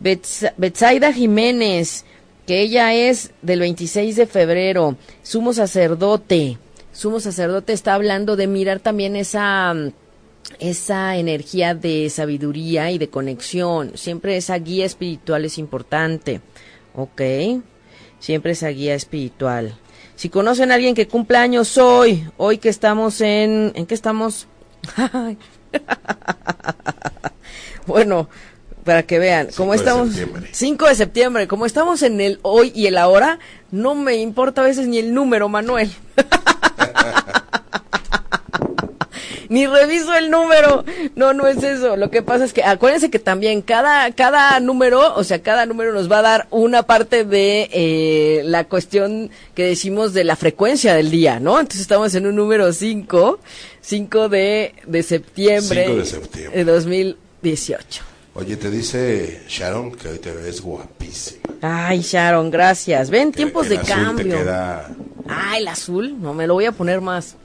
Betsaida 0.02 1.14
Jiménez, 1.14 2.04
que 2.46 2.60
ella 2.60 2.94
es 2.94 3.32
del 3.42 3.62
26 3.62 4.18
de 4.18 4.28
febrero, 4.28 4.98
sumo 5.22 5.54
sacerdote 5.54 6.58
sumo 6.94 7.20
sacerdote 7.20 7.74
está 7.74 7.96
hablando 7.96 8.36
de 8.36 8.48
mirar 8.48 8.80
también 8.80 9.16
esa, 9.16 9.74
esa 10.60 11.18
energía 11.18 11.76
de 11.76 12.10
sabiduría 12.10 12.92
y 12.92 12.98
de 12.98 13.10
conexión. 13.10 13.98
Siempre 13.98 14.38
esa 14.38 14.58
guía 14.58 14.86
espiritual 14.86 15.44
es 15.46 15.58
importante. 15.58 16.40
¿Ok? 16.96 17.22
Siempre 18.20 18.54
esa 18.54 18.70
guía 18.70 18.96
espiritual. 18.96 19.76
Si 20.16 20.30
conocen 20.30 20.72
a 20.72 20.76
alguien 20.76 20.96
que 20.96 21.08
cumple 21.08 21.38
años 21.38 21.78
hoy, 21.78 22.26
hoy 22.38 22.60
que 22.60 22.70
estamos 22.70 23.20
en... 23.20 23.74
¿En 23.76 23.86
qué 23.86 23.96
estamos? 23.96 24.48
bueno, 27.88 28.30
para 28.84 29.04
que 29.04 29.18
vean, 29.18 29.50
como 29.58 29.74
estamos 29.74 30.10
5 30.52 30.88
de 30.88 30.96
septiembre, 30.96 31.48
como 31.48 31.66
estamos 31.66 32.04
en 32.04 32.22
el 32.22 32.40
hoy 32.44 32.72
y 32.76 32.86
el 32.88 32.98
ahora, 32.98 33.40
no 33.72 33.96
me 33.96 34.18
importa 34.18 34.62
a 34.62 34.66
veces 34.66 34.88
ni 34.88 35.00
el 35.00 35.14
número, 35.14 35.50
Manuel. 35.50 35.92
ni 39.50 39.68
reviso 39.68 40.16
el 40.16 40.32
número. 40.32 40.84
No, 41.16 41.34
no 41.34 41.48
es 41.48 41.62
eso. 41.62 41.96
Lo 41.96 42.10
que 42.10 42.24
pasa 42.24 42.44
es 42.44 42.54
que 42.54 42.64
acuérdense 42.64 43.12
que 43.12 43.20
también 43.20 43.62
cada 43.62 44.12
cada 44.12 44.60
número, 44.60 45.16
o 45.16 45.24
sea, 45.24 45.44
cada 45.44 45.68
número 45.68 45.94
nos 45.94 46.12
va 46.12 46.20
a 46.20 46.22
dar 46.24 46.48
una 46.50 46.84
parte 46.84 47.24
de 47.24 47.70
eh, 47.72 48.42
la 48.46 48.64
cuestión 48.64 49.30
que 49.54 49.64
decimos 49.64 50.14
de 50.14 50.24
la 50.24 50.36
frecuencia 50.36 50.96
del 50.96 51.12
día, 51.12 51.40
¿no? 51.40 51.60
Entonces 51.60 51.82
estamos 51.82 52.16
en 52.16 52.26
un 52.26 52.36
número 52.36 52.74
5, 52.74 53.40
5 53.82 54.30
de, 54.30 54.74
de 54.88 55.04
septiembre, 55.04 55.86
5 55.86 56.00
de 56.00 56.06
septiembre 56.06 56.58
de 56.58 56.72
2018. 56.72 58.13
Oye, 58.36 58.58
te 58.58 58.72
dice 58.72 59.44
Sharon 59.48 59.92
que 59.92 60.08
hoy 60.08 60.18
te 60.18 60.32
ves 60.32 60.60
guapísima. 60.60 61.44
Ay, 61.62 62.02
Sharon, 62.02 62.50
gracias. 62.50 63.12
Ven, 63.12 63.32
tiempos 63.32 63.70
de 63.70 63.78
cambio. 63.80 64.38
Ay, 65.30 65.62
el 65.62 65.68
azul, 65.68 66.20
no 66.20 66.34
me 66.34 66.48
lo 66.48 66.56
voy 66.56 66.66
a 66.66 66.72
poner 66.72 67.00
más. 67.00 67.36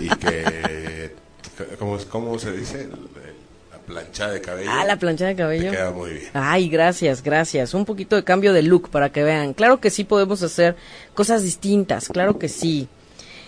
y, 0.00 0.08
que, 0.16 1.12
¿cómo, 1.78 2.38
se 2.38 2.52
dice? 2.52 2.88
La 3.72 3.78
plancha 3.78 4.30
de 4.30 4.40
cabello. 4.40 4.70
Ah, 4.72 4.84
la 4.84 4.96
plancha 4.96 5.26
de 5.26 5.34
cabello. 5.34 5.70
Te 5.70 5.76
queda 5.76 5.90
muy 5.90 6.10
bien. 6.12 6.30
Ay, 6.34 6.68
gracias, 6.68 7.20
gracias. 7.20 7.74
Un 7.74 7.84
poquito 7.84 8.14
de 8.14 8.22
cambio 8.22 8.52
de 8.52 8.62
look 8.62 8.90
para 8.90 9.10
que 9.10 9.24
vean. 9.24 9.54
Claro 9.54 9.80
que 9.80 9.90
sí 9.90 10.04
podemos 10.04 10.40
hacer 10.44 10.76
cosas 11.14 11.42
distintas, 11.42 12.08
claro 12.08 12.38
que 12.38 12.48
sí. 12.48 12.86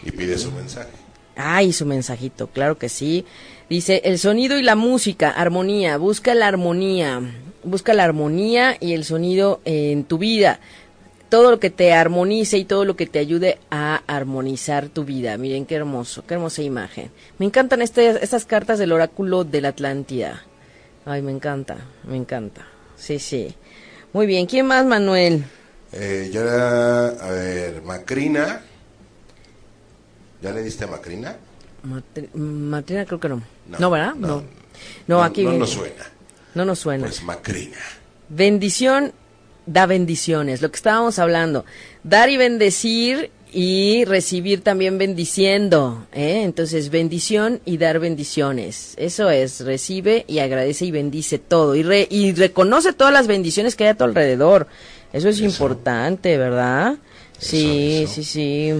Y 0.05 0.11
pide 0.11 0.37
su 0.39 0.51
mensaje. 0.51 0.91
Ay, 1.37 1.73
su 1.73 1.87
mensajito, 1.87 2.49
claro 2.49 2.77
que 2.79 2.89
sí. 2.89 3.25
Dice, 3.71 4.03
el 4.05 4.19
sonido 4.19 4.59
y 4.59 4.65
la 4.65 4.75
música, 4.75 5.31
armonía, 5.31 5.97
busca 5.97 6.35
la 6.35 6.49
armonía, 6.49 7.23
busca 7.63 7.95
la 7.95 8.03
armonía 8.03 8.77
y 8.81 8.95
el 8.95 9.05
sonido 9.05 9.61
en 9.65 10.03
tu 10.03 10.19
vida. 10.19 10.59
Todo 11.29 11.53
lo 11.53 11.61
que 11.61 11.71
te 11.71 11.93
armonice 11.93 12.59
y 12.59 12.65
todo 12.65 12.85
lo 12.85 12.97
que 12.97 13.07
te 13.07 13.21
ayude 13.21 13.61
a 13.71 14.03
armonizar 14.09 14.89
tu 14.89 15.05
vida. 15.05 15.37
Miren 15.37 15.67
qué 15.67 15.77
hermoso, 15.77 16.27
qué 16.27 16.35
hermosa 16.35 16.63
imagen. 16.63 17.13
Me 17.39 17.47
encantan 17.47 17.81
este, 17.81 18.09
estas 18.25 18.45
cartas 18.45 18.81
del 18.81 18.91
oráculo 18.91 19.45
de 19.45 19.61
la 19.61 19.69
Atlántida. 19.69 20.43
Ay, 21.05 21.23
me 21.23 21.31
encanta, 21.31 21.77
me 22.09 22.17
encanta. 22.17 22.67
Sí, 22.97 23.21
sí. 23.21 23.55
Muy 24.13 24.27
bien, 24.27 24.47
¿quién 24.47 24.67
más, 24.67 24.85
Manuel? 24.85 25.45
Eh, 25.93 26.29
era, 26.35 27.11
a 27.11 27.31
ver, 27.31 27.83
Macrina. 27.83 28.63
¿Ya 30.43 30.51
le 30.51 30.61
diste 30.65 30.87
a 30.87 30.89
Macrina? 30.89 31.37
Matrina 31.83 33.05
creo 33.05 33.21
que 33.21 33.29
no. 33.29 33.43
No, 33.79 33.91
¿verdad? 33.91 34.15
No. 34.15 34.43
No, 35.07 35.23
aquí 35.23 35.45
no 35.45 35.53
nos 35.53 35.71
suena. 35.71 36.11
No 36.55 36.65
nos 36.65 36.79
suena. 36.79 37.07
Pues 37.07 37.23
Macrina. 37.23 37.79
Bendición 38.29 39.13
da 39.67 39.87
bendiciones, 39.87 40.63
lo 40.63 40.71
que 40.71 40.77
estábamos 40.77 41.19
hablando. 41.19 41.65
Dar 42.03 42.29
y 42.29 42.37
bendecir 42.37 43.31
y 43.53 44.05
recibir 44.05 44.63
también 44.63 44.99
bendiciendo. 44.99 46.07
¿eh? 46.13 46.43
Entonces, 46.45 46.91
bendición 46.91 47.61
y 47.65 47.79
dar 47.79 47.99
bendiciones. 47.99 48.95
Eso 48.97 49.31
es, 49.31 49.61
recibe 49.61 50.25
y 50.29 50.39
agradece 50.39 50.87
y 50.87 50.91
bendice 50.91 51.39
todo. 51.39 51.75
Y, 51.77 52.07
y 52.11 52.33
reconoce 52.33 52.93
todas 52.93 53.13
las 53.13 53.27
bendiciones 53.27 53.77
que 53.77 53.85
hay 53.85 53.91
a 53.91 53.95
tu 53.97 54.05
alrededor. 54.05 54.67
Eso 55.13 55.29
es 55.29 55.41
importante, 55.41 56.37
¿verdad? 56.39 56.97
sí, 57.39 58.07
sí, 58.09 58.23
sí. 58.23 58.75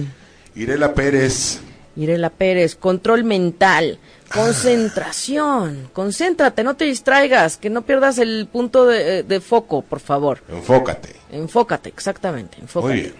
Irela 0.55 0.93
Pérez 0.93 1.59
Irela 1.95 2.29
Pérez, 2.29 2.75
control 2.75 3.23
mental, 3.23 3.99
concentración, 4.33 5.89
concéntrate, 5.93 6.63
no 6.63 6.75
te 6.75 6.85
distraigas, 6.85 7.57
que 7.57 7.69
no 7.69 7.81
pierdas 7.83 8.17
el 8.17 8.47
punto 8.51 8.85
de, 8.85 9.23
de 9.23 9.41
foco, 9.41 9.81
por 9.81 9.99
favor. 9.99 10.41
Enfócate. 10.49 11.15
Enfócate, 11.31 11.89
exactamente, 11.89 12.57
enfócate. 12.61 12.93
Muy 12.93 13.01
bien. 13.01 13.15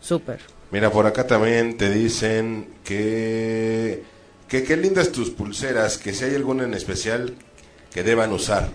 Súper. 0.00 0.40
Mira, 0.70 0.90
por 0.90 1.06
acá 1.06 1.26
también 1.26 1.76
te 1.76 1.90
dicen 1.90 2.68
que, 2.84 4.02
que 4.48 4.64
qué 4.64 4.76
lindas 4.76 5.12
tus 5.12 5.30
pulseras, 5.30 5.98
que 5.98 6.14
si 6.14 6.24
hay 6.24 6.34
alguna 6.34 6.64
en 6.64 6.74
especial 6.74 7.34
que 7.92 8.02
deban 8.02 8.32
usar. 8.32 8.70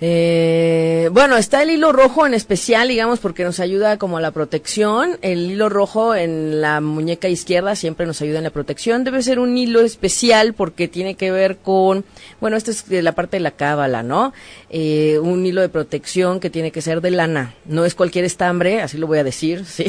Eh, 0.00 1.08
bueno, 1.12 1.36
está 1.36 1.62
el 1.62 1.70
hilo 1.70 1.90
rojo 1.90 2.24
en 2.24 2.32
especial, 2.32 2.88
digamos, 2.88 3.18
porque 3.18 3.42
nos 3.42 3.58
ayuda 3.58 3.96
como 3.96 4.18
a 4.18 4.20
la 4.20 4.30
protección. 4.30 5.18
El 5.22 5.50
hilo 5.50 5.68
rojo 5.68 6.14
en 6.14 6.60
la 6.60 6.80
muñeca 6.80 7.28
izquierda 7.28 7.74
siempre 7.74 8.06
nos 8.06 8.22
ayuda 8.22 8.38
en 8.38 8.44
la 8.44 8.50
protección. 8.50 9.02
Debe 9.02 9.22
ser 9.22 9.40
un 9.40 9.58
hilo 9.58 9.80
especial 9.80 10.54
porque 10.54 10.86
tiene 10.86 11.16
que 11.16 11.32
ver 11.32 11.56
con, 11.56 12.04
bueno, 12.40 12.56
esto 12.56 12.70
es 12.70 12.88
la 12.88 13.12
parte 13.12 13.38
de 13.38 13.40
la 13.40 13.50
cábala, 13.50 14.02
¿no? 14.02 14.32
Eh, 14.70 15.18
un 15.20 15.44
hilo 15.44 15.62
de 15.62 15.68
protección 15.68 16.38
que 16.38 16.50
tiene 16.50 16.70
que 16.70 16.82
ser 16.82 17.00
de 17.00 17.10
lana. 17.10 17.54
No 17.64 17.84
es 17.84 17.94
cualquier 17.94 18.24
estambre, 18.24 18.80
así 18.80 18.98
lo 18.98 19.08
voy 19.08 19.18
a 19.18 19.24
decir, 19.24 19.64
sí. 19.66 19.86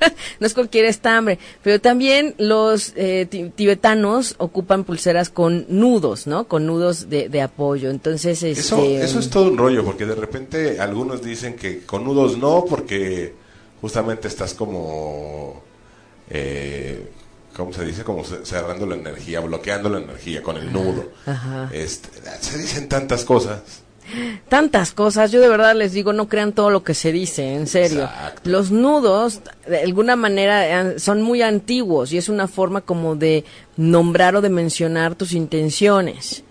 no 0.40 0.46
es 0.46 0.54
cualquier 0.54 0.84
estambre. 0.86 1.38
Pero 1.62 1.80
también 1.80 2.34
los 2.38 2.92
eh, 2.96 3.26
tibetanos 3.54 4.34
ocupan 4.38 4.84
pulseras 4.84 5.30
con 5.30 5.66
nudos, 5.68 6.26
¿no? 6.26 6.44
Con 6.48 6.66
nudos 6.66 7.08
de, 7.08 7.28
de 7.28 7.42
apoyo. 7.42 7.90
Entonces, 7.90 8.42
eso, 8.42 8.76
este, 8.76 9.02
eso 9.02 9.18
es 9.18 9.30
todo 9.30 9.50
un 9.50 9.58
rollo, 9.58 9.84
porque 9.84 10.06
de 10.06 10.14
repente 10.14 10.80
algunos 10.80 11.22
dicen 11.22 11.56
que 11.56 11.80
con 11.80 12.04
nudos 12.04 12.38
no, 12.38 12.64
porque 12.68 13.34
justamente 13.80 14.28
estás 14.28 14.54
como, 14.54 15.62
eh, 16.28 17.10
¿cómo 17.56 17.72
se 17.72 17.84
dice? 17.84 18.04
Como 18.04 18.24
cerrando 18.24 18.86
la 18.86 18.96
energía, 18.96 19.40
bloqueando 19.40 19.88
la 19.88 19.98
energía 19.98 20.42
con 20.42 20.56
el 20.56 20.72
nudo. 20.72 21.10
Este, 21.72 22.08
se 22.40 22.58
dicen 22.58 22.88
tantas 22.88 23.24
cosas. 23.24 23.62
Tantas 24.48 24.92
cosas, 24.92 25.30
yo 25.30 25.40
de 25.40 25.48
verdad 25.48 25.74
les 25.74 25.92
digo, 25.92 26.12
no 26.12 26.28
crean 26.28 26.52
todo 26.52 26.70
lo 26.70 26.82
que 26.82 26.94
se 26.94 27.12
dice, 27.12 27.54
en 27.54 27.66
serio. 27.66 28.08
Los 28.44 28.70
nudos, 28.70 29.40
de 29.66 29.80
alguna 29.80 30.16
manera, 30.16 30.98
son 30.98 31.22
muy 31.22 31.42
antiguos 31.42 32.12
y 32.12 32.18
es 32.18 32.28
una 32.28 32.48
forma 32.48 32.80
como 32.80 33.16
de 33.16 33.44
nombrar 33.76 34.36
o 34.36 34.40
de 34.40 34.50
mencionar 34.50 35.14
tus 35.14 35.32
intenciones. 35.32 36.44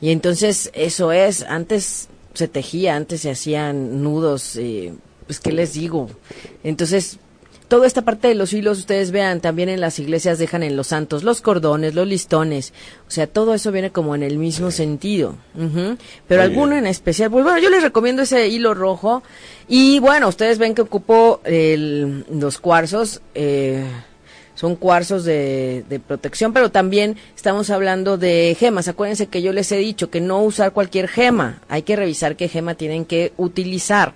Y 0.00 0.10
entonces 0.10 0.70
eso 0.74 1.12
es, 1.12 1.42
antes 1.42 2.08
se 2.34 2.48
tejía, 2.48 2.96
antes 2.96 3.22
se 3.22 3.30
hacían 3.30 4.02
nudos, 4.02 4.56
eh, 4.56 4.92
pues 5.26 5.40
qué 5.40 5.52
les 5.52 5.72
digo. 5.72 6.08
Entonces, 6.62 7.18
toda 7.68 7.86
esta 7.86 8.02
parte 8.02 8.28
de 8.28 8.34
los 8.34 8.52
hilos, 8.52 8.78
ustedes 8.78 9.10
vean, 9.10 9.40
también 9.40 9.68
en 9.68 9.80
las 9.80 9.98
iglesias 9.98 10.38
dejan 10.38 10.62
en 10.62 10.76
los 10.76 10.88
santos 10.88 11.24
los 11.24 11.40
cordones, 11.40 11.94
los 11.94 12.06
listones, 12.06 12.72
o 13.08 13.10
sea, 13.10 13.26
todo 13.26 13.54
eso 13.54 13.72
viene 13.72 13.90
como 13.90 14.14
en 14.14 14.22
el 14.22 14.38
mismo 14.38 14.70
sentido. 14.70 15.36
Pero 16.28 16.42
alguno 16.42 16.76
en 16.76 16.86
especial, 16.86 17.30
pues 17.30 17.44
bueno, 17.44 17.58
yo 17.58 17.70
les 17.70 17.82
recomiendo 17.82 18.22
ese 18.22 18.48
hilo 18.48 18.74
rojo. 18.74 19.22
Y 19.68 19.98
bueno, 20.00 20.28
ustedes 20.28 20.58
ven 20.58 20.74
que 20.74 20.82
ocupo 20.82 21.40
los 21.46 22.58
cuarzos. 22.58 23.20
Eh, 23.34 23.84
son 24.54 24.74
cuarzos 24.74 25.24
de, 25.24 25.84
de, 25.88 26.00
protección, 26.00 26.54
pero 26.54 26.70
también 26.70 27.16
estamos 27.36 27.68
hablando 27.68 28.16
de 28.16 28.56
gemas. 28.58 28.88
Acuérdense 28.88 29.26
que 29.26 29.42
yo 29.42 29.52
les 29.52 29.70
he 29.70 29.76
dicho 29.76 30.10
que 30.10 30.20
no 30.20 30.42
usar 30.42 30.72
cualquier 30.72 31.08
gema, 31.08 31.60
hay 31.68 31.82
que 31.82 31.94
revisar 31.94 32.36
qué 32.36 32.48
gema 32.48 32.74
tienen 32.74 33.04
que 33.04 33.34
utilizar, 33.36 34.14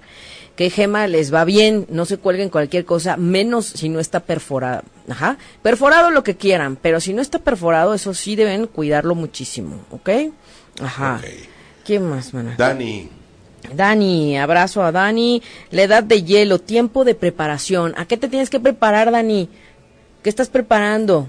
qué 0.56 0.70
gema 0.70 1.06
les 1.06 1.32
va 1.32 1.44
bien, 1.44 1.86
no 1.88 2.04
se 2.04 2.18
cuelguen 2.18 2.50
cualquier 2.50 2.84
cosa, 2.84 3.16
menos 3.16 3.66
si 3.66 3.88
no 3.88 4.00
está 4.00 4.20
perforada. 4.20 4.84
Ajá, 5.08 5.38
perforado 5.62 6.10
lo 6.10 6.22
que 6.22 6.36
quieran, 6.36 6.76
pero 6.76 7.00
si 7.00 7.12
no 7.12 7.22
está 7.22 7.38
perforado, 7.38 7.94
eso 7.94 8.14
sí 8.14 8.36
deben 8.36 8.66
cuidarlo 8.66 9.14
muchísimo, 9.14 9.80
¿ok? 9.90 10.10
Ajá. 10.82 11.20
¿Quién 11.84 12.08
más, 12.08 12.32
mana? 12.32 12.54
Dani. 12.56 13.08
Dani, 13.74 14.38
abrazo 14.38 14.82
a 14.82 14.92
Dani. 14.92 15.42
La 15.70 15.82
edad 15.82 16.02
de 16.02 16.22
hielo, 16.22 16.58
tiempo 16.58 17.04
de 17.04 17.14
preparación. 17.14 17.94
¿A 17.96 18.06
qué 18.06 18.16
te 18.16 18.28
tienes 18.28 18.50
que 18.50 18.60
preparar, 18.60 19.10
Dani? 19.10 19.48
¿Qué 20.22 20.30
estás 20.30 20.48
preparando? 20.48 21.28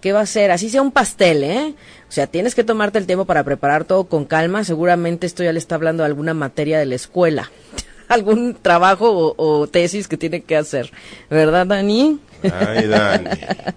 ¿Qué 0.00 0.12
va 0.12 0.20
a 0.20 0.26
ser? 0.26 0.50
Así 0.50 0.68
sea 0.68 0.82
un 0.82 0.92
pastel, 0.92 1.44
¿eh? 1.44 1.74
O 2.08 2.12
sea, 2.12 2.26
tienes 2.26 2.54
que 2.54 2.64
tomarte 2.64 2.98
el 2.98 3.06
tiempo 3.06 3.24
para 3.24 3.44
preparar 3.44 3.84
todo 3.84 4.04
con 4.04 4.24
calma. 4.24 4.64
Seguramente 4.64 5.26
esto 5.26 5.42
ya 5.42 5.52
le 5.52 5.58
está 5.58 5.76
hablando 5.76 6.02
de 6.02 6.08
alguna 6.08 6.34
materia 6.34 6.78
de 6.78 6.86
la 6.86 6.94
escuela. 6.94 7.50
Algún 8.14 8.54
trabajo 8.54 9.34
o, 9.36 9.66
tesis 9.66 10.08
que 10.08 10.16
tiene 10.16 10.42
que 10.42 10.56
hacer. 10.56 10.90
¿Verdad, 11.28 11.66
Dani? 11.66 12.18
Ay, 12.42 12.86
Dani. 12.86 13.30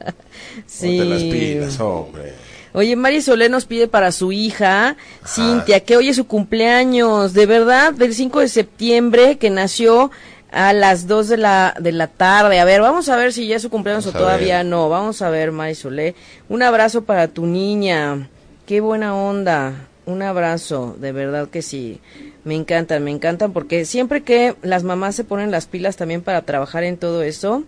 sí. 0.66 1.00
las 1.00 1.24
pilas, 1.24 1.80
hombre. 1.80 2.34
Oye, 2.74 2.96
Mari 2.96 3.22
Solé 3.22 3.50
nos 3.50 3.66
pide 3.66 3.88
para 3.88 4.12
su 4.12 4.32
hija, 4.32 4.98
Cintia, 5.26 5.80
que 5.80 5.98
hoy 5.98 6.10
es 6.10 6.18
su 6.18 6.28
cumpleaños, 6.28 7.34
de 7.34 7.48
verdad, 7.48 7.92
del 7.94 8.14
5 8.14 8.42
de 8.42 8.48
septiembre, 8.50 9.38
que 9.40 9.50
nació 9.50 10.12
a 10.52 10.74
las 10.74 11.08
2 11.08 11.28
de 11.30 11.38
la, 11.38 11.76
de 11.80 11.92
la 11.92 12.08
tarde. 12.08 12.60
A 12.60 12.66
ver, 12.66 12.82
vamos 12.82 13.10
a 13.10 13.16
ver 13.16 13.34
si 13.34 13.48
ya 13.48 13.56
es 13.56 13.62
su 13.62 13.70
cumpleaños 13.70 14.06
o 14.06 14.12
todavía 14.12 14.64
no. 14.64 14.90
Vamos 14.90 15.22
a 15.22 15.30
ver, 15.30 15.52
Solé. 15.76 16.14
Un 16.50 16.62
abrazo 16.62 17.04
para 17.04 17.28
tu 17.28 17.46
niña. 17.46 18.30
Qué 18.66 18.80
buena 18.82 19.16
onda. 19.16 19.88
Un 20.08 20.22
abrazo, 20.22 20.96
de 21.00 21.12
verdad 21.12 21.50
que 21.50 21.62
sí. 21.62 22.00
Me 22.46 22.56
encantan, 22.56 23.04
me 23.04 23.12
encantan 23.12 23.52
porque 23.52 23.84
siempre 23.84 24.24
que 24.24 24.56
las 24.62 24.84
mamás 24.84 25.16
se 25.16 25.26
ponen 25.26 25.52
las 25.52 25.68
pilas 25.68 25.98
también 25.98 26.22
para 26.22 26.42
trabajar 26.44 26.86
en 26.86 26.96
todo 26.96 27.24
eso, 27.24 27.64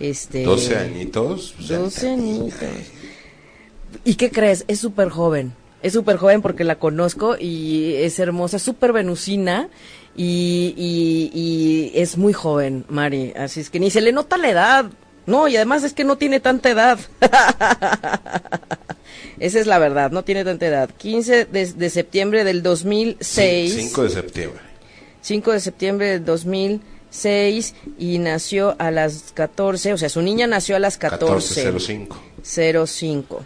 este 0.00 0.42
12 0.42 0.76
añitos. 0.76 1.54
pues, 1.56 1.68
12 1.68 2.10
añitos. 2.10 2.68
¿Y 4.04 4.14
qué 4.14 4.30
crees? 4.30 4.64
Es 4.68 4.80
súper 4.80 5.10
joven. 5.10 5.52
Es 5.82 5.92
súper 5.92 6.16
joven 6.16 6.40
porque 6.40 6.64
la 6.64 6.78
conozco 6.78 7.36
y 7.38 7.92
es 7.96 8.18
hermosa, 8.18 8.58
súper 8.58 8.94
venusina 8.94 9.68
y, 10.16 10.74
y, 10.76 11.30
y 11.38 11.92
es 11.94 12.16
muy 12.16 12.32
joven, 12.32 12.86
Mari. 12.88 13.34
Así 13.36 13.60
es 13.60 13.68
que 13.68 13.78
ni 13.80 13.90
se 13.90 14.00
le 14.00 14.12
nota 14.12 14.38
la 14.38 14.48
edad. 14.48 14.86
No, 15.26 15.48
y 15.48 15.56
además 15.56 15.84
es 15.84 15.92
que 15.92 16.04
no 16.04 16.16
tiene 16.16 16.40
tanta 16.40 16.70
edad. 16.70 16.98
Esa 19.38 19.60
es 19.60 19.66
la 19.66 19.78
verdad, 19.78 20.10
no 20.10 20.24
tiene 20.24 20.44
tanta 20.44 20.66
edad. 20.66 20.90
15 20.96 21.46
de, 21.46 21.72
de 21.72 21.90
septiembre 21.90 22.44
del 22.44 22.62
2006. 22.62 23.74
5 23.74 24.02
de 24.04 24.10
septiembre. 24.10 24.60
5 25.20 25.52
de 25.52 25.60
septiembre 25.60 26.06
del 26.08 26.24
2006 26.24 27.74
y 27.98 28.18
nació 28.18 28.76
a 28.78 28.90
las 28.90 29.32
14, 29.34 29.92
o 29.94 29.98
sea, 29.98 30.08
su 30.08 30.22
niña 30.22 30.46
nació 30.46 30.76
a 30.76 30.78
las 30.78 30.96
14. 30.96 31.72
1405. 31.72 32.86
05. 32.86 33.44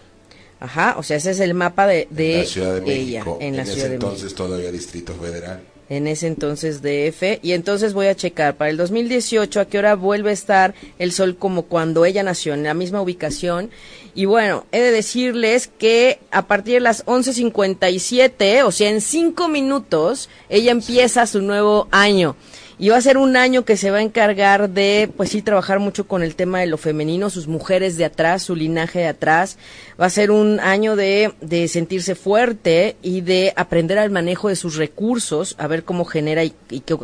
Ajá, 0.60 0.94
o 0.98 1.02
sea, 1.02 1.16
ese 1.16 1.30
es 1.30 1.40
el 1.40 1.54
mapa 1.54 1.86
de, 1.86 2.06
de 2.10 2.34
En 2.34 2.40
la 2.40 2.44
Ciudad 2.46 2.74
de 2.82 2.94
ella 2.94 3.18
México. 3.20 3.38
en 3.40 3.56
la 3.56 3.62
ese 3.62 3.72
Ciudad 3.72 3.88
de 3.88 3.94
entonces 3.94 4.22
México. 4.24 4.44
todavía 4.44 4.70
Distrito 4.70 5.14
Federal. 5.14 5.62
En 5.90 6.06
ese 6.06 6.26
entonces 6.26 6.80
DF. 6.80 7.40
Y 7.42 7.52
entonces 7.52 7.92
voy 7.92 8.06
a 8.06 8.14
checar 8.14 8.56
para 8.56 8.70
el 8.70 8.78
2018 8.78 9.60
a 9.60 9.64
qué 9.66 9.78
hora 9.78 9.94
vuelve 9.96 10.30
a 10.30 10.32
estar 10.32 10.74
el 10.98 11.12
sol 11.12 11.36
como 11.36 11.64
cuando 11.64 12.06
ella 12.06 12.22
nació, 12.22 12.54
en 12.54 12.62
la 12.62 12.72
misma 12.72 13.02
ubicación. 13.02 13.70
Y 14.14 14.24
bueno, 14.24 14.64
he 14.72 14.80
de 14.80 14.90
decirles 14.90 15.68
que 15.78 16.18
a 16.30 16.46
partir 16.46 16.74
de 16.74 16.80
las 16.80 17.04
11.57, 17.04 18.64
o 18.64 18.72
sea, 18.72 18.88
en 18.88 19.02
cinco 19.02 19.48
minutos, 19.48 20.30
ella 20.48 20.72
empieza 20.72 21.26
su 21.26 21.42
nuevo 21.42 21.88
año. 21.90 22.36
Y 22.82 22.88
va 22.88 22.96
a 22.96 23.00
ser 23.02 23.18
un 23.18 23.36
año 23.36 23.66
que 23.66 23.76
se 23.76 23.90
va 23.90 23.98
a 23.98 24.02
encargar 24.02 24.70
de, 24.70 25.10
pues 25.14 25.28
sí, 25.28 25.42
trabajar 25.42 25.80
mucho 25.80 26.08
con 26.08 26.22
el 26.22 26.34
tema 26.34 26.60
de 26.60 26.66
lo 26.66 26.78
femenino, 26.78 27.28
sus 27.28 27.46
mujeres 27.46 27.98
de 27.98 28.06
atrás, 28.06 28.42
su 28.42 28.56
linaje 28.56 29.00
de 29.00 29.08
atrás. 29.08 29.58
Va 30.00 30.06
a 30.06 30.10
ser 30.10 30.30
un 30.30 30.58
año 30.60 30.96
de, 30.96 31.34
de 31.42 31.68
sentirse 31.68 32.14
fuerte 32.14 32.96
y 33.02 33.20
de 33.20 33.52
aprender 33.54 33.98
al 33.98 34.08
manejo 34.08 34.48
de 34.48 34.56
sus 34.56 34.76
recursos, 34.76 35.56
a 35.58 35.66
ver 35.66 35.84
cómo 35.84 36.06
genera 36.06 36.42
y, 36.42 36.54
qué- 36.70 36.96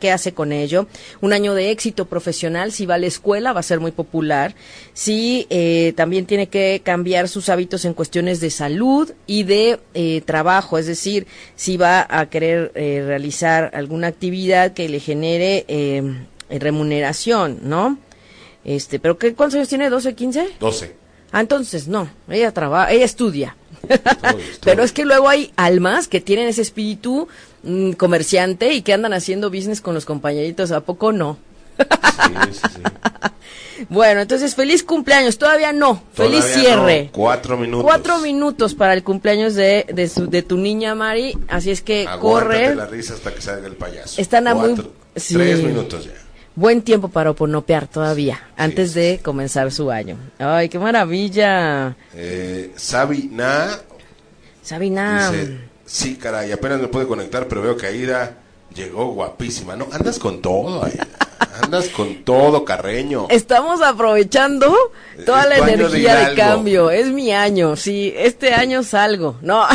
qué 0.00 0.10
hace 0.10 0.34
con 0.34 0.50
ello. 0.50 0.88
Un 1.20 1.32
año 1.32 1.54
de 1.54 1.70
éxito 1.70 2.06
profesional, 2.06 2.72
si 2.72 2.84
va 2.84 2.96
a 2.96 2.98
la 2.98 3.06
escuela 3.06 3.52
va 3.52 3.60
a 3.60 3.62
ser 3.62 3.78
muy 3.78 3.92
popular. 3.92 4.56
Si 4.94 5.46
eh, 5.48 5.92
también 5.96 6.26
tiene 6.26 6.48
que 6.48 6.80
cambiar 6.82 7.28
sus 7.28 7.48
hábitos 7.50 7.84
en 7.84 7.94
cuestiones 7.94 8.40
de 8.40 8.50
salud 8.50 9.12
y 9.28 9.44
de 9.44 9.78
eh, 9.94 10.22
trabajo, 10.26 10.76
es 10.76 10.86
decir, 10.86 11.28
si 11.54 11.76
va 11.76 12.04
a 12.10 12.28
querer 12.28 12.72
eh, 12.74 13.04
realizar 13.06 13.70
alguna 13.74 14.08
actividad 14.08 14.72
que 14.72 14.88
le 14.88 14.98
genere 14.98 15.19
eh, 15.22 16.02
remuneración, 16.50 17.60
¿no? 17.62 17.98
Este, 18.64 18.98
pero 18.98 19.18
¿qué, 19.18 19.34
¿cuántos 19.34 19.56
años 19.56 19.68
tiene? 19.68 19.90
¿12, 19.90 20.14
15? 20.14 20.48
12. 20.60 20.96
Ah, 21.32 21.40
entonces 21.40 21.88
no, 21.88 22.10
ella 22.28 22.52
trabaja, 22.52 22.92
ella 22.92 23.04
estudia. 23.06 23.56
Pero 24.62 24.82
es 24.82 24.92
que 24.92 25.04
luego 25.04 25.28
hay 25.28 25.52
almas 25.56 26.06
que 26.08 26.20
tienen 26.20 26.48
ese 26.48 26.62
espíritu 26.62 27.28
mm, 27.62 27.92
comerciante 27.92 28.72
y 28.72 28.82
que 28.82 28.92
andan 28.92 29.12
haciendo 29.12 29.50
business 29.50 29.80
con 29.80 29.94
los 29.94 30.04
compañeritos, 30.04 30.70
¿a 30.72 30.80
poco 30.80 31.12
no? 31.12 31.38
Sí, 31.78 32.34
sí, 32.52 32.60
sí. 32.74 32.82
Bueno, 33.88 34.20
entonces 34.20 34.54
feliz 34.54 34.82
cumpleaños, 34.84 35.38
todavía 35.38 35.72
no, 35.72 36.02
feliz 36.12 36.44
cierre. 36.44 37.04
no, 37.06 37.12
cuatro 37.12 37.56
minutos. 37.56 37.84
Cuatro 37.84 38.18
minutos 38.18 38.74
para 38.74 38.92
el 38.94 39.02
cumpleaños 39.02 39.54
de, 39.54 39.86
de, 39.92 40.08
su- 40.08 40.28
de 40.28 40.42
tu 40.42 40.56
niña 40.56 40.94
Mari, 40.94 41.36
así 41.48 41.70
es 41.70 41.80
que 41.82 42.06
Aguántate 42.06 42.20
corre. 42.20 42.74
la 42.74 42.86
risa 42.86 43.14
hasta 43.14 43.32
que 43.34 43.40
salga 43.40 43.66
el 43.66 43.74
payaso. 43.76 44.20
Están 44.20 44.48
a 44.48 44.54
muy- 44.54 44.76
sí. 45.16 45.34
Tres 45.34 45.62
minutos 45.62 46.04
ya. 46.04 46.12
Buen 46.56 46.82
tiempo 46.82 47.08
para 47.08 47.30
oponopear 47.30 47.86
todavía, 47.86 48.40
antes 48.56 48.92
de 48.92 49.20
comenzar 49.22 49.70
su 49.72 49.90
año. 49.90 50.18
Ay, 50.38 50.68
qué 50.68 50.78
maravilla. 50.78 51.96
Eh, 52.14 52.72
Sabina 52.76 53.78
Sabina. 54.62 55.30
dice, 55.30 55.58
sí, 55.86 56.16
caray, 56.16 56.52
apenas 56.52 56.80
me 56.80 56.88
pude 56.88 57.06
conectar, 57.06 57.46
pero 57.48 57.62
veo 57.62 57.76
que 57.76 57.86
Aida 57.86 58.36
llegó 58.74 59.06
guapísima. 59.12 59.76
No, 59.76 59.86
andas 59.92 60.18
con 60.18 60.40
todo, 60.40 60.84
Aida. 60.84 61.06
Andas 61.62 61.88
con 61.88 62.24
todo, 62.24 62.64
Carreño. 62.64 63.26
Estamos 63.30 63.82
aprovechando 63.82 64.74
toda 65.26 65.42
Es 65.42 65.48
la 65.48 65.66
de 65.66 65.72
energía 65.72 66.14
de, 66.14 66.22
Hidalgo. 66.22 66.36
cambio. 66.36 66.90
Es 66.90 67.06
mi 67.08 67.32
año, 67.32 67.76
sí. 67.76 68.12
Este 68.16 68.54
año 68.54 68.82
salgo. 68.82 69.36
No. 69.42 69.66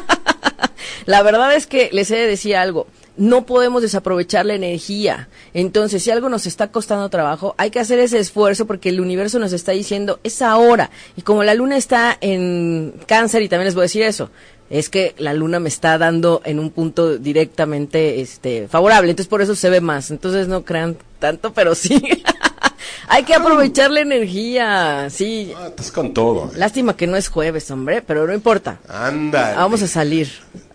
la 1.06 1.22
verdad 1.22 1.54
es 1.54 1.66
que 1.66 1.90
les 1.92 2.10
he 2.10 2.16
de 2.16 2.26
decir 2.26 2.56
algo. 2.56 2.86
No 3.16 3.46
podemos 3.46 3.80
desaprovechar 3.80 4.44
la 4.44 4.54
energía. 4.54 5.28
Entonces, 5.54 6.02
si 6.02 6.10
algo 6.10 6.28
nos 6.28 6.46
está 6.46 6.70
costando 6.70 7.08
trabajo, 7.08 7.54
hay 7.56 7.70
que 7.70 7.80
hacer 7.80 7.98
ese 7.98 8.18
esfuerzo 8.18 8.66
porque 8.66 8.90
el 8.90 9.00
universo 9.00 9.38
nos 9.38 9.54
está 9.54 9.72
diciendo, 9.72 10.20
es 10.22 10.42
ahora. 10.42 10.90
Y 11.16 11.22
como 11.22 11.42
la 11.42 11.54
luna 11.54 11.78
está 11.78 12.18
en 12.20 12.92
cáncer, 13.06 13.40
y 13.40 13.48
también 13.48 13.64
les 13.66 13.74
voy 13.74 13.82
a 13.82 13.84
decir 13.84 14.02
eso, 14.02 14.28
es 14.70 14.88
que 14.88 15.14
la 15.18 15.32
luna 15.34 15.60
me 15.60 15.68
está 15.68 15.96
dando 15.98 16.40
en 16.44 16.58
un 16.58 16.70
punto 16.70 17.18
directamente 17.18 18.20
este 18.20 18.68
favorable, 18.68 19.10
entonces 19.10 19.28
por 19.28 19.42
eso 19.42 19.54
se 19.54 19.70
ve 19.70 19.80
más. 19.80 20.10
Entonces 20.10 20.48
no 20.48 20.64
crean 20.64 20.96
tanto, 21.18 21.52
pero 21.52 21.74
sí. 21.74 22.02
Hay 23.08 23.22
que 23.22 23.34
aprovechar 23.34 23.90
la 23.92 24.00
energía, 24.00 25.08
sí. 25.10 25.52
Ah, 25.56 25.68
estás 25.68 25.92
con 25.92 26.12
todo. 26.12 26.46
eh. 26.52 26.58
Lástima 26.58 26.96
que 26.96 27.06
no 27.06 27.16
es 27.16 27.28
jueves, 27.28 27.70
hombre, 27.70 28.02
pero 28.02 28.26
no 28.26 28.34
importa. 28.34 28.78
Anda. 28.88 29.54
Vamos 29.56 29.80
a 29.82 29.86
salir. 29.86 30.28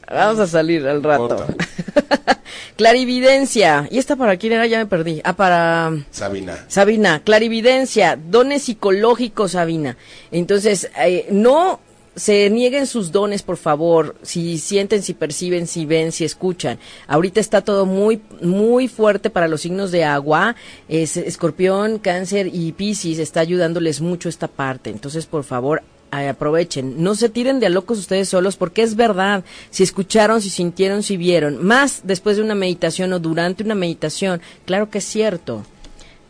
Vamos 0.10 0.40
a 0.40 0.48
salir 0.48 0.88
al 0.88 1.04
rato. 1.04 1.46
Clarividencia. 2.78 3.88
¿Y 3.92 3.98
esta 4.00 4.16
para 4.16 4.38
quién 4.38 4.54
era? 4.54 4.66
Ya 4.66 4.80
me 4.80 4.86
perdí. 4.86 5.22
Ah, 5.24 5.34
para 5.34 5.92
Sabina. 6.12 6.66
Sabina. 6.68 7.22
Clarividencia. 7.24 8.18
Dones 8.18 8.64
psicológicos, 8.64 9.52
Sabina. 9.52 9.98
Entonces, 10.32 10.90
eh, 11.04 11.28
no 11.32 11.80
se 12.16 12.50
nieguen 12.50 12.88
sus 12.88 13.12
dones, 13.12 13.42
por 13.42 13.58
favor. 13.58 14.16
Si 14.22 14.58
sienten, 14.58 15.02
si 15.02 15.14
perciben, 15.14 15.68
si 15.68 15.86
ven, 15.86 16.12
si 16.12 16.26
escuchan. 16.26 16.78
Ahorita 17.08 17.40
está 17.40 17.62
todo 17.62 17.86
muy, 17.86 18.22
muy 18.42 18.88
fuerte 18.88 19.30
para 19.30 19.48
los 19.48 19.62
signos 19.62 19.92
de 19.92 20.04
agua. 20.04 20.56
Es, 20.90 21.18
escorpión, 21.18 22.00
cáncer 22.00 22.50
y 22.52 22.72
piscis 22.74 23.20
está 23.20 23.40
ayudándoles 23.40 24.02
mucho 24.02 24.30
esta 24.30 24.48
parte. 24.48 24.90
Entonces, 24.90 25.26
por 25.26 25.44
favor, 25.44 25.84
aprovechen, 26.12 27.02
no 27.02 27.16
se 27.16 27.30
tiren 27.30 27.60
de 27.60 27.68
a 27.68 27.70
locos 27.70 27.98
ustedes 27.98 28.28
solos 28.28 28.58
porque 28.58 28.82
es 28.82 28.96
verdad, 28.96 29.46
si 29.70 29.84
escucharon, 29.84 30.42
si 30.42 30.50
sintieron, 30.50 31.04
si 31.04 31.16
vieron, 31.16 31.64
más 31.64 32.02
después 32.04 32.36
de 32.36 32.44
una 32.44 32.56
meditación 32.56 33.14
o 33.14 33.20
durante 33.20 33.64
una 33.64 33.76
meditación, 33.76 34.42
claro 34.66 34.90
que 34.90 34.98
es 34.98 35.06
cierto, 35.06 35.66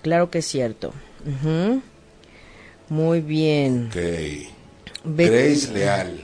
claro 0.03 0.29
que 0.29 0.39
es 0.39 0.45
cierto. 0.45 0.93
Muy 2.89 3.21
bien. 3.21 3.89
Grace 5.03 5.71
Leal. 5.71 6.21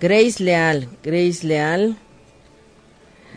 Grace 0.00 0.42
Leal, 0.42 0.88
Grace 1.02 1.46
Leal. 1.46 1.96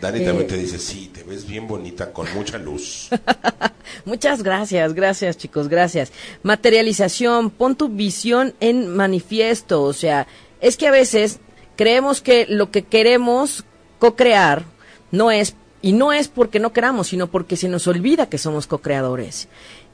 Dani 0.02 0.20
Eh. 0.22 0.26
también 0.26 0.48
te 0.48 0.58
dice, 0.58 0.80
sí, 0.80 1.10
te 1.14 1.24
ves 1.24 1.46
bien 1.48 1.68
bonita, 1.68 2.12
con 2.12 2.28
mucha 2.34 2.58
luz. 2.58 3.10
Muchas 4.06 4.44
gracias, 4.44 4.94
gracias 4.94 5.38
chicos, 5.38 5.68
gracias. 5.70 6.12
Materialización, 6.42 7.50
pon 7.52 7.76
tu 7.76 7.90
visión 7.90 8.54
en 8.60 8.88
manifiesto, 8.90 9.84
o 9.84 9.94
sea, 9.94 10.28
es 10.62 10.76
que 10.78 10.88
a 10.88 10.92
veces 10.92 11.40
creemos 11.76 12.22
que 12.22 12.46
lo 12.50 12.72
que 12.72 12.84
queremos 12.84 13.64
co-crear 14.00 14.66
no 15.12 15.32
es, 15.32 15.56
y 15.82 15.94
no 15.94 16.12
es 16.12 16.28
porque 16.28 16.60
no 16.60 16.74
queramos, 16.74 17.08
sino 17.08 17.28
porque 17.30 17.56
se 17.56 17.68
nos 17.70 17.88
olvida 17.88 18.28
que 18.30 18.38
somos 18.38 18.68
co-creadores. 18.68 19.48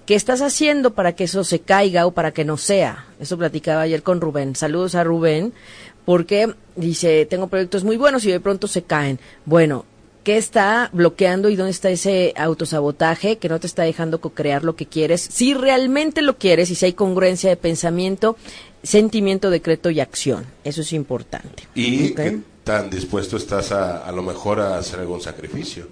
¿Qué 0.09 0.15
estás 0.15 0.41
haciendo 0.41 0.95
para 0.95 1.13
que 1.13 1.25
eso 1.25 1.43
se 1.43 1.59
caiga 1.59 2.07
o 2.07 2.13
para 2.13 2.31
que 2.31 2.43
no 2.43 2.57
sea? 2.57 3.05
Eso 3.19 3.37
platicaba 3.37 3.81
ayer 3.81 4.01
con 4.01 4.21
Rubén. 4.21 4.55
Saludos 4.55 4.95
a 4.95 5.03
Rubén, 5.03 5.53
porque 6.03 6.51
dice, 6.75 7.27
tengo 7.27 7.45
proyectos 7.45 7.83
muy 7.83 7.95
buenos 7.95 8.25
y 8.25 8.31
de 8.31 8.39
pronto 8.39 8.67
se 8.67 8.81
caen. 8.81 9.19
Bueno, 9.45 9.85
¿Qué 10.23 10.37
está 10.37 10.89
bloqueando 10.93 11.49
y 11.49 11.55
dónde 11.55 11.71
está 11.71 11.89
ese 11.91 12.33
autosabotaje 12.35 13.37
que 13.37 13.49
no 13.49 13.59
te 13.59 13.67
está 13.67 13.83
dejando 13.83 14.19
co-crear 14.19 14.63
lo 14.63 14.75
que 14.75 14.85
quieres? 14.85 15.21
Si 15.21 15.53
realmente 15.53 16.21
lo 16.21 16.37
quieres 16.37 16.71
y 16.71 16.75
si 16.75 16.85
hay 16.85 16.93
congruencia 16.93 17.49
de 17.49 17.55
pensamiento, 17.55 18.35
sentimiento, 18.83 19.49
decreto 19.49 19.91
y 19.91 19.99
acción. 19.99 20.45
Eso 20.63 20.81
es 20.81 20.91
importante. 20.91 21.63
Y 21.73 22.15
tan 22.63 22.89
dispuesto 22.89 23.37
estás 23.37 23.71
a, 23.71 24.05
a 24.05 24.11
lo 24.11 24.21
mejor 24.23 24.59
a 24.59 24.77
hacer 24.77 24.99
algún 24.99 25.21
sacrificio, 25.21 25.87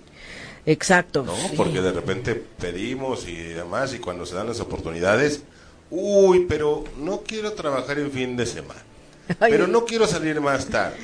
Exacto. 0.67 1.23
¿no? 1.23 1.35
sí. 1.35 1.55
Porque 1.57 1.81
de 1.81 1.91
repente 1.91 2.35
pedimos 2.35 3.27
y 3.27 3.35
demás, 3.35 3.93
y 3.93 3.99
cuando 3.99 4.25
se 4.25 4.35
dan 4.35 4.47
las 4.47 4.59
oportunidades, 4.59 5.41
uy, 5.89 6.45
pero 6.47 6.83
no 6.99 7.21
quiero 7.25 7.53
trabajar 7.53 7.97
en 7.97 8.11
fin 8.11 8.37
de 8.37 8.45
semana. 8.45 8.81
Ay. 9.39 9.51
Pero 9.51 9.65
no 9.67 9.85
quiero 9.85 10.05
salir 10.05 10.39
más 10.39 10.67
tarde. 10.67 10.97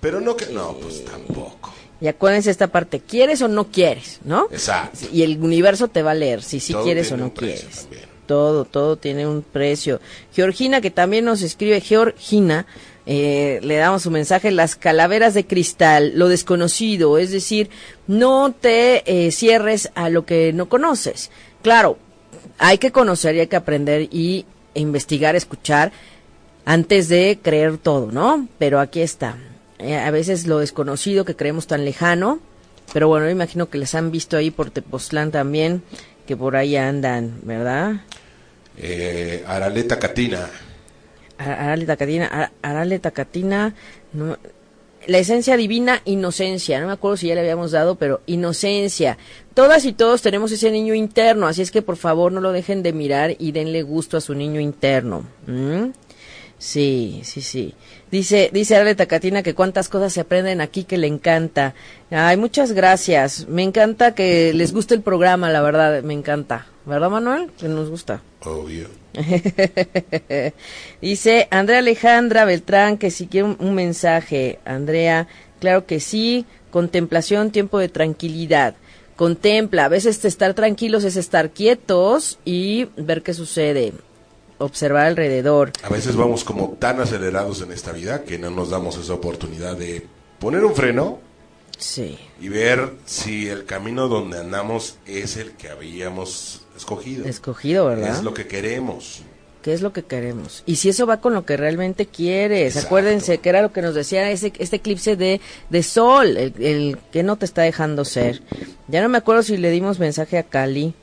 Pero 0.00 0.20
no 0.20 0.36
que... 0.36 0.46
No, 0.46 0.74
pues 0.74 1.04
tampoco. 1.04 1.74
Y 2.00 2.06
acuérdense 2.06 2.50
esta 2.50 2.68
parte, 2.68 3.00
¿quieres 3.00 3.42
o 3.42 3.48
no 3.48 3.66
quieres? 3.68 4.20
¿No? 4.24 4.46
Exacto. 4.52 5.06
Y 5.12 5.22
el 5.22 5.38
universo 5.42 5.88
te 5.88 6.02
va 6.02 6.12
a 6.12 6.14
leer 6.14 6.42
si 6.42 6.60
sí 6.60 6.72
Todo 6.72 6.84
quieres 6.84 7.10
o 7.10 7.16
no 7.16 7.34
quieres. 7.34 7.82
también. 7.82 8.04
Todo, 8.26 8.64
todo 8.64 8.96
tiene 8.96 9.26
un 9.26 9.42
precio. 9.42 10.00
Georgina, 10.32 10.80
que 10.80 10.90
también 10.92 11.24
nos 11.24 11.42
escribe, 11.42 11.80
Georgina, 11.80 12.66
Eh, 13.10 13.60
le 13.62 13.76
damos 13.76 14.02
su 14.02 14.10
mensaje, 14.10 14.50
las 14.50 14.76
calaveras 14.76 15.32
de 15.32 15.46
cristal, 15.46 16.12
lo 16.14 16.28
desconocido, 16.28 17.16
es 17.16 17.30
decir, 17.30 17.70
no 18.06 18.52
te 18.52 19.02
eh, 19.06 19.32
cierres 19.32 19.90
a 19.94 20.10
lo 20.10 20.26
que 20.26 20.52
no 20.52 20.68
conoces. 20.68 21.30
Claro, 21.62 21.96
hay 22.58 22.76
que 22.76 22.92
conocer 22.92 23.34
y 23.34 23.40
hay 23.40 23.46
que 23.46 23.56
aprender 23.56 24.08
y 24.12 24.44
investigar, 24.74 25.36
escuchar 25.36 25.90
antes 26.66 27.08
de 27.08 27.38
creer 27.42 27.78
todo, 27.78 28.12
¿no? 28.12 28.46
Pero 28.58 28.78
aquí 28.78 29.00
está. 29.00 29.38
Eh, 29.78 29.96
a 29.96 30.10
veces 30.10 30.46
lo 30.46 30.58
desconocido 30.58 31.24
que 31.24 31.34
creemos 31.34 31.66
tan 31.66 31.86
lejano, 31.86 32.40
pero 32.92 33.08
bueno, 33.08 33.30
imagino 33.30 33.70
que 33.70 33.78
les 33.78 33.94
han 33.94 34.10
visto 34.10 34.36
ahí 34.36 34.50
por 34.50 34.68
Tepoztlán 34.68 35.30
también, 35.30 35.82
que 36.26 36.36
por 36.36 36.56
ahí 36.56 36.76
andan, 36.76 37.40
¿verdad? 37.42 38.02
Eh, 38.76 39.42
Araleta 39.46 39.98
Catina. 39.98 40.50
Arale 41.38 41.86
Tacatina, 41.86 42.52
Arale 42.62 42.98
Tacatina, 42.98 43.74
la 45.06 45.18
esencia 45.18 45.56
divina, 45.56 46.02
inocencia. 46.04 46.80
No 46.80 46.86
me 46.86 46.92
acuerdo 46.92 47.16
si 47.16 47.28
ya 47.28 47.34
le 47.34 47.40
habíamos 47.40 47.70
dado, 47.70 47.94
pero 47.94 48.20
inocencia. 48.26 49.16
Todas 49.54 49.84
y 49.84 49.92
todos 49.92 50.22
tenemos 50.22 50.52
ese 50.52 50.70
niño 50.70 50.94
interno, 50.94 51.46
así 51.46 51.62
es 51.62 51.70
que 51.70 51.82
por 51.82 51.96
favor 51.96 52.32
no 52.32 52.40
lo 52.40 52.52
dejen 52.52 52.82
de 52.82 52.92
mirar 52.92 53.34
y 53.38 53.52
denle 53.52 53.82
gusto 53.82 54.16
a 54.16 54.20
su 54.20 54.34
niño 54.34 54.60
interno. 54.60 55.24
¿Mm? 55.46 55.90
Sí, 56.58 57.20
sí, 57.22 57.40
sí. 57.40 57.74
Dice, 58.10 58.50
dice 58.52 58.74
Arale 58.74 58.96
Tacatina 58.96 59.42
que 59.44 59.54
cuántas 59.54 59.88
cosas 59.88 60.12
se 60.12 60.20
aprenden 60.20 60.60
aquí 60.60 60.84
que 60.84 60.98
le 60.98 61.06
encanta. 61.06 61.74
Ay, 62.10 62.36
muchas 62.36 62.72
gracias. 62.72 63.46
Me 63.48 63.62
encanta 63.62 64.14
que 64.14 64.52
les 64.52 64.72
guste 64.72 64.94
el 64.94 65.02
programa, 65.02 65.50
la 65.50 65.62
verdad, 65.62 66.02
me 66.02 66.14
encanta. 66.14 66.66
¿Verdad, 66.84 67.10
Manuel? 67.10 67.50
Que 67.58 67.68
nos 67.68 67.88
gusta. 67.90 68.22
Obvio. 68.44 68.88
Dice 71.00 71.48
Andrea 71.50 71.78
Alejandra 71.78 72.44
Beltrán 72.44 72.98
que 72.98 73.10
si 73.10 73.26
quiere 73.26 73.46
un, 73.46 73.56
un, 73.60 73.74
mensaje. 73.74 74.58
Andrea, 74.64 75.26
claro 75.60 75.86
que 75.86 76.00
sí. 76.00 76.46
Contemplación, 76.70 77.50
tiempo 77.50 77.78
de 77.78 77.88
tranquilidad. 77.88 78.74
Contempla. 79.16 79.86
A 79.86 79.88
veces 79.88 80.24
estar 80.24 80.54
tranquilos 80.54 81.04
es 81.04 81.16
estar 81.16 81.50
quietos 81.50 82.38
y 82.44 82.88
ver 82.96 83.22
qué 83.22 83.34
sucede. 83.34 83.92
Observar 84.58 85.06
alrededor. 85.06 85.72
A 85.82 85.88
veces 85.88 86.16
vamos 86.16 86.44
como 86.44 86.76
tan 86.78 87.00
acelerados 87.00 87.62
en 87.62 87.72
esta 87.72 87.92
vida 87.92 88.24
que 88.24 88.38
no 88.38 88.50
nos 88.50 88.70
damos 88.70 88.96
esa 88.98 89.14
oportunidad 89.14 89.76
de 89.76 90.06
poner 90.38 90.64
un 90.64 90.74
freno 90.74 91.20
Sí. 91.78 92.18
y 92.40 92.48
ver 92.48 92.94
si 93.06 93.48
el 93.48 93.64
camino 93.64 94.08
donde 94.08 94.38
andamos 94.40 94.96
es 95.06 95.36
el 95.36 95.52
que 95.52 95.68
habíamos 95.68 96.62
escogido. 96.78 97.26
Escogido, 97.26 97.86
¿verdad? 97.86 98.16
Es 98.16 98.22
lo 98.22 98.32
que 98.34 98.46
queremos. 98.46 99.22
¿Qué 99.62 99.74
es 99.74 99.82
lo 99.82 99.92
que 99.92 100.04
queremos? 100.04 100.62
Y 100.66 100.76
si 100.76 100.88
eso 100.88 101.06
va 101.06 101.20
con 101.20 101.34
lo 101.34 101.44
que 101.44 101.56
realmente 101.56 102.06
quieres. 102.06 102.76
Exacto. 102.76 102.86
Acuérdense 102.86 103.38
que 103.38 103.48
era 103.48 103.60
lo 103.60 103.72
que 103.72 103.82
nos 103.82 103.94
decía 103.94 104.30
ese, 104.30 104.52
este 104.58 104.76
eclipse 104.76 105.16
de, 105.16 105.40
de 105.68 105.82
sol, 105.82 106.36
el, 106.36 106.54
el 106.58 106.98
que 107.12 107.22
no 107.22 107.36
te 107.36 107.44
está 107.44 107.62
dejando 107.62 108.04
ser. 108.04 108.40
Ya 108.86 109.02
no 109.02 109.08
me 109.08 109.18
acuerdo 109.18 109.42
si 109.42 109.56
le 109.56 109.70
dimos 109.70 109.98
mensaje 109.98 110.38
a 110.38 110.44
Cali, 110.44 110.94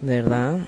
¿verdad? 0.00 0.60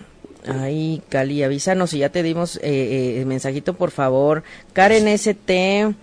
Ay, 0.47 1.03
Cali, 1.09 1.43
avísanos 1.43 1.91
si 1.91 1.99
ya 1.99 2.09
te 2.09 2.23
dimos 2.23 2.57
eh, 2.57 2.61
eh, 2.63 3.21
el 3.21 3.27
mensajito, 3.27 3.75
por 3.75 3.91
favor. 3.91 4.43
Karen 4.73 5.07
ST, 5.09 5.95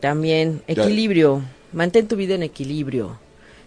también, 0.00 0.62
equilibrio. 0.66 1.42
Mantén 1.72 2.08
tu 2.08 2.16
vida 2.16 2.34
en 2.34 2.42
equilibrio. 2.42 3.18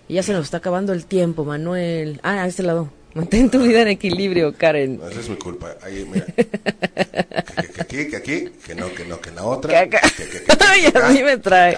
Y 0.08 0.16
ya 0.16 0.24
se 0.24 0.34
nos 0.34 0.46
está 0.46 0.58
acabando 0.58 0.94
el 0.94 1.06
tiempo, 1.06 1.46
Manuel. 1.46 2.20
Ah, 2.24 2.44
a 2.44 2.48
este 2.48 2.64
lado. 2.64 2.90
Mantén 3.16 3.50
tu 3.50 3.64
vida 3.64 3.82
en 3.82 3.88
equilibrio, 3.88 4.54
Karen. 4.58 4.98
No, 5.00 5.08
esa 5.08 5.22
es 5.22 5.30
mi 5.30 5.38
culpa. 5.38 5.74
Ahí, 5.82 6.06
mira. 6.06 6.26
que, 6.36 6.44
que- 6.46 7.82
aquí, 7.82 8.08
que 8.10 8.16
aquí, 8.18 8.50
que 8.66 8.76
no, 8.76 8.94
que 8.94 9.06
no, 9.06 9.22
que 9.22 9.30
en 9.30 9.36
la 9.36 9.44
otra. 9.44 9.88
Que- 9.88 9.90
que- 9.90 10.28
que- 10.30 10.44
que- 10.44 10.58
Ay, 10.68 10.86
a 10.94 11.08
mí 11.10 11.20
acá, 11.20 11.26
me 11.26 11.38
trae. 11.38 11.78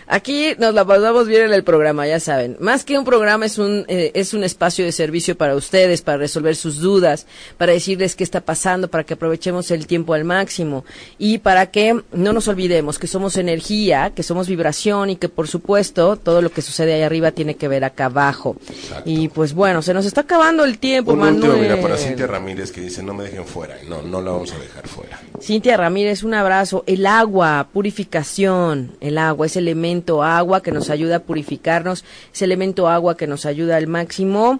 Aquí 0.08 0.54
nos 0.58 0.74
la 0.74 0.86
pasamos 0.86 1.28
bien 1.28 1.44
en 1.44 1.54
el 1.54 1.64
programa, 1.64 2.08
ya 2.08 2.20
saben. 2.22 2.56
Más 2.62 2.86
que 2.86 2.98
un 2.98 3.04
programa 3.04 3.46
es 3.46 3.58
un 3.58 3.84
eh, 3.90 4.12
es 4.14 4.34
un 4.34 4.46
espacio 4.46 4.86
de 4.86 4.94
servicio 4.94 5.38
para 5.38 5.54
ustedes, 5.56 6.02
para 6.02 6.18
resolver 6.18 6.56
sus 6.56 6.80
dudas, 6.80 7.26
para 7.58 7.74
decirles 7.74 8.16
qué 8.16 8.24
está 8.24 8.40
pasando, 8.40 8.88
para 8.88 9.04
que 9.04 9.16
aprovechemos 9.16 9.70
el 9.72 9.86
tiempo 9.86 10.14
al 10.14 10.24
máximo 10.24 10.86
y 11.18 11.40
para 11.40 11.72
que 11.72 12.02
no 12.14 12.32
nos 12.32 12.48
olvidemos 12.48 13.00
que 13.00 13.08
somos 13.08 13.36
energía, 13.36 14.12
que 14.16 14.24
somos 14.24 14.48
vibración 14.48 15.10
y 15.10 15.16
que 15.18 15.28
por 15.28 15.50
supuesto 15.50 16.16
todo 16.16 16.42
lo 16.42 16.52
que 16.52 16.62
sucede 16.62 16.94
ahí 16.94 17.02
arriba 17.02 17.32
tiene 17.32 17.56
que 17.56 17.68
ver 17.68 17.84
acá 17.84 18.06
abajo. 18.06 18.56
Exacto. 18.70 19.10
Y 19.10 19.28
pues 19.28 19.54
bueno, 19.54 19.82
se 19.82 19.94
nos 19.94 20.06
está 20.06 20.22
acabando 20.22 20.64
el 20.64 20.78
tiempo, 20.78 21.12
Un 21.12 21.20
último, 21.22 21.48
Manuel. 21.48 21.62
mira, 21.62 21.82
para 21.82 21.98
Cintia 21.98 22.28
Ramírez 22.28 22.72
que 22.72 22.80
dice, 22.80 23.04
no 23.04 23.14
me 23.14 23.26
dejen 23.26 23.46
fuera. 23.46 23.76
No, 23.88 24.02
no 24.02 24.22
la 24.22 24.32
vamos 24.32 24.54
a 24.54 24.58
dejar 24.58 24.88
fuera. 24.88 25.20
Cintia 25.42 25.76
Ramírez, 25.76 26.24
un 26.24 26.34
abrazo. 26.34 26.86
El 26.88 27.06
agua, 27.06 27.68
purificación. 27.74 28.92
El 29.02 29.18
agua, 29.18 29.48
ese 29.48 29.60
elemento 29.60 29.97
agua 30.24 30.62
que 30.62 30.72
nos 30.72 30.90
ayuda 30.90 31.18
a 31.18 31.20
purificarnos, 31.20 32.04
ese 32.34 32.46
elemento 32.46 32.88
agua 32.88 33.18
que 33.18 33.28
nos 33.28 33.46
ayuda 33.46 33.78
al 33.78 33.88
máximo. 33.88 34.60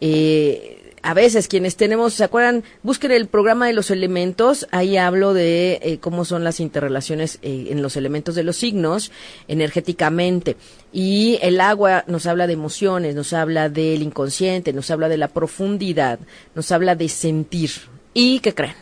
Eh, 0.00 0.80
a 1.04 1.12
veces 1.12 1.48
quienes 1.48 1.76
tenemos, 1.76 2.14
¿se 2.14 2.24
acuerdan? 2.24 2.64
Busquen 2.82 3.12
el 3.12 3.26
programa 3.26 3.66
de 3.66 3.74
los 3.74 3.90
elementos, 3.90 4.66
ahí 4.70 4.96
hablo 4.96 5.34
de 5.34 5.78
eh, 5.82 5.98
cómo 6.00 6.24
son 6.24 6.44
las 6.44 6.60
interrelaciones 6.60 7.38
eh, 7.42 7.66
en 7.68 7.82
los 7.82 7.98
elementos 7.98 8.34
de 8.34 8.42
los 8.42 8.56
signos 8.56 9.12
energéticamente. 9.46 10.56
Y 10.94 11.38
el 11.42 11.60
agua 11.60 12.04
nos 12.06 12.24
habla 12.24 12.46
de 12.46 12.54
emociones, 12.54 13.14
nos 13.14 13.34
habla 13.34 13.68
del 13.68 14.00
inconsciente, 14.00 14.72
nos 14.72 14.90
habla 14.90 15.10
de 15.10 15.18
la 15.18 15.28
profundidad, 15.28 16.20
nos 16.54 16.72
habla 16.72 16.94
de 16.94 17.10
sentir. 17.10 17.70
¿Y 18.14 18.40
qué 18.40 18.54
creen? 18.54 18.76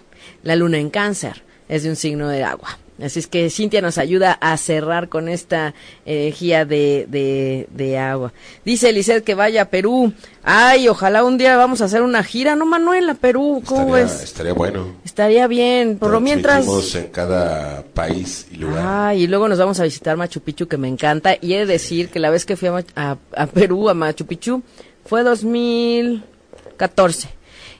La 0.44 0.54
luna 0.54 0.78
en 0.78 0.90
cáncer 0.90 1.42
es 1.68 1.82
de 1.82 1.90
un 1.90 1.96
signo 1.96 2.28
de 2.28 2.44
agua. 2.44 2.78
Así 3.02 3.18
es 3.20 3.26
que 3.26 3.48
Cintia 3.50 3.80
nos 3.80 3.98
ayuda 3.98 4.32
a 4.40 4.56
cerrar 4.56 5.08
con 5.08 5.28
esta 5.28 5.74
energía 6.04 6.64
de, 6.64 7.06
de, 7.08 7.66
de 7.74 7.98
agua. 7.98 8.32
Dice 8.64 8.90
Eliseth 8.90 9.24
que 9.24 9.34
vaya 9.34 9.62
a 9.62 9.70
Perú. 9.70 10.12
Ay, 10.44 10.88
ojalá 10.88 11.24
un 11.24 11.38
día 11.38 11.56
vamos 11.56 11.80
a 11.80 11.86
hacer 11.86 12.02
una 12.02 12.22
gira, 12.22 12.54
¿no, 12.54 12.66
Manuel? 12.66 13.08
A 13.08 13.14
Perú, 13.14 13.62
¿cómo 13.64 13.96
estaría, 13.96 14.12
ves? 14.14 14.22
estaría 14.22 14.52
bueno. 14.52 14.86
Estaría 15.04 15.46
bien. 15.48 15.98
Por 15.98 16.10
lo 16.10 16.20
mientras... 16.20 16.66
En 16.94 17.06
cada 17.08 17.82
país 17.94 18.46
y 18.52 18.56
lugar. 18.56 18.84
Ay, 18.86 19.22
y 19.22 19.26
luego 19.26 19.48
nos 19.48 19.58
vamos 19.58 19.80
a 19.80 19.84
visitar 19.84 20.16
Machu 20.16 20.40
Picchu, 20.40 20.68
que 20.68 20.76
me 20.76 20.88
encanta. 20.88 21.36
Y 21.40 21.54
he 21.54 21.58
de 21.60 21.66
decir 21.66 22.10
que 22.10 22.20
la 22.20 22.30
vez 22.30 22.44
que 22.44 22.56
fui 22.56 22.68
a, 22.68 22.84
a- 22.94 23.16
a 23.36 23.46
Perú, 23.46 23.88
a 23.88 23.94
Machu 23.94 24.26
Picchu, 24.26 24.62
fue 25.06 25.22
2014. 25.22 27.28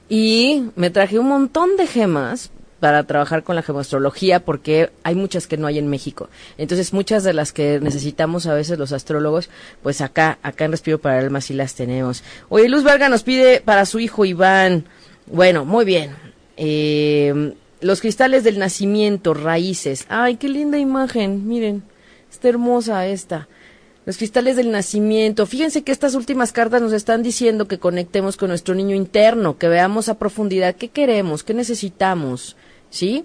Y 0.08 0.64
me 0.76 0.90
traje 0.90 1.18
un 1.18 1.28
montón 1.28 1.76
de 1.76 1.86
gemas 1.86 2.50
para 2.82 3.04
trabajar 3.04 3.44
con 3.44 3.54
la 3.54 3.62
gemoastrología 3.62 4.44
porque 4.44 4.90
hay 5.04 5.14
muchas 5.14 5.46
que 5.46 5.56
no 5.56 5.68
hay 5.68 5.78
en 5.78 5.86
México. 5.86 6.28
Entonces, 6.58 6.92
muchas 6.92 7.22
de 7.22 7.32
las 7.32 7.52
que 7.52 7.78
necesitamos 7.78 8.46
a 8.46 8.54
veces 8.54 8.76
los 8.76 8.90
astrólogos, 8.90 9.50
pues 9.84 10.00
acá, 10.00 10.40
acá 10.42 10.64
en 10.64 10.72
Respiro 10.72 10.98
para 10.98 11.20
el 11.20 11.26
Alma 11.26 11.40
sí 11.40 11.54
las 11.54 11.76
tenemos. 11.76 12.24
Oye, 12.48 12.68
Luz 12.68 12.82
Varga 12.82 13.08
nos 13.08 13.22
pide 13.22 13.60
para 13.60 13.86
su 13.86 14.00
hijo 14.00 14.24
Iván. 14.24 14.86
Bueno, 15.26 15.64
muy 15.64 15.84
bien. 15.84 16.16
Eh, 16.56 17.54
los 17.80 18.00
cristales 18.00 18.42
del 18.42 18.58
nacimiento, 18.58 19.32
raíces. 19.32 20.04
Ay, 20.08 20.34
qué 20.34 20.48
linda 20.48 20.76
imagen, 20.76 21.46
miren. 21.46 21.84
Está 22.32 22.48
hermosa 22.48 23.06
esta. 23.06 23.46
Los 24.06 24.16
cristales 24.16 24.56
del 24.56 24.72
nacimiento. 24.72 25.46
Fíjense 25.46 25.84
que 25.84 25.92
estas 25.92 26.16
últimas 26.16 26.50
cartas 26.50 26.82
nos 26.82 26.92
están 26.92 27.22
diciendo 27.22 27.68
que 27.68 27.78
conectemos 27.78 28.36
con 28.36 28.48
nuestro 28.48 28.74
niño 28.74 28.96
interno, 28.96 29.56
que 29.56 29.68
veamos 29.68 30.08
a 30.08 30.18
profundidad 30.18 30.74
qué 30.74 30.88
queremos, 30.88 31.44
qué 31.44 31.54
necesitamos, 31.54 32.56
¿sí? 32.92 33.24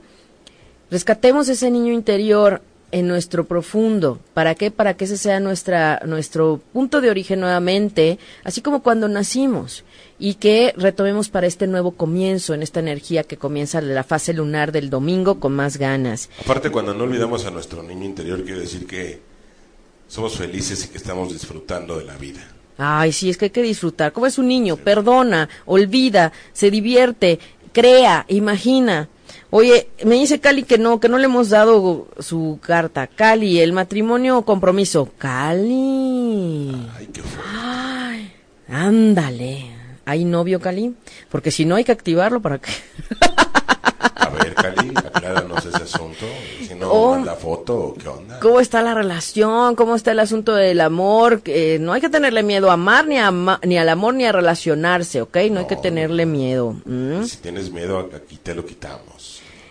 Rescatemos 0.89 1.49
ese 1.49 1.70
niño 1.70 1.93
interior 1.93 2.61
en 2.91 3.07
nuestro 3.07 3.45
profundo. 3.45 4.20
¿Para 4.34 4.55
qué? 4.55 4.72
Para 4.72 4.95
que 4.95 5.03
ese 5.03 5.18
sea 5.18 5.39
nuestra, 5.41 6.01
nuestro 6.05 6.61
punto 6.72 7.01
de 7.01 7.09
origen 7.09 7.41
nuevamente, 7.41 8.18
así 8.45 8.61
como 8.61 8.82
cuando 8.82 9.09
nacimos. 9.09 9.84
Y 10.18 10.36
que 10.36 10.74
retomemos 10.78 11.30
para 11.30 11.45
este 11.45 11.68
nuevo 11.68 11.91
comienzo, 11.91 12.53
en 12.53 12.63
esta 12.63 12.80
energía 12.80 13.24
que 13.24 13.38
comienza 13.38 13.82
la 13.82 14.03
fase 14.03 14.34
lunar 14.34 14.72
del 14.72 14.89
domingo 14.89 15.39
con 15.39 15.53
más 15.53 15.78
ganas. 15.78 16.30
Aparte, 16.39 16.72
cuando 16.72 16.93
no 16.93 17.03
olvidamos 17.03 17.45
a 17.45 17.51
nuestro 17.51 17.84
niño 17.84 18.05
interior, 18.05 18.43
quiere 18.43 18.61
decir 18.61 18.88
que 18.88 19.20
somos 20.07 20.38
felices 20.38 20.86
y 20.86 20.88
que 20.88 20.97
estamos 20.97 21.32
disfrutando 21.34 21.97
de 21.97 22.05
la 22.05 22.15
vida. 22.15 22.39
Ay, 22.78 23.11
sí, 23.11 23.30
es 23.30 23.38
que 23.38 23.45
hay 23.45 23.51
que 23.51 23.61
disfrutar. 23.61 24.13
¿Cómo 24.13 24.28
es 24.28 24.38
un 24.38 24.47
niño? 24.47 24.78
Perdona, 24.78 25.49
olvida, 25.65 26.32
se 26.53 26.72
divierte, 26.72 27.39
crea, 27.74 28.26
imagina. 28.30 29.09
Oye, 29.49 29.89
me 30.05 30.15
dice 30.15 30.39
Cali 30.39 30.63
que 30.63 30.78
no, 30.78 30.99
que 30.99 31.09
no 31.09 31.17
le 31.17 31.25
hemos 31.25 31.49
dado 31.49 32.07
su 32.19 32.59
carta. 32.61 33.07
Cali, 33.07 33.59
el 33.59 33.71
matrimonio 33.73 34.39
o 34.39 34.45
compromiso. 34.45 35.09
Cali. 35.17 36.71
Ay, 36.97 37.07
qué 37.13 37.21
fuerte. 37.21 37.49
Ay, 37.55 38.34
ándale. 38.69 39.71
¿Hay 40.05 40.23
novio, 40.25 40.59
Cali? 40.61 40.93
Porque 41.30 41.51
si 41.51 41.65
no 41.65 41.75
hay 41.75 41.84
que 41.84 41.91
activarlo 41.91 42.41
para 42.41 42.59
que... 42.59 42.71
A 44.15 44.30
ver, 44.30 44.53
Cali, 44.55 44.89
acláranos 44.95 45.65
ese 45.65 45.84
asunto. 45.84 46.25
Si 46.67 46.75
no, 46.75 46.88
Oh. 46.91 47.11
manda 47.15 47.36
foto, 47.36 47.95
¿qué 48.01 48.07
onda? 48.07 48.39
¿Cómo 48.39 48.59
está 48.59 48.82
la 48.82 48.93
relación? 48.93 49.75
¿Cómo 49.75 49.95
está 49.95 50.11
el 50.11 50.19
asunto 50.19 50.53
del 50.55 50.82
amor? 50.82 51.41
Eh, 51.45 51.78
no 51.80 51.93
hay 51.93 52.01
que 52.01 52.09
tenerle 52.09 52.43
miedo 52.43 52.69
a 52.69 52.73
amar, 52.73 53.07
ni, 53.07 53.17
a 53.17 53.28
ama- 53.28 53.59
ni 53.63 53.78
al 53.78 53.88
amor, 53.89 54.13
ni 54.15 54.25
a 54.25 54.32
relacionarse, 54.32 55.21
¿ok? 55.21 55.38
No, 55.51 55.61
hay 55.61 55.67
que 55.67 55.75
tenerle 55.78 56.25
miedo. 56.25 56.75
¿m? 56.86 57.25
Si 57.25 57.38
tienes 57.38 57.71
miedo, 57.71 58.09
aquí 58.15 58.38
te 58.41 58.53
lo 58.53 58.65
quitamos. 58.65 59.16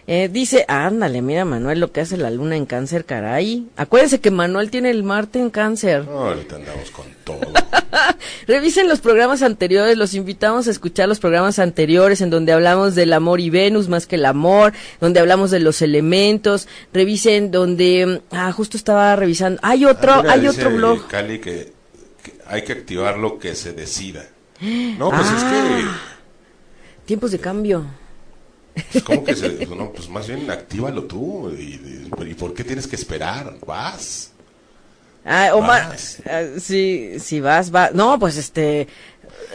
Eh, 0.09 0.29
dice, 0.33 0.65
ándale, 0.69 1.21
mira 1.21 1.45
Manuel 1.45 1.81
lo 1.81 1.91
que 1.91 2.01
hace 2.01 2.17
la 2.17 2.31
luna 2.31 2.55
en 2.57 2.65
cáncer, 2.65 3.05
caray. 3.05 3.67
Acuérdense 3.77 4.21
que 4.21 4.31
Manuel 4.31 4.71
tiene 4.71 4.91
el 4.91 5.03
Marte 5.03 5.41
en 5.41 5.51
cáncer. 5.51 6.05
No, 6.05 6.29
ahorita 6.29 6.55
andamos 6.57 6.91
con 6.93 7.07
todo. 7.25 7.41
Revisen 8.47 8.89
los 8.89 9.01
programas 9.01 9.43
anteriores, 9.43 9.97
los 9.97 10.15
invitamos 10.15 10.69
a 10.69 10.71
escuchar 10.71 11.09
los 11.09 11.19
programas 11.19 11.59
anteriores 11.59 12.21
en 12.21 12.31
donde 12.31 12.53
hablamos 12.53 12.95
del 12.95 13.13
amor 13.13 13.41
y 13.41 13.51
Venus 13.51 13.89
más 13.89 14.07
que 14.07 14.15
el 14.15 14.27
amor, 14.27 14.73
donde 15.01 15.19
hablamos 15.19 15.51
de 15.51 15.59
los 15.59 15.83
elementos. 15.83 16.69
Revisen 16.93 17.51
donde, 17.51 18.23
ah, 18.31 18.53
justo 18.53 18.77
estaba 18.77 19.17
revisando. 19.17 19.59
Hay 19.65 19.85
otro, 19.87 20.13
Ah, 20.13 20.23
mira, 20.23 20.33
hay 20.35 20.41
dice 20.43 20.61
otro 20.61 20.71
blog. 20.77 21.09
Cali 21.09 21.41
que, 21.41 21.73
que 22.23 22.35
hay 22.47 22.63
que 22.63 22.73
activar 22.75 23.19
lo 23.19 23.41
que 23.41 23.57
se 23.57 23.73
decida. 23.73 24.25
No, 24.61 25.11
pues 25.11 25.23
Ah. 25.27 25.99
Tiempos 27.07 27.33
de 27.33 27.41
cambio. 27.41 27.85
Pues, 28.93 29.05
¿cómo 29.05 29.25
que 29.25 29.35
se, 29.35 29.67
no, 29.67 29.91
pues 29.93 30.09
más 30.09 30.27
bien 30.29 30.51
actívalo 30.51 31.05
tú. 31.05 31.51
Y, 31.51 32.09
y 32.27 32.35
por 32.35 32.55
qué 32.55 32.65
tienes 32.65 32.87
que 32.87 32.97
esperar? 32.97 33.55
Vas. 33.67 34.31
Ah, 35.25 35.51
Omar, 35.55 35.89
Vas. 35.89 36.19
ah, 36.31 36.43
sí, 36.61 37.15
sí 37.19 37.41
vas, 37.41 37.75
va. 37.75 37.91
No, 37.93 38.19
pues 38.19 38.37
este, 38.37 38.87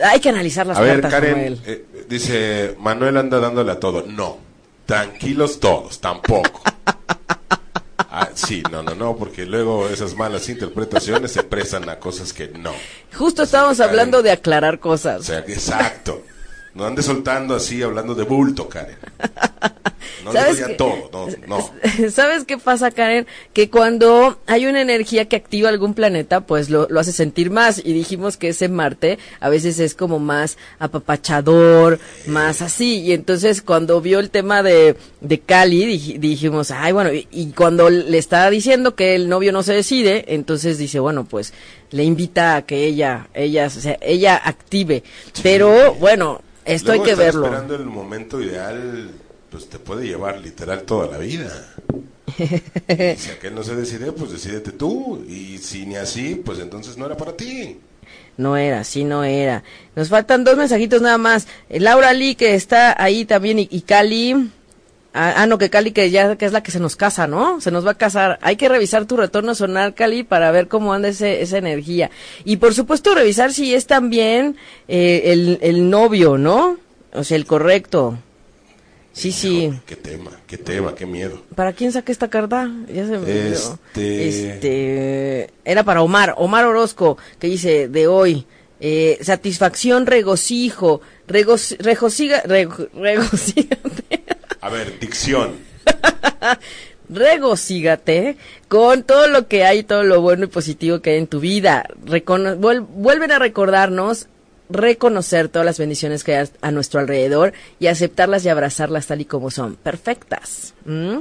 hay 0.03 0.19
que 0.19 0.30
analizar 0.30 0.67
las 0.67 0.78
A 0.78 0.82
ver, 0.82 1.01
cartas, 1.01 1.11
Karen, 1.11 1.32
Manuel. 1.34 1.61
eh, 1.65 1.86
dice, 2.09 2.76
Manuel 2.80 3.17
anda 3.17 3.39
dándole 3.39 3.72
a 3.72 3.80
todo. 3.80 4.03
No, 4.05 4.38
tranquilos 4.86 5.59
todos, 5.59 5.99
tampoco. 6.01 6.61
Ah, 8.13 8.28
sí, 8.34 8.61
no, 8.69 8.84
no, 8.84 8.93
no, 8.93 9.15
porque 9.15 9.45
luego 9.45 9.88
esas 9.88 10.15
malas 10.15 10.49
interpretaciones 10.49 11.32
se 11.32 11.43
prestan 11.43 11.88
a 11.88 11.97
cosas 11.97 12.34
que 12.34 12.49
no. 12.49 12.74
Justo 13.17 13.43
estábamos 13.43 13.78
Karen. 13.78 13.89
hablando 13.89 14.22
de 14.22 14.32
aclarar 14.32 14.76
O 14.76 14.80
cosas. 14.82 15.24
sea, 15.26 15.45
que 15.45 15.53
exacto. 15.53 16.22
No 16.74 16.86
andes 16.86 17.05
soltando 17.05 17.55
así, 17.55 17.82
hablando 17.84 18.15
de 18.15 18.24
bulto, 18.24 18.67
Karen. 18.69 18.95
No 20.24 20.32
¿Sabes 20.34 20.57
digo 20.57 20.67
ya 20.67 20.72
qué? 20.72 20.78
todo, 20.78 21.09
no, 21.11 21.28
no. 21.47 21.72
¿Sabes 22.11 22.43
qué 22.45 22.59
pasa, 22.59 22.91
Karen? 22.91 23.26
Que 23.53 23.72
cuando 23.72 24.39
hay 24.45 24.67
una 24.67 24.80
energía 24.82 25.28
que 25.28 25.36
activa 25.36 25.69
algún 25.69 25.95
planeta, 25.95 26.41
pues 26.41 26.69
lo, 26.69 26.88
lo 26.91 26.99
hace 26.99 27.11
sentir 27.11 27.49
más. 27.49 27.82
Y 27.84 27.93
dijimos 27.93 28.38
que 28.38 28.49
ese 28.49 28.69
Marte 28.69 29.17
a 29.39 29.49
veces 29.49 29.80
es 29.80 29.95
como 29.95 30.19
más 30.19 30.57
apapachador, 30.78 31.99
más 32.28 32.61
así. 32.61 32.99
Y 33.01 33.13
entonces 33.13 33.61
cuando 33.63 33.99
vio 33.99 34.19
el 34.19 34.30
tema 34.30 34.61
de, 34.61 34.95
de 35.22 35.39
Cali, 35.39 35.86
dij- 35.86 36.19
dijimos, 36.19 36.69
ay, 36.69 36.91
bueno, 36.91 37.11
y, 37.13 37.28
y 37.32 37.47
cuando 37.53 37.89
le 37.89 38.17
está 38.17 38.47
diciendo 38.51 38.95
que 38.95 39.15
el 39.15 39.28
novio 39.28 39.51
no 39.51 39.63
se 39.63 39.74
decide, 39.74 40.26
entonces 40.36 40.78
dice, 40.78 40.99
bueno, 40.99 41.26
pues 41.26 41.51
le 41.89 42.03
invita 42.03 42.57
a 42.57 42.61
que 42.65 42.86
ella, 42.86 43.28
ella, 43.34 43.65
o 43.67 43.69
sea, 43.72 43.97
ella 44.01 44.36
active. 44.36 45.03
Pero 45.41 45.95
bueno, 45.95 46.41
esto 46.66 46.88
Luego 46.89 47.03
hay 47.03 47.09
que 47.09 47.16
verlo. 47.16 47.45
esperando 47.45 47.76
el 47.76 47.86
momento 47.86 48.41
ideal, 48.41 49.09
pues 49.49 49.68
te 49.70 49.80
puede 49.80 50.05
llevar 50.07 50.39
literal 50.39 50.84
toda 50.84 51.07
la 51.07 51.18
vida. 51.18 51.51
Y 52.38 53.18
si 53.18 53.30
aquel 53.30 53.53
no 53.53 53.62
se 53.64 53.76
decide, 53.76 54.12
pues 54.14 54.32
decídete 54.32 54.72
tú. 54.72 55.24
Y 55.28 55.57
si 55.57 55.86
ni 55.86 55.95
así, 55.97 56.36
pues 56.36 56.59
entonces 56.59 56.97
no 56.97 57.05
era 57.05 57.18
para 57.18 57.36
ti. 57.36 57.78
No 58.38 58.55
era, 58.57 58.84
sí, 58.84 59.03
no 59.03 59.24
era. 59.24 59.64
Nos 59.95 60.09
faltan 60.09 60.43
dos 60.43 60.55
mensajitos 60.57 61.01
nada 61.01 61.18
más. 61.18 61.47
Eh, 61.70 61.80
Laura 61.80 62.14
Lee, 62.14 62.36
que 62.36 62.55
está 62.55 62.95
ahí 63.01 63.26
también, 63.26 63.59
y, 63.59 63.68
y 63.70 63.82
Cali. 63.82 64.49
Ah, 65.14 65.34
ah, 65.38 65.45
no, 65.45 65.57
que 65.57 65.70
Cali, 65.70 65.91
que 65.91 66.09
ya 66.09 66.38
que 66.38 66.45
es 66.45 66.53
la 66.53 66.64
que 66.64 66.72
se 66.72 66.80
nos 66.80 66.95
casa, 66.95 67.28
¿no? 67.28 67.59
Se 67.59 67.70
nos 67.70 67.86
va 67.86 67.91
a 67.91 67.97
casar. 67.97 68.39
Hay 68.41 68.55
que 68.55 68.70
revisar 68.70 69.05
tu 69.05 69.18
retorno 69.18 69.53
sonar, 69.55 69.93
Cali, 69.93 70.24
para 70.24 70.51
ver 70.51 70.68
cómo 70.70 70.93
anda 70.93 71.09
ese, 71.09 71.41
esa 71.41 71.57
energía. 71.57 72.09
Y 72.45 72.57
por 72.57 72.74
supuesto, 72.74 73.14
revisar 73.14 73.51
si 73.51 73.74
es 73.76 73.88
también 73.88 74.55
eh, 74.88 75.24
el, 75.26 75.59
el 75.62 75.89
novio, 75.89 76.38
¿no? 76.38 76.78
O 77.14 77.24
sea, 77.26 77.36
el 77.36 77.45
correcto. 77.45 78.18
Sí, 79.12 79.34
sí. 79.34 79.74
Qué 79.86 79.97
tema, 79.97 80.32
qué 80.47 80.57
tema, 80.57 80.95
qué 80.95 81.05
miedo. 81.05 81.41
¿Para 81.55 81.74
quién 81.74 81.91
saqué 81.91 82.14
esta 82.14 82.30
carta? 82.30 82.72
Ya 82.88 83.05
se 83.05 83.18
me. 83.18 83.49
Este- 83.49 84.28
Este, 84.30 85.49
era 85.66 85.84
para 85.84 86.01
Omar, 86.01 86.36
Omar 86.38 86.64
Orozco, 86.66 87.18
que 87.38 87.47
dice 87.47 87.89
de 87.89 88.07
hoy, 88.07 88.45
eh, 88.80 89.18
satisfacción, 89.22 90.05
regocijo, 90.05 91.01
regos, 91.28 91.76
regociga, 91.80 92.41
rego- 92.43 92.88
regocígate, 92.93 94.24
A 94.62 94.70
ver, 94.70 94.99
dicción. 94.99 95.55
regocígate 97.09 98.38
con 98.68 99.03
todo 99.03 99.28
lo 99.28 99.47
que 99.47 99.64
hay, 99.66 99.84
todo 99.84 100.03
lo 100.03 100.22
bueno 100.22 100.45
y 100.45 100.47
positivo 100.47 101.01
que 101.01 101.12
hay 101.12 101.18
en 101.18 101.28
tu 101.28 101.39
vida. 101.39 101.86
Recono- 102.05 102.57
vuel- 102.57 102.86
vuelven 102.88 103.32
a 103.32 103.39
recordarnos 103.39 104.28
reconocer 104.70 105.49
todas 105.49 105.66
las 105.66 105.78
bendiciones 105.78 106.24
que 106.24 106.36
hay 106.36 106.47
a, 106.62 106.72
nuestro 106.72 107.01
alrededor 107.01 107.51
y 107.80 107.88
aceptarlas 107.88 108.45
y 108.45 108.49
abrazarlas 108.49 109.07
tal 109.07 109.20
y 109.20 109.26
como 109.26 109.51
son, 109.51 109.76
perfectas. 109.76 110.74
¿Mm? 110.86 111.18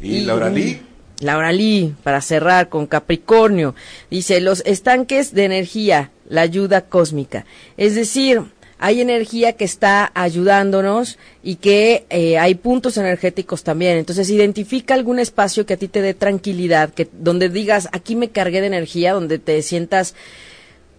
¿Y 0.00 0.20
Laura 0.20 0.48
Lee? 0.48 0.80
Laura 1.20 1.52
Lee, 1.52 1.94
para 2.02 2.20
cerrar 2.22 2.70
con 2.70 2.86
Capricornio, 2.86 3.74
dice 4.10 4.40
los 4.40 4.62
estanques 4.64 5.34
de 5.34 5.44
energía, 5.44 6.10
la 6.28 6.40
ayuda 6.40 6.80
cósmica. 6.86 7.44
Es 7.76 7.94
decir, 7.94 8.42
hay 8.78 9.00
energía 9.00 9.52
que 9.54 9.64
está 9.64 10.10
ayudándonos 10.14 11.18
y 11.42 11.56
que 11.56 12.04
eh, 12.10 12.38
hay 12.38 12.54
puntos 12.54 12.96
energéticos 12.96 13.62
también. 13.62 13.96
Entonces, 13.96 14.30
identifica 14.30 14.94
algún 14.94 15.18
espacio 15.18 15.66
que 15.66 15.74
a 15.74 15.76
ti 15.76 15.88
te 15.88 16.02
dé 16.02 16.14
tranquilidad, 16.14 16.92
que 16.92 17.08
donde 17.12 17.48
digas, 17.48 17.88
aquí 17.92 18.16
me 18.16 18.30
cargué 18.30 18.60
de 18.60 18.66
energía, 18.68 19.12
donde 19.12 19.38
te 19.38 19.60
sientas 19.62 20.14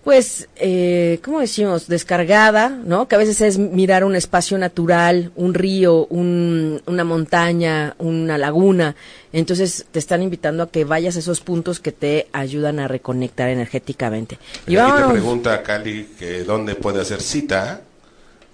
pues, 0.06 0.47
eh, 0.58 1.20
¿cómo 1.26 1.39
decimos? 1.41 1.88
Descargada, 1.88 2.70
¿no? 2.70 3.08
Que 3.08 3.16
a 3.16 3.18
veces 3.18 3.41
es 3.41 3.58
mirar 3.58 4.03
un 4.06 4.16
espacio 4.16 4.56
natural, 4.58 5.32
un 5.36 5.53
río, 5.56 6.06
un- 6.06 6.80
una 6.86 7.03
montaña, 7.03 7.95
una 7.97 8.38
laguna. 8.38 8.95
Entonces 9.34 9.86
te 9.91 9.97
están 9.99 10.22
invitando 10.22 10.62
a 10.64 10.70
que 10.70 10.86
vayas 10.86 11.16
a 11.16 11.20
esos 11.20 11.41
puntos 11.41 11.80
que 11.80 11.91
te 11.91 12.28
ayudan 12.34 12.80
a 12.80 12.88
reconectar 12.88 13.49
energéticamente. 13.49 14.38
Y 14.68 14.74
Y 14.74 14.78
aquí 14.78 14.86
te 14.86 14.91
vámonos. 14.91 15.12
pregunta 15.14 15.64
Cali 15.64 16.10
que 16.18 16.43
dónde 16.43 16.76
puede 16.76 17.01
hacer 17.01 17.22
cita. 17.22 17.82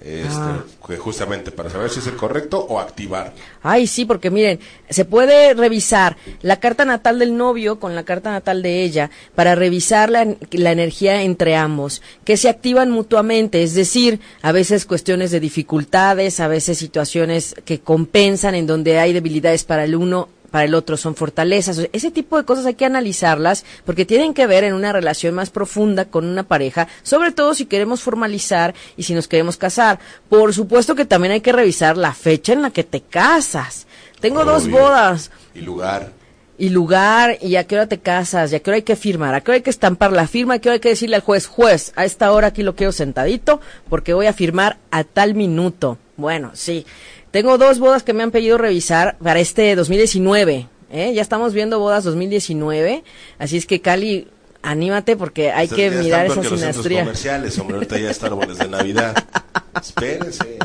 Este, 0.04 0.30
Ah. 0.34 0.64
que 0.88 0.98
justamente 0.98 1.52
para 1.52 1.70
saber 1.70 1.92
si 1.92 2.00
es 2.00 2.08
el 2.08 2.16
correcto 2.16 2.60
o 2.60 2.80
activar. 2.80 3.34
Ay, 3.62 3.86
sí, 3.86 4.04
porque 4.06 4.32
miren, 4.32 4.60
se 4.90 5.06
puede 5.06 5.54
revisar 5.54 6.18
la 6.42 6.60
carta 6.60 6.86
natal 6.86 7.20
del 7.20 7.38
novio 7.38 7.80
con 7.80 7.94
la 7.94 8.04
carta 8.04 8.32
natal 8.32 8.64
de 8.64 8.84
ella 8.84 9.12
para 9.36 9.54
revisar 9.54 10.10
la, 10.10 10.26
la 10.52 10.72
energía 10.72 11.22
entre 11.22 11.56
ambos, 11.56 12.02
que 12.26 12.36
se 12.36 12.50
activan 12.50 12.90
mutuamente, 12.90 13.62
es 13.62 13.76
decir, 13.76 14.20
a 14.42 14.52
veces 14.52 14.88
cuestiones 14.88 15.30
de 15.30 15.40
dificultades, 15.40 16.40
a 16.40 16.48
veces 16.48 16.80
situaciones 16.80 17.54
que 17.64 17.80
compensan 17.80 18.56
en 18.56 18.66
donde 18.66 18.98
hay 18.98 19.14
debilidades 19.14 19.64
para 19.66 19.84
el 19.84 19.96
uno 19.96 20.30
para 20.52 20.66
el 20.66 20.76
otro 20.76 20.98
son 20.98 21.16
fortalezas. 21.16 21.78
O 21.78 21.82
sea, 21.82 21.90
ese 21.94 22.12
tipo 22.12 22.38
de 22.38 22.44
cosas 22.46 22.66
hay 22.66 22.76
que 22.76 22.86
analizarlas 22.86 23.66
porque 23.86 24.06
tienen 24.06 24.34
que 24.34 24.46
ver 24.48 24.64
en 24.64 24.74
una 24.74 24.94
relación 24.94 25.34
más 25.34 25.50
profunda 25.50 26.06
con 26.06 26.26
una 26.26 26.44
pareja, 26.44 26.88
sobre 27.04 27.32
todo 27.32 27.54
si 27.56 27.66
queremos 27.66 28.02
formalizar 28.02 28.76
y 28.98 29.04
si 29.04 29.14
nos 29.16 29.28
queremos 29.28 29.58
casar. 29.58 30.00
Por 30.30 30.54
supuesto 30.54 30.94
que 30.94 31.06
también 31.06 31.32
hay 31.32 31.42
que 31.42 31.52
revisar 31.54 31.98
la 31.98 32.14
fecha 32.14 32.54
en 32.54 32.62
la 32.62 32.70
que 32.72 32.84
te 32.84 33.02
casas. 33.02 33.88
Tengo 34.20 34.46
dos 34.46 34.70
bodas 34.70 35.32
Y 35.56 35.62
lugar. 35.62 36.12
y 36.58 36.70
lugar 36.70 37.38
y 37.42 37.56
a 37.56 37.66
qué 37.66 37.76
hora 37.76 37.88
te 37.88 38.00
casas 38.00 38.52
y 38.52 38.56
a 38.56 38.60
qué 38.60 38.70
hora 38.70 38.76
hay 38.76 38.82
que 38.84 38.96
firmar, 38.96 39.34
a 39.34 39.42
qué 39.42 39.50
hora 39.52 39.56
hay 39.56 39.62
que 39.64 39.72
estampar 39.72 40.12
la 40.12 40.28
firma, 40.28 40.56
a 40.56 40.60
qué 40.60 40.70
hora 40.70 40.74
hay 40.76 40.80
que 40.80 40.90
decirle 40.90 41.16
al 41.16 41.24
juez, 41.24 41.48
juez, 41.48 41.92
a 41.96 42.06
esta 42.06 42.32
hora 42.32 42.48
aquí 42.48 42.62
lo 42.62 42.76
quiero 42.76 42.92
sentadito 42.92 43.62
porque 43.90 44.14
voy 44.14 44.28
a 44.28 44.34
firmar 44.34 44.78
a 44.92 45.04
tal 45.04 45.34
minuto. 45.34 45.98
Bueno, 46.18 46.52
sí. 46.54 46.86
Tengo 47.32 47.58
dos 47.58 47.80
bodas 47.80 48.04
que 48.04 48.14
me 48.14 48.24
han 48.24 48.32
pedido 48.32 48.58
revisar 48.58 49.18
para 49.24 49.40
este 49.40 49.74
2019. 49.76 50.68
¿eh? 50.92 51.14
Ya 51.14 51.22
estamos 51.22 51.54
viendo 51.54 51.80
bodas 51.80 52.04
2019. 52.04 53.04
Así 53.40 53.56
es 53.58 53.66
que 53.66 53.80
Cali, 53.80 54.28
anímate 54.62 55.16
porque 55.16 55.52
hay 55.52 55.68
Ustedes 55.68 55.94
que 55.94 56.00
mirar 56.04 56.26
esa 56.26 56.44
sinastría. 56.44 57.00
comerciales, 57.02 57.58
hombre, 57.58 57.76
ahorita 57.76 57.98
ya 58.00 58.12
está 58.12 58.28
árboles 58.28 58.58
de 58.58 58.68
Navidad. 58.68 59.16
Espérense, 59.82 60.60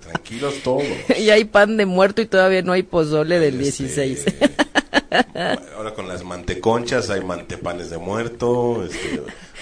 tranquilos 0.00 0.54
todos. 0.62 0.84
y 1.18 1.30
hay 1.30 1.44
pan 1.44 1.76
de 1.76 1.84
muerto 1.86 2.22
y 2.22 2.26
todavía 2.26 2.62
no 2.62 2.72
hay 2.72 2.84
pozole 2.84 3.40
del 3.40 3.60
Este, 3.60 3.82
16. 3.84 4.24
Ahora 5.76 5.94
con 5.94 6.06
las 6.08 6.22
manteconchas 6.22 7.10
hay 7.10 7.22
mantepanes 7.22 7.90
de 7.90 7.98
muerto, 7.98 8.84
este, 8.84 9.20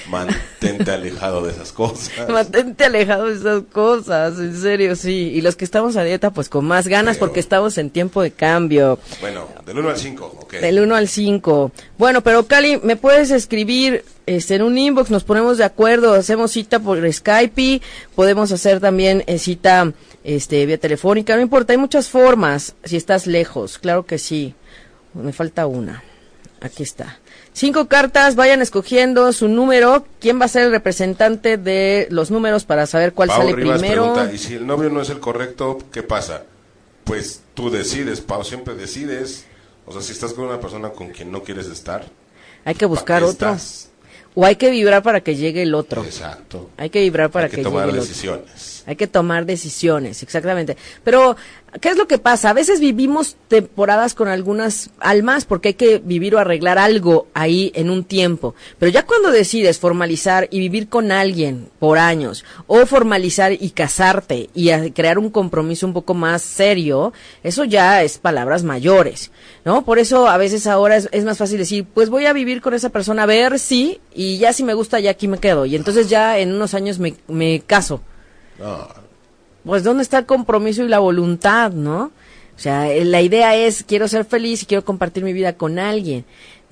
mantente 0.08 0.90
alejado 0.90 1.42
de 1.44 1.52
esas 1.52 1.72
cosas. 1.72 2.10
Mantente 2.28 2.84
alejado 2.84 3.26
de 3.26 3.34
esas 3.34 3.62
cosas, 3.72 4.38
en 4.38 4.60
serio, 4.60 4.96
sí. 4.96 5.30
Y 5.34 5.40
los 5.40 5.56
que 5.56 5.64
estamos 5.64 5.96
a 5.96 6.04
dieta, 6.04 6.30
pues 6.30 6.48
con 6.48 6.64
más 6.64 6.88
ganas, 6.88 7.16
Pero- 7.16 7.26
porque 7.26 7.40
estamos 7.40 7.78
en 7.78 7.90
tiempo 7.90 8.22
de 8.22 8.30
cambio. 8.30 8.98
Bueno, 9.20 9.48
del 9.66 9.78
1 9.78 9.90
al 9.90 9.96
5, 9.98 10.38
ok. 10.42 10.52
Del 10.54 10.80
1 10.80 10.94
al 10.94 11.08
5. 11.08 11.72
Bueno, 11.98 12.22
pero 12.22 12.46
Cali, 12.46 12.78
¿me 12.82 12.96
puedes 12.96 13.30
escribir 13.30 14.04
este, 14.26 14.56
en 14.56 14.62
un 14.62 14.76
inbox? 14.78 15.10
Nos 15.10 15.24
ponemos 15.24 15.58
de 15.58 15.64
acuerdo, 15.64 16.14
hacemos 16.14 16.52
cita 16.52 16.78
por 16.80 17.10
Skype, 17.12 17.80
podemos 18.14 18.52
hacer 18.52 18.80
también 18.80 19.24
eh, 19.26 19.38
cita 19.38 19.92
este, 20.24 20.66
vía 20.66 20.78
telefónica, 20.78 21.34
no 21.36 21.42
importa, 21.42 21.72
hay 21.72 21.78
muchas 21.78 22.08
formas, 22.08 22.74
si 22.84 22.96
estás 22.96 23.26
lejos, 23.26 23.78
claro 23.78 24.06
que 24.06 24.18
sí. 24.18 24.54
Me 25.14 25.32
falta 25.32 25.66
una. 25.66 26.02
Aquí 26.62 26.82
está. 26.84 27.18
Cinco 27.52 27.88
cartas, 27.88 28.36
vayan 28.36 28.62
escogiendo 28.62 29.32
su 29.32 29.48
número. 29.48 30.06
¿Quién 30.20 30.40
va 30.40 30.44
a 30.44 30.48
ser 30.48 30.62
el 30.62 30.70
representante 30.70 31.56
de 31.58 32.06
los 32.10 32.30
números 32.30 32.64
para 32.64 32.86
saber 32.86 33.12
cuál 33.12 33.28
Pau 33.28 33.38
sale 33.42 33.52
Rivas 33.54 33.80
primero? 33.80 34.12
pregunta, 34.12 34.32
¿y 34.32 34.38
si 34.38 34.54
el 34.54 34.66
novio 34.66 34.88
no 34.88 35.02
es 35.02 35.10
el 35.10 35.20
correcto, 35.20 35.78
qué 35.92 36.02
pasa? 36.02 36.44
pues 37.04 37.42
tú 37.54 37.68
decides, 37.68 38.20
Pau, 38.20 38.44
siempre 38.44 38.74
decides. 38.74 39.44
O 39.86 39.92
sea, 39.92 40.00
si 40.00 40.12
estás 40.12 40.32
con 40.34 40.44
una 40.46 40.60
persona 40.60 40.90
con 40.90 41.10
quien 41.10 41.32
no 41.32 41.42
quieres 41.42 41.66
estar, 41.66 42.06
Hay 42.64 42.76
que 42.76 42.86
buscar 42.86 43.22
¿para 43.22 43.26
qué 43.26 43.34
otro. 43.34 43.48
estás? 43.48 43.88
O 44.34 44.46
hay 44.46 44.54
que 44.56 44.70
vibrar 44.70 45.02
para 45.02 45.20
que 45.20 45.34
llegue 45.34 45.62
el 45.62 45.74
otro. 45.74 46.04
Exacto. 46.04 46.70
Hay 46.76 46.90
que 46.90 47.00
vibrar 47.00 47.30
para 47.30 47.46
Hay 47.46 47.50
que, 47.50 47.56
que, 47.56 47.62
tomar 47.64 47.86
llegue 47.86 47.98
el 47.98 48.02
otro. 48.04 48.14
Hay 48.86 48.96
que 48.96 49.06
tomar 49.06 49.46
decisiones, 49.46 50.22
exactamente. 50.22 50.76
Pero, 51.04 51.36
¿qué 51.80 51.90
es 51.90 51.96
lo 51.96 52.08
que 52.08 52.18
pasa? 52.18 52.50
A 52.50 52.52
veces 52.52 52.80
vivimos 52.80 53.36
temporadas 53.46 54.14
con 54.14 54.26
algunas 54.26 54.90
almas 54.98 55.44
porque 55.44 55.68
hay 55.68 55.74
que 55.74 55.98
vivir 55.98 56.34
o 56.34 56.38
arreglar 56.38 56.78
algo 56.78 57.28
ahí 57.32 57.70
en 57.76 57.90
un 57.90 58.04
tiempo. 58.04 58.56
Pero 58.78 58.90
ya 58.90 59.06
cuando 59.06 59.30
decides 59.30 59.78
formalizar 59.78 60.48
y 60.50 60.58
vivir 60.58 60.88
con 60.88 61.12
alguien 61.12 61.68
por 61.78 61.98
años, 61.98 62.44
o 62.66 62.84
formalizar 62.86 63.52
y 63.52 63.70
casarte 63.70 64.50
y 64.52 64.70
crear 64.90 65.18
un 65.18 65.30
compromiso 65.30 65.86
un 65.86 65.92
poco 65.92 66.14
más 66.14 66.42
serio, 66.42 67.12
eso 67.44 67.64
ya 67.64 68.02
es 68.02 68.18
palabras 68.18 68.64
mayores, 68.64 69.30
¿no? 69.64 69.84
Por 69.84 70.00
eso 70.00 70.28
a 70.28 70.38
veces 70.38 70.66
ahora 70.66 70.96
es, 70.96 71.08
es 71.12 71.24
más 71.24 71.38
fácil 71.38 71.58
decir, 71.58 71.84
pues 71.84 72.10
voy 72.10 72.26
a 72.26 72.32
vivir 72.32 72.60
con 72.60 72.74
esa 72.74 72.88
persona 72.88 73.22
a 73.22 73.26
ver 73.26 73.60
si, 73.60 74.00
y 74.12 74.38
ya 74.38 74.52
si 74.52 74.64
me 74.64 74.74
gusta, 74.74 74.98
ya 74.98 75.12
aquí 75.12 75.28
me 75.28 75.38
quedo. 75.38 75.66
Y 75.66 75.76
entonces 75.76 76.08
ya 76.08 76.38
en 76.38 76.52
unos 76.52 76.74
años 76.74 76.98
me, 76.98 77.14
me 77.28 77.60
caso 77.60 78.00
No, 78.62 78.88
pues 79.64 79.84
dónde 79.84 80.02
está 80.02 80.18
el 80.18 80.26
compromiso 80.26 80.82
y 80.84 80.88
la 80.88 80.98
voluntad, 80.98 81.72
¿no? 81.72 82.10
O 82.56 82.58
sea, 82.58 82.90
eh, 82.92 83.04
la 83.04 83.20
idea 83.22 83.56
es 83.56 83.82
quiero 83.84 84.08
ser 84.08 84.24
feliz 84.24 84.62
y 84.62 84.66
quiero 84.66 84.84
compartir 84.84 85.24
mi 85.24 85.32
vida 85.32 85.54
con 85.54 85.78
alguien. 85.78 86.24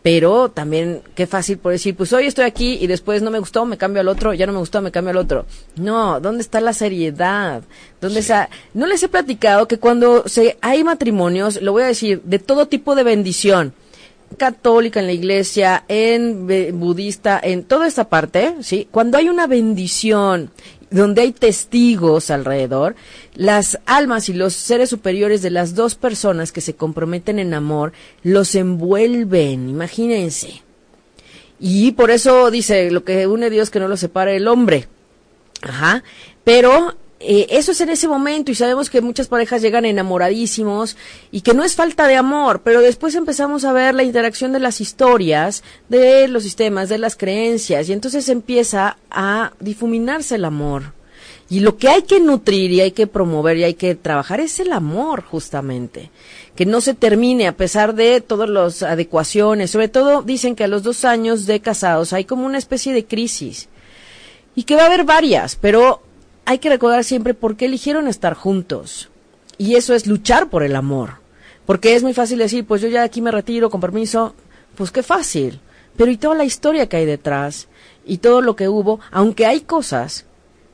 Pero 0.02 0.50
también 0.50 1.02
qué 1.14 1.26
fácil 1.26 1.58
por 1.58 1.72
decir, 1.72 1.94
pues 1.94 2.10
hoy 2.14 2.24
estoy 2.26 2.46
aquí 2.46 2.78
y 2.80 2.86
después 2.86 3.20
no 3.20 3.30
me 3.30 3.38
gustó, 3.38 3.66
me 3.66 3.76
cambio 3.76 4.00
al 4.00 4.08
otro, 4.08 4.32
ya 4.32 4.46
no 4.46 4.52
me 4.54 4.58
gustó, 4.58 4.80
me 4.80 4.90
cambio 4.90 5.10
al 5.10 5.18
otro. 5.18 5.44
No, 5.76 6.20
¿dónde 6.20 6.40
está 6.40 6.60
la 6.62 6.72
seriedad? 6.72 7.62
¿Dónde 8.00 8.20
está? 8.20 8.48
No 8.72 8.86
les 8.86 9.02
he 9.02 9.08
platicado 9.08 9.68
que 9.68 9.78
cuando 9.78 10.26
se 10.26 10.56
hay 10.62 10.84
matrimonios, 10.84 11.60
lo 11.60 11.72
voy 11.72 11.82
a 11.82 11.86
decir, 11.88 12.22
de 12.24 12.38
todo 12.38 12.66
tipo 12.66 12.94
de 12.94 13.02
bendición, 13.04 13.74
católica 14.38 15.00
en 15.00 15.06
la 15.06 15.12
iglesia, 15.12 15.84
en 15.86 16.46
be- 16.46 16.72
budista, 16.72 17.38
en 17.42 17.64
toda 17.64 17.86
esta 17.86 18.08
parte, 18.08 18.54
¿sí? 18.62 18.88
Cuando 18.90 19.18
hay 19.18 19.28
una 19.28 19.46
bendición 19.46 20.50
donde 20.90 21.22
hay 21.22 21.32
testigos 21.32 22.30
alrededor, 22.30 22.96
las 23.34 23.78
almas 23.86 24.28
y 24.28 24.34
los 24.34 24.54
seres 24.54 24.90
superiores 24.90 25.42
de 25.42 25.50
las 25.50 25.74
dos 25.74 25.94
personas 25.94 26.52
que 26.52 26.60
se 26.60 26.74
comprometen 26.74 27.38
en 27.38 27.54
amor 27.54 27.92
los 28.22 28.54
envuelven, 28.54 29.68
imagínense. 29.68 30.62
Y 31.60 31.92
por 31.92 32.10
eso 32.10 32.50
dice, 32.50 32.90
lo 32.90 33.04
que 33.04 33.26
une 33.26 33.50
Dios 33.50 33.70
que 33.70 33.80
no 33.80 33.88
lo 33.88 33.96
separe 33.96 34.36
el 34.36 34.48
hombre. 34.48 34.88
Ajá. 35.62 36.02
Pero 36.42 36.96
eh, 37.22 37.48
eso 37.50 37.72
es 37.72 37.80
en 37.82 37.90
ese 37.90 38.08
momento 38.08 38.50
y 38.50 38.54
sabemos 38.54 38.88
que 38.88 39.02
muchas 39.02 39.28
parejas 39.28 39.60
llegan 39.60 39.84
enamoradísimos 39.84 40.96
y 41.30 41.42
que 41.42 41.52
no 41.52 41.64
es 41.64 41.74
falta 41.74 42.06
de 42.06 42.16
amor, 42.16 42.62
pero 42.64 42.80
después 42.80 43.14
empezamos 43.14 43.66
a 43.66 43.74
ver 43.74 43.94
la 43.94 44.04
interacción 44.04 44.52
de 44.52 44.58
las 44.58 44.80
historias, 44.80 45.62
de 45.90 46.28
los 46.28 46.44
sistemas, 46.44 46.88
de 46.88 46.96
las 46.96 47.16
creencias 47.16 47.90
y 47.90 47.92
entonces 47.92 48.30
empieza 48.30 48.96
a 49.10 49.52
difuminarse 49.60 50.36
el 50.36 50.46
amor. 50.46 50.94
Y 51.50 51.60
lo 51.60 51.76
que 51.76 51.88
hay 51.88 52.02
que 52.02 52.20
nutrir 52.20 52.70
y 52.70 52.80
hay 52.80 52.92
que 52.92 53.06
promover 53.06 53.58
y 53.58 53.64
hay 53.64 53.74
que 53.74 53.96
trabajar 53.96 54.40
es 54.40 54.60
el 54.60 54.72
amor, 54.72 55.24
justamente. 55.24 56.10
Que 56.54 56.64
no 56.64 56.80
se 56.80 56.94
termine 56.94 57.48
a 57.48 57.56
pesar 57.56 57.96
de 57.96 58.20
todas 58.20 58.48
las 58.48 58.84
adecuaciones. 58.84 59.72
Sobre 59.72 59.88
todo 59.88 60.22
dicen 60.22 60.54
que 60.54 60.62
a 60.62 60.68
los 60.68 60.84
dos 60.84 61.04
años 61.04 61.46
de 61.46 61.58
casados 61.58 62.12
hay 62.12 62.24
como 62.24 62.46
una 62.46 62.56
especie 62.56 62.92
de 62.92 63.04
crisis. 63.04 63.68
Y 64.54 64.62
que 64.62 64.76
va 64.76 64.84
a 64.84 64.86
haber 64.86 65.02
varias, 65.02 65.56
pero 65.56 66.02
hay 66.50 66.58
que 66.58 66.68
recordar 66.68 67.04
siempre 67.04 67.32
por 67.32 67.56
qué 67.56 67.66
eligieron 67.66 68.08
estar 68.08 68.34
juntos. 68.34 69.08
Y 69.56 69.76
eso 69.76 69.94
es 69.94 70.08
luchar 70.08 70.50
por 70.50 70.64
el 70.64 70.74
amor. 70.74 71.18
Porque 71.64 71.94
es 71.94 72.02
muy 72.02 72.12
fácil 72.12 72.38
decir, 72.38 72.66
pues 72.66 72.82
yo 72.82 72.88
ya 72.88 73.04
aquí 73.04 73.22
me 73.22 73.30
retiro, 73.30 73.70
con 73.70 73.80
permiso. 73.80 74.34
Pues 74.74 74.90
qué 74.90 75.04
fácil. 75.04 75.60
Pero 75.96 76.10
y 76.10 76.16
toda 76.16 76.34
la 76.34 76.44
historia 76.44 76.88
que 76.88 76.96
hay 76.96 77.06
detrás, 77.06 77.68
y 78.04 78.18
todo 78.18 78.40
lo 78.40 78.56
que 78.56 78.68
hubo, 78.68 78.98
aunque 79.12 79.46
hay 79.46 79.60
cosas 79.60 80.26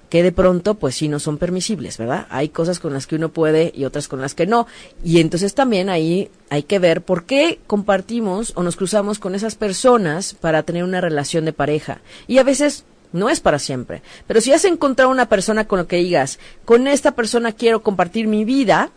que 0.08 0.22
de 0.22 0.32
pronto 0.32 0.76
pues 0.76 0.94
sí 0.94 1.08
no 1.08 1.18
son 1.18 1.36
permisibles, 1.36 1.98
¿verdad? 1.98 2.26
Hay 2.30 2.48
cosas 2.48 2.78
con 2.78 2.94
las 2.94 3.06
que 3.06 3.16
uno 3.16 3.28
puede 3.28 3.70
y 3.74 3.84
otras 3.84 4.08
con 4.08 4.22
las 4.22 4.34
que 4.34 4.46
no. 4.46 4.66
Y 5.04 5.20
entonces 5.20 5.54
también 5.54 5.90
ahí 5.90 6.30
hay 6.48 6.62
que 6.62 6.78
ver 6.78 7.02
por 7.02 7.24
qué 7.24 7.60
compartimos 7.66 8.54
o 8.54 8.62
nos 8.62 8.76
cruzamos 8.76 9.18
con 9.18 9.34
esas 9.34 9.56
personas 9.56 10.32
para 10.32 10.62
tener 10.62 10.84
una 10.84 11.02
relación 11.02 11.44
de 11.44 11.52
pareja. 11.52 12.00
Y 12.28 12.38
a 12.38 12.44
veces 12.44 12.86
no 13.12 13.28
es 13.28 13.40
para 13.40 13.58
siempre. 13.58 14.02
Pero 14.26 14.40
si 14.40 14.52
has 14.52 14.64
encontrado 14.64 15.10
una 15.10 15.28
persona 15.28 15.66
con 15.66 15.78
la 15.78 15.86
que 15.86 15.96
digas, 15.96 16.38
con 16.64 16.86
esta 16.88 17.12
persona 17.12 17.52
quiero 17.52 17.82
compartir 17.82 18.26
mi 18.26 18.44
vida, 18.44 18.90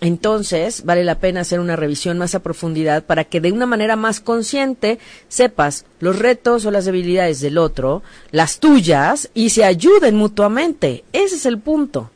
entonces 0.00 0.84
vale 0.84 1.04
la 1.04 1.18
pena 1.18 1.40
hacer 1.40 1.60
una 1.60 1.76
revisión 1.76 2.18
más 2.18 2.34
a 2.34 2.42
profundidad 2.42 3.04
para 3.04 3.24
que 3.24 3.40
de 3.40 3.52
una 3.52 3.66
manera 3.66 3.96
más 3.96 4.20
consciente 4.20 4.98
sepas 5.28 5.86
los 6.00 6.18
retos 6.18 6.66
o 6.66 6.70
las 6.70 6.84
debilidades 6.84 7.40
del 7.40 7.58
otro, 7.58 8.02
las 8.30 8.58
tuyas, 8.58 9.30
y 9.34 9.50
se 9.50 9.64
ayuden 9.64 10.16
mutuamente. 10.16 11.04
Ese 11.12 11.36
es 11.36 11.46
el 11.46 11.58
punto. 11.58 12.10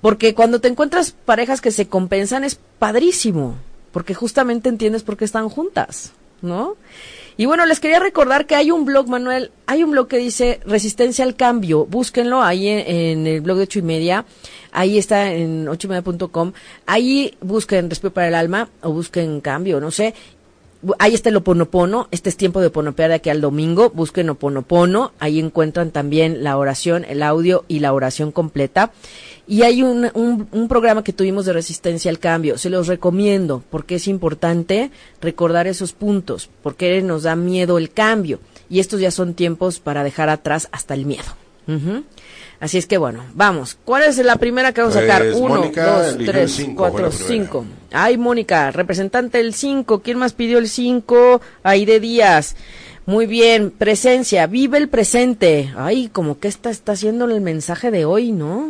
Porque 0.00 0.34
cuando 0.34 0.60
te 0.60 0.68
encuentras 0.68 1.12
parejas 1.12 1.60
que 1.60 1.70
se 1.70 1.88
compensan 1.88 2.44
es 2.44 2.58
padrísimo, 2.78 3.56
porque 3.90 4.14
justamente 4.14 4.68
entiendes 4.68 5.02
por 5.02 5.16
qué 5.16 5.24
están 5.24 5.48
juntas, 5.48 6.12
¿no? 6.42 6.76
Y 7.36 7.46
bueno, 7.46 7.66
les 7.66 7.80
quería 7.80 7.98
recordar 7.98 8.46
que 8.46 8.54
hay 8.54 8.70
un 8.70 8.84
blog, 8.84 9.08
Manuel, 9.08 9.50
hay 9.66 9.82
un 9.82 9.90
blog 9.90 10.06
que 10.06 10.18
dice 10.18 10.60
Resistencia 10.64 11.24
al 11.24 11.34
Cambio. 11.34 11.84
Búsquenlo 11.86 12.42
ahí 12.42 12.68
en, 12.68 13.26
el 13.26 13.40
blog 13.40 13.56
de 13.56 13.64
ocho 13.64 13.80
y 13.80 13.82
media. 13.82 14.24
Ahí 14.70 14.98
está 14.98 15.32
en 15.32 15.68
ocho 15.68 15.88
y 15.88 15.90
media.com. 15.90 16.52
Ahí 16.86 17.34
busquen 17.40 17.90
Respiro 17.90 18.12
para 18.12 18.28
el 18.28 18.34
Alma 18.36 18.68
o 18.82 18.92
busquen 18.92 19.40
Cambio, 19.40 19.80
no 19.80 19.90
sé. 19.90 20.14
Ahí 20.98 21.14
está 21.14 21.30
el 21.30 21.36
Oponopono. 21.36 22.08
Este 22.10 22.28
es 22.28 22.36
tiempo 22.36 22.60
de 22.60 22.68
oponopear 22.68 23.08
de 23.08 23.16
aquí 23.16 23.30
al 23.30 23.40
domingo. 23.40 23.90
Busquen 23.90 24.30
Oponopono. 24.30 25.12
Ahí 25.18 25.40
encuentran 25.40 25.90
también 25.90 26.44
la 26.44 26.56
oración, 26.56 27.04
el 27.08 27.22
audio 27.22 27.64
y 27.68 27.80
la 27.80 27.92
oración 27.94 28.32
completa. 28.32 28.92
Y 29.46 29.62
hay 29.62 29.82
un, 29.82 30.10
un, 30.14 30.48
un 30.50 30.68
programa 30.68 31.04
que 31.04 31.12
tuvimos 31.12 31.44
de 31.44 31.52
resistencia 31.52 32.10
al 32.10 32.18
cambio. 32.18 32.56
Se 32.56 32.70
los 32.70 32.86
recomiendo 32.86 33.62
porque 33.70 33.96
es 33.96 34.08
importante 34.08 34.90
recordar 35.20 35.66
esos 35.66 35.92
puntos, 35.92 36.48
porque 36.62 37.02
nos 37.02 37.24
da 37.24 37.36
miedo 37.36 37.76
el 37.78 37.90
cambio. 37.90 38.40
Y 38.70 38.80
estos 38.80 39.00
ya 39.00 39.10
son 39.10 39.34
tiempos 39.34 39.80
para 39.80 40.02
dejar 40.02 40.30
atrás 40.30 40.68
hasta 40.72 40.94
el 40.94 41.04
miedo. 41.04 41.24
Así 42.60 42.78
es 42.78 42.86
que 42.86 42.98
bueno, 42.98 43.24
vamos. 43.34 43.76
¿Cuál 43.84 44.04
es 44.04 44.16
la 44.18 44.36
primera 44.36 44.72
que 44.72 44.80
vamos 44.80 44.96
a 44.96 45.00
sacar? 45.00 45.22
Pues, 45.22 45.36
Uno, 45.36 45.56
Mónica 45.56 45.86
dos, 45.86 46.16
tres, 46.24 46.52
cinco, 46.52 46.74
cuatro, 46.76 47.10
cinco. 47.10 47.64
Ay, 47.92 48.16
Mónica, 48.16 48.70
representante 48.70 49.38
del 49.38 49.54
5. 49.54 50.00
¿Quién 50.00 50.18
más 50.18 50.32
pidió 50.32 50.58
el 50.58 50.68
5? 50.68 51.40
Aide 51.62 52.00
Díaz. 52.00 52.56
Muy 53.06 53.26
bien, 53.26 53.70
presencia, 53.70 54.46
vive 54.46 54.78
el 54.78 54.88
presente. 54.88 55.72
Ay, 55.76 56.08
como 56.08 56.38
que 56.38 56.48
esta 56.48 56.70
está 56.70 56.92
haciendo 56.92 57.26
el 57.26 57.40
mensaje 57.42 57.90
de 57.90 58.06
hoy, 58.06 58.32
¿no? 58.32 58.68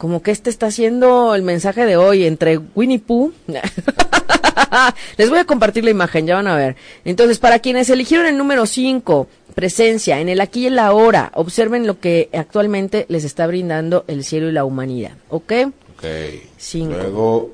Como 0.00 0.22
que 0.22 0.30
este 0.30 0.48
está 0.48 0.68
haciendo 0.68 1.34
el 1.34 1.42
mensaje 1.42 1.84
de 1.84 1.98
hoy 1.98 2.24
entre 2.24 2.56
Winnie 2.56 3.00
Pooh. 3.00 3.34
Les 5.18 5.28
voy 5.28 5.38
a 5.38 5.44
compartir 5.44 5.84
la 5.84 5.90
imagen, 5.90 6.26
ya 6.26 6.36
van 6.36 6.46
a 6.46 6.56
ver. 6.56 6.76
Entonces, 7.04 7.38
para 7.38 7.58
quienes 7.58 7.90
eligieron 7.90 8.24
el 8.24 8.38
número 8.38 8.64
5, 8.64 9.28
presencia, 9.54 10.18
en 10.18 10.30
el 10.30 10.40
aquí 10.40 10.60
y 10.60 10.66
el 10.68 10.78
ahora, 10.78 11.30
observen 11.34 11.86
lo 11.86 12.00
que 12.00 12.30
actualmente 12.32 13.04
les 13.10 13.24
está 13.24 13.46
brindando 13.46 14.06
el 14.08 14.24
cielo 14.24 14.48
y 14.48 14.52
la 14.52 14.64
humanidad. 14.64 15.18
¿Ok? 15.28 15.52
Ok. 15.94 16.04
Cinco. 16.56 16.94
Luego, 16.94 17.52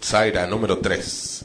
Zaira, 0.00 0.46
número 0.46 0.78
3. 0.78 1.44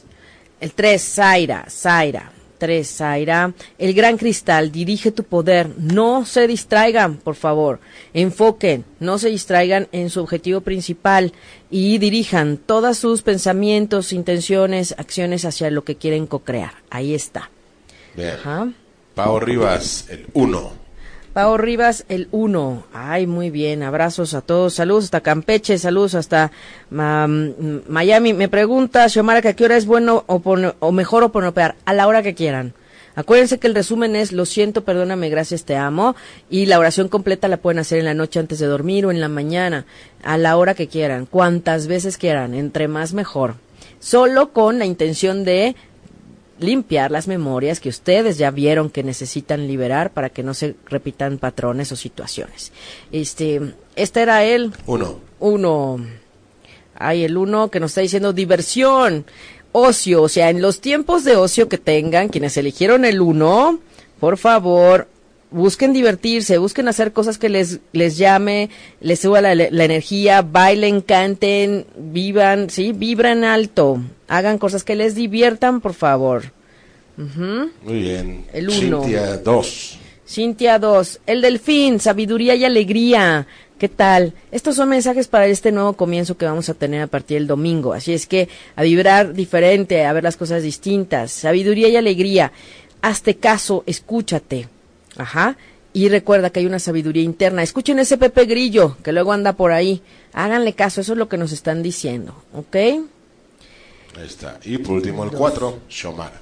El 0.60 0.72
3, 0.74 1.02
Zaira, 1.02 1.66
Zaira. 1.68 2.30
3, 2.60 2.86
Zaira. 2.88 3.52
El 3.78 3.94
gran 3.94 4.16
cristal, 4.16 4.70
dirige 4.70 5.10
tu 5.10 5.24
poder. 5.24 5.70
No 5.78 6.24
se 6.24 6.46
distraigan, 6.46 7.16
por 7.16 7.34
favor. 7.34 7.80
Enfoquen, 8.14 8.84
no 9.00 9.18
se 9.18 9.30
distraigan 9.30 9.88
en 9.90 10.10
su 10.10 10.20
objetivo 10.20 10.60
principal 10.60 11.32
y 11.70 11.98
dirijan 11.98 12.58
todos 12.58 12.98
sus 12.98 13.22
pensamientos, 13.22 14.12
intenciones, 14.12 14.94
acciones 14.96 15.44
hacia 15.44 15.70
lo 15.70 15.82
que 15.82 15.96
quieren 15.96 16.26
co-crear. 16.26 16.74
Ahí 16.90 17.14
está. 17.14 17.50
Bien. 18.14 18.34
Ajá. 18.34 18.68
Pau 19.14 19.40
Rivas, 19.40 20.06
el 20.10 20.26
1. 20.34 20.72
Pao 21.32 21.56
Rivas, 21.56 22.04
el 22.08 22.26
1. 22.32 22.84
Ay, 22.92 23.28
muy 23.28 23.50
bien. 23.50 23.84
Abrazos 23.84 24.34
a 24.34 24.40
todos. 24.40 24.74
Saludos 24.74 25.04
hasta 25.04 25.20
Campeche, 25.20 25.78
saludos 25.78 26.16
hasta 26.16 26.50
Miami. 26.90 28.32
Me 28.32 28.48
pregunta 28.48 29.08
Xiomara 29.08 29.40
que 29.40 29.48
a 29.48 29.54
qué 29.54 29.64
hora 29.64 29.76
es 29.76 29.86
bueno 29.86 30.24
o, 30.26 30.42
o 30.80 30.92
mejor 30.92 31.22
oponopear. 31.22 31.76
A 31.84 31.94
la 31.94 32.08
hora 32.08 32.24
que 32.24 32.34
quieran. 32.34 32.74
Acuérdense 33.14 33.58
que 33.58 33.68
el 33.68 33.74
resumen 33.74 34.16
es 34.16 34.32
lo 34.32 34.44
siento, 34.44 34.84
perdóname, 34.84 35.28
gracias, 35.28 35.64
te 35.64 35.76
amo. 35.76 36.16
Y 36.48 36.66
la 36.66 36.80
oración 36.80 37.08
completa 37.08 37.48
la 37.48 37.58
pueden 37.58 37.78
hacer 37.78 37.98
en 37.98 38.06
la 38.06 38.14
noche 38.14 38.40
antes 38.40 38.58
de 38.58 38.66
dormir 38.66 39.06
o 39.06 39.12
en 39.12 39.20
la 39.20 39.28
mañana. 39.28 39.86
A 40.24 40.36
la 40.36 40.56
hora 40.56 40.74
que 40.74 40.88
quieran. 40.88 41.26
Cuantas 41.26 41.86
veces 41.86 42.18
quieran. 42.18 42.54
Entre 42.54 42.88
más 42.88 43.12
mejor. 43.12 43.54
Solo 44.00 44.52
con 44.52 44.78
la 44.78 44.86
intención 44.86 45.44
de 45.44 45.76
limpiar 46.60 47.10
las 47.10 47.28
memorias 47.28 47.80
que 47.80 47.88
ustedes 47.88 48.38
ya 48.38 48.50
vieron 48.50 48.90
que 48.90 49.02
necesitan 49.02 49.66
liberar 49.66 50.10
para 50.12 50.30
que 50.30 50.42
no 50.42 50.54
se 50.54 50.74
repitan 50.86 51.38
patrones 51.38 51.92
o 51.92 51.96
situaciones. 51.96 52.72
Este, 53.12 53.74
este 53.96 54.22
era 54.22 54.44
el 54.44 54.72
1. 54.86 55.20
uno. 55.40 55.98
Hay 56.96 57.24
el 57.24 57.36
uno 57.36 57.70
que 57.70 57.80
nos 57.80 57.92
está 57.92 58.02
diciendo 58.02 58.32
diversión, 58.32 59.24
ocio, 59.72 60.22
o 60.22 60.28
sea, 60.28 60.50
en 60.50 60.60
los 60.60 60.80
tiempos 60.80 61.24
de 61.24 61.36
ocio 61.36 61.68
que 61.68 61.78
tengan, 61.78 62.28
quienes 62.28 62.56
eligieron 62.56 63.04
el 63.04 63.20
uno, 63.20 63.78
por 64.18 64.36
favor, 64.36 65.08
busquen 65.50 65.92
divertirse, 65.92 66.58
busquen 66.58 66.88
hacer 66.88 67.12
cosas 67.12 67.38
que 67.38 67.48
les, 67.48 67.80
les 67.92 68.16
llame, 68.16 68.70
les 69.00 69.20
suba 69.20 69.40
la, 69.40 69.54
la 69.54 69.84
energía, 69.84 70.42
bailen, 70.42 71.00
canten, 71.00 71.86
vivan, 71.96 72.70
sí, 72.70 72.92
vibran 72.92 73.44
alto, 73.44 74.00
hagan 74.28 74.58
cosas 74.58 74.84
que 74.84 74.96
les 74.96 75.14
diviertan, 75.14 75.80
por 75.80 75.94
favor. 75.94 76.52
Ujú. 77.18 77.70
Muy 77.82 78.00
bien. 78.00 78.44
El 78.52 78.70
uno. 78.70 79.02
Cintia 79.02 79.36
2. 79.38 79.98
Cintia 80.26 80.78
2, 80.78 81.20
el 81.26 81.42
delfín, 81.42 81.98
sabiduría 81.98 82.54
y 82.54 82.64
alegría. 82.64 83.46
¿Qué 83.78 83.88
tal? 83.88 84.34
Estos 84.52 84.76
son 84.76 84.90
mensajes 84.90 85.26
para 85.26 85.46
este 85.46 85.72
nuevo 85.72 85.94
comienzo 85.94 86.36
que 86.36 86.44
vamos 86.44 86.68
a 86.68 86.74
tener 86.74 87.02
a 87.02 87.06
partir 87.06 87.38
del 87.38 87.46
domingo. 87.46 87.94
Así 87.94 88.12
es 88.12 88.26
que 88.26 88.48
a 88.76 88.82
vibrar 88.82 89.32
diferente, 89.32 90.04
a 90.04 90.12
ver 90.12 90.22
las 90.22 90.36
cosas 90.36 90.62
distintas. 90.62 91.32
Sabiduría 91.32 91.88
y 91.88 91.96
alegría. 91.96 92.52
Hazte 93.02 93.36
caso, 93.38 93.82
escúchate. 93.86 94.68
Ajá. 95.20 95.56
Y 95.92 96.08
recuerda 96.08 96.50
que 96.50 96.60
hay 96.60 96.66
una 96.66 96.78
sabiduría 96.78 97.22
interna. 97.22 97.62
Escuchen 97.62 97.98
ese 97.98 98.16
Pepe 98.16 98.44
Grillo, 98.44 98.96
que 99.02 99.12
luego 99.12 99.32
anda 99.32 99.54
por 99.54 99.72
ahí. 99.72 100.02
Háganle 100.32 100.72
caso, 100.72 101.00
eso 101.00 101.12
es 101.12 101.18
lo 101.18 101.28
que 101.28 101.36
nos 101.36 101.52
están 101.52 101.82
diciendo. 101.82 102.34
¿Ok? 102.54 102.76
Ahí 102.76 104.26
está. 104.26 104.58
Y 104.64 104.78
por 104.78 104.94
último 104.96 105.24
el 105.24 105.30
4, 105.30 105.80
Shomara. 105.88 106.40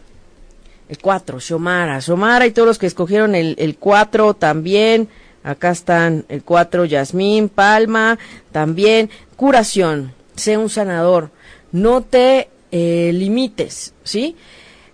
El 0.88 0.98
4, 0.98 1.40
Xiomara. 1.40 2.00
Xiomara 2.00 2.46
y 2.46 2.50
todos 2.52 2.68
los 2.68 2.78
que 2.78 2.86
escogieron 2.86 3.34
el, 3.34 3.56
el 3.58 3.76
4 3.76 4.34
también. 4.34 5.08
Acá 5.42 5.70
están 5.70 6.24
el 6.28 6.42
4, 6.42 6.84
Yasmín, 6.84 7.48
Palma, 7.48 8.18
también. 8.52 9.10
Curación. 9.36 10.12
Sé 10.36 10.56
un 10.56 10.70
sanador. 10.70 11.30
No 11.72 12.02
te 12.02 12.48
eh, 12.70 13.10
limites, 13.14 13.94
¿sí? 14.04 14.36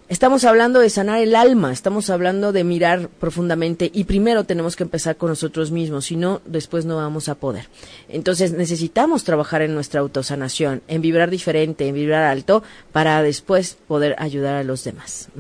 Estamos 0.07 0.45
hablando 0.45 0.81
de 0.81 0.91
sanar 0.91 1.23
el 1.23 1.35
alma, 1.35 1.73
estamos 1.73 2.11
hablando 2.11 2.53
de 2.53 2.63
mirar 2.63 3.09
profundamente 3.09 3.91
y 3.93 4.05
primero 4.05 4.45
tenemos 4.45 4.77
que 4.77 4.83
empezar 4.83 5.17
con 5.17 5.31
nosotros 5.31 5.71
mismos, 5.71 6.05
si 6.05 6.17
no, 6.17 6.43
después 6.45 6.85
no 6.85 6.97
vamos 6.97 7.31
a 7.31 7.37
poder. 7.37 7.69
Entonces 8.11 8.53
necesitamos 8.53 9.25
trabajar 9.25 9.63
en 9.63 9.75
nuestra 9.75 10.01
autosanación, 10.01 10.83
en 10.89 11.01
vibrar 11.01 11.31
diferente, 11.31 11.89
en 11.89 11.95
vibrar 11.95 12.25
alto, 12.25 12.63
para 12.93 13.23
después 13.23 13.79
poder 13.89 14.15
ayudar 14.19 14.57
a 14.57 14.63
los 14.63 14.85
demás. 14.85 15.31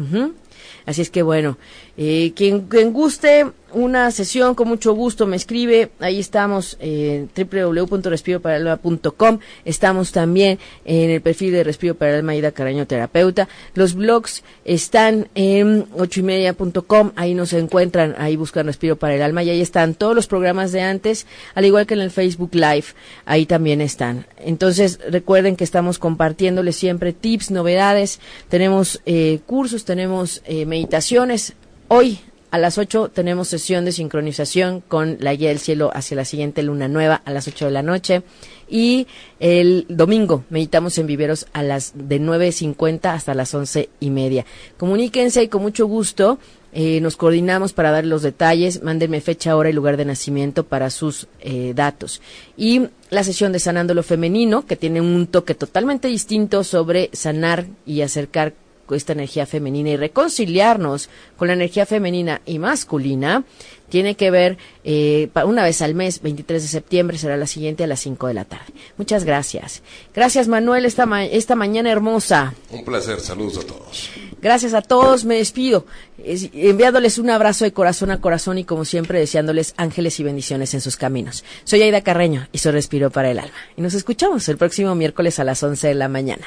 Así 0.87 1.03
es 1.03 1.11
que 1.11 1.23
bueno, 1.23 1.59
eh, 1.97 2.33
quien, 2.35 2.67
guste 2.93 3.47
una 3.73 4.11
sesión, 4.11 4.55
con 4.55 4.69
mucho 4.69 4.95
gusto 4.95 5.27
me 5.27 5.37
escribe. 5.37 5.91
Ahí 5.99 6.21
estamos 6.21 6.77
en 6.81 7.29
www.respiroparalma.com. 7.37 9.39
Estamos 9.65 10.13
también 10.13 10.59
en 10.85 11.11
el 11.11 11.21
perfil 11.21 11.53
de 11.53 11.65
Respiro 11.65 11.95
para 11.95 12.13
el 12.13 12.19
Alma 12.19 12.37
Ida 12.37 12.53
Caraño 12.53 12.87
Terapeuta. 12.87 13.49
Los 13.75 13.95
blogs 13.95 14.45
están 14.65 15.29
en 15.35 15.87
ochoymedia.com. 15.97 17.13
Ahí 17.17 17.35
nos 17.35 17.53
encuentran, 17.53 18.15
ahí 18.19 18.37
buscan 18.37 18.67
Respiro 18.67 18.97
para 18.97 19.17
el 19.17 19.23
Alma 19.23 19.43
y 19.43 19.51
ahí 19.51 19.61
están 19.61 19.95
todos 19.95 20.15
los 20.15 20.29
programas 20.29 20.71
de 20.73 20.83
antes, 20.83 21.27
al 21.55 21.65
igual 21.65 21.87
que 21.87 21.95
en 21.95 22.01
el 22.01 22.11
Facebook 22.11 22.55
Live. 22.55 22.87
Ahí 23.25 23.47
también 23.47 23.81
están. 23.81 24.27
Entonces 24.39 25.01
recuerden 25.09 25.57
que 25.57 25.65
estamos 25.65 25.99
compartiéndoles 25.99 26.77
siempre 26.77 27.13
tips, 27.13 27.51
novedades. 27.51 28.21
Tenemos 28.49 29.01
eh, 29.07 29.41
cursos, 29.47 29.85
tenemos 29.85 30.43
eh, 30.47 30.65
meditaciones. 30.75 31.53
Hoy 31.87 32.19
a 32.51 32.59
las 32.59 32.79
8 32.79 33.13
tenemos 33.15 33.47
sesión 33.47 33.85
de 33.85 33.93
sincronización 33.93 34.81
con 34.81 35.19
la 35.21 35.33
guía 35.33 35.51
del 35.51 35.61
cielo 35.61 35.93
hacia 35.95 36.17
la 36.17 36.25
siguiente 36.25 36.65
luna 36.65 36.89
nueva 36.89 37.23
a 37.25 37.31
las 37.31 37.47
8 37.47 37.67
de 37.67 37.71
la 37.71 37.85
noche. 37.85 38.25
Y 38.69 39.07
el 39.39 39.87
domingo 39.89 40.43
meditamos 40.51 40.99
en 40.99 41.07
viveros 41.07 41.47
a 41.53 41.63
las 41.63 41.93
de 41.95 42.21
9.50 42.21 43.05
hasta 43.05 43.35
las 43.35 43.55
once 43.55 43.89
y 44.01 44.11
media. 44.11 44.47
Comuníquense 44.77 45.45
y 45.45 45.49
con 45.49 45.63
mucho 45.63 45.87
gusto 45.87 46.41
eh, 46.73 47.01
nos 47.01 47.17
coordinamos 47.17 47.73
para 47.73 47.93
dar 47.93 48.05
los 48.05 48.23
detalles. 48.23 48.83
Mándenme 48.83 49.21
fecha, 49.21 49.55
hora 49.55 49.71
y 49.71 49.73
lugar 49.73 49.97
de 49.97 50.07
nacimiento 50.07 50.65
para 50.65 50.91
sus 50.91 51.29
eh, 51.39 51.73
datos. 51.77 52.21
Y 52.57 52.89
la 53.11 53.23
sesión 53.23 53.53
de 53.53 53.61
Sanando 53.61 53.95
lo 53.95 54.03
Femenino, 54.03 54.67
que 54.67 54.75
tiene 54.75 55.01
un 55.01 55.29
toque 55.29 55.55
totalmente 55.55 56.09
distinto 56.09 56.65
sobre 56.65 57.11
sanar 57.13 57.67
y 57.87 58.01
acercar 58.01 58.55
esta 58.91 59.13
energía 59.15 59.47
femenina 59.47 59.91
y 59.91 59.97
reconciliarnos 59.97 61.09
con 61.37 61.49
la 61.49 61.55
energía 61.55 61.87
femenina 61.87 62.41
y 62.45 62.59
masculina 62.59 63.45
tiene 63.89 64.17
que 64.17 64.31
ver 64.31 64.59
eh, 64.83 65.29
una 65.47 65.63
vez 65.63 65.81
al 65.81 65.95
mes, 65.95 66.21
23 66.21 66.61
de 66.63 66.69
septiembre, 66.69 67.17
será 67.17 67.37
la 67.37 67.47
siguiente 67.47 67.85
a 67.85 67.87
las 67.87 68.01
5 68.01 68.27
de 68.27 68.35
la 68.35 68.45
tarde. 68.45 68.73
Muchas 68.97 69.23
gracias. 69.25 69.83
Gracias 70.15 70.49
Manuel, 70.49 70.85
esta, 70.85 71.07
ma- 71.07 71.25
esta 71.25 71.55
mañana 71.55 71.93
hermosa. 71.93 72.55
Un 72.71 72.85
placer. 72.85 73.21
Saludos 73.21 73.59
a 73.59 73.67
todos. 73.67 74.11
Gracias 74.43 74.75
a 74.75 74.83
todos, 74.83 75.25
me 75.25 75.37
despido, 75.37 75.87
es- 76.19 76.51
enviándoles 76.53 77.19
un 77.19 77.31
abrazo 77.31 77.65
de 77.65 77.73
corazón 77.73 78.11
a 78.11 78.21
corazón 78.21 78.59
y 78.59 78.65
como 78.65 78.85
siempre 78.85 79.19
deseándoles 79.21 79.75
ángeles 79.77 80.19
y 80.19 80.25
bendiciones 80.25 80.75
en 80.75 80.81
sus 80.81 80.97
caminos. 80.97 81.45
Soy 81.65 81.81
Aida 81.83 82.03
Carreño 82.03 82.49
y 82.53 82.59
soy 82.59 82.73
Respiro 82.73 83.11
para 83.11 83.31
el 83.31 83.39
Alma. 83.39 83.55
Y 83.77 83.81
nos 83.83 83.95
escuchamos 83.95 84.49
el 84.49 84.57
próximo 84.59 84.95
miércoles 84.97 85.39
a 85.39 85.45
las 85.45 85.63
11 85.63 85.87
de 85.89 85.95
la 85.95 86.09
mañana. 86.09 86.47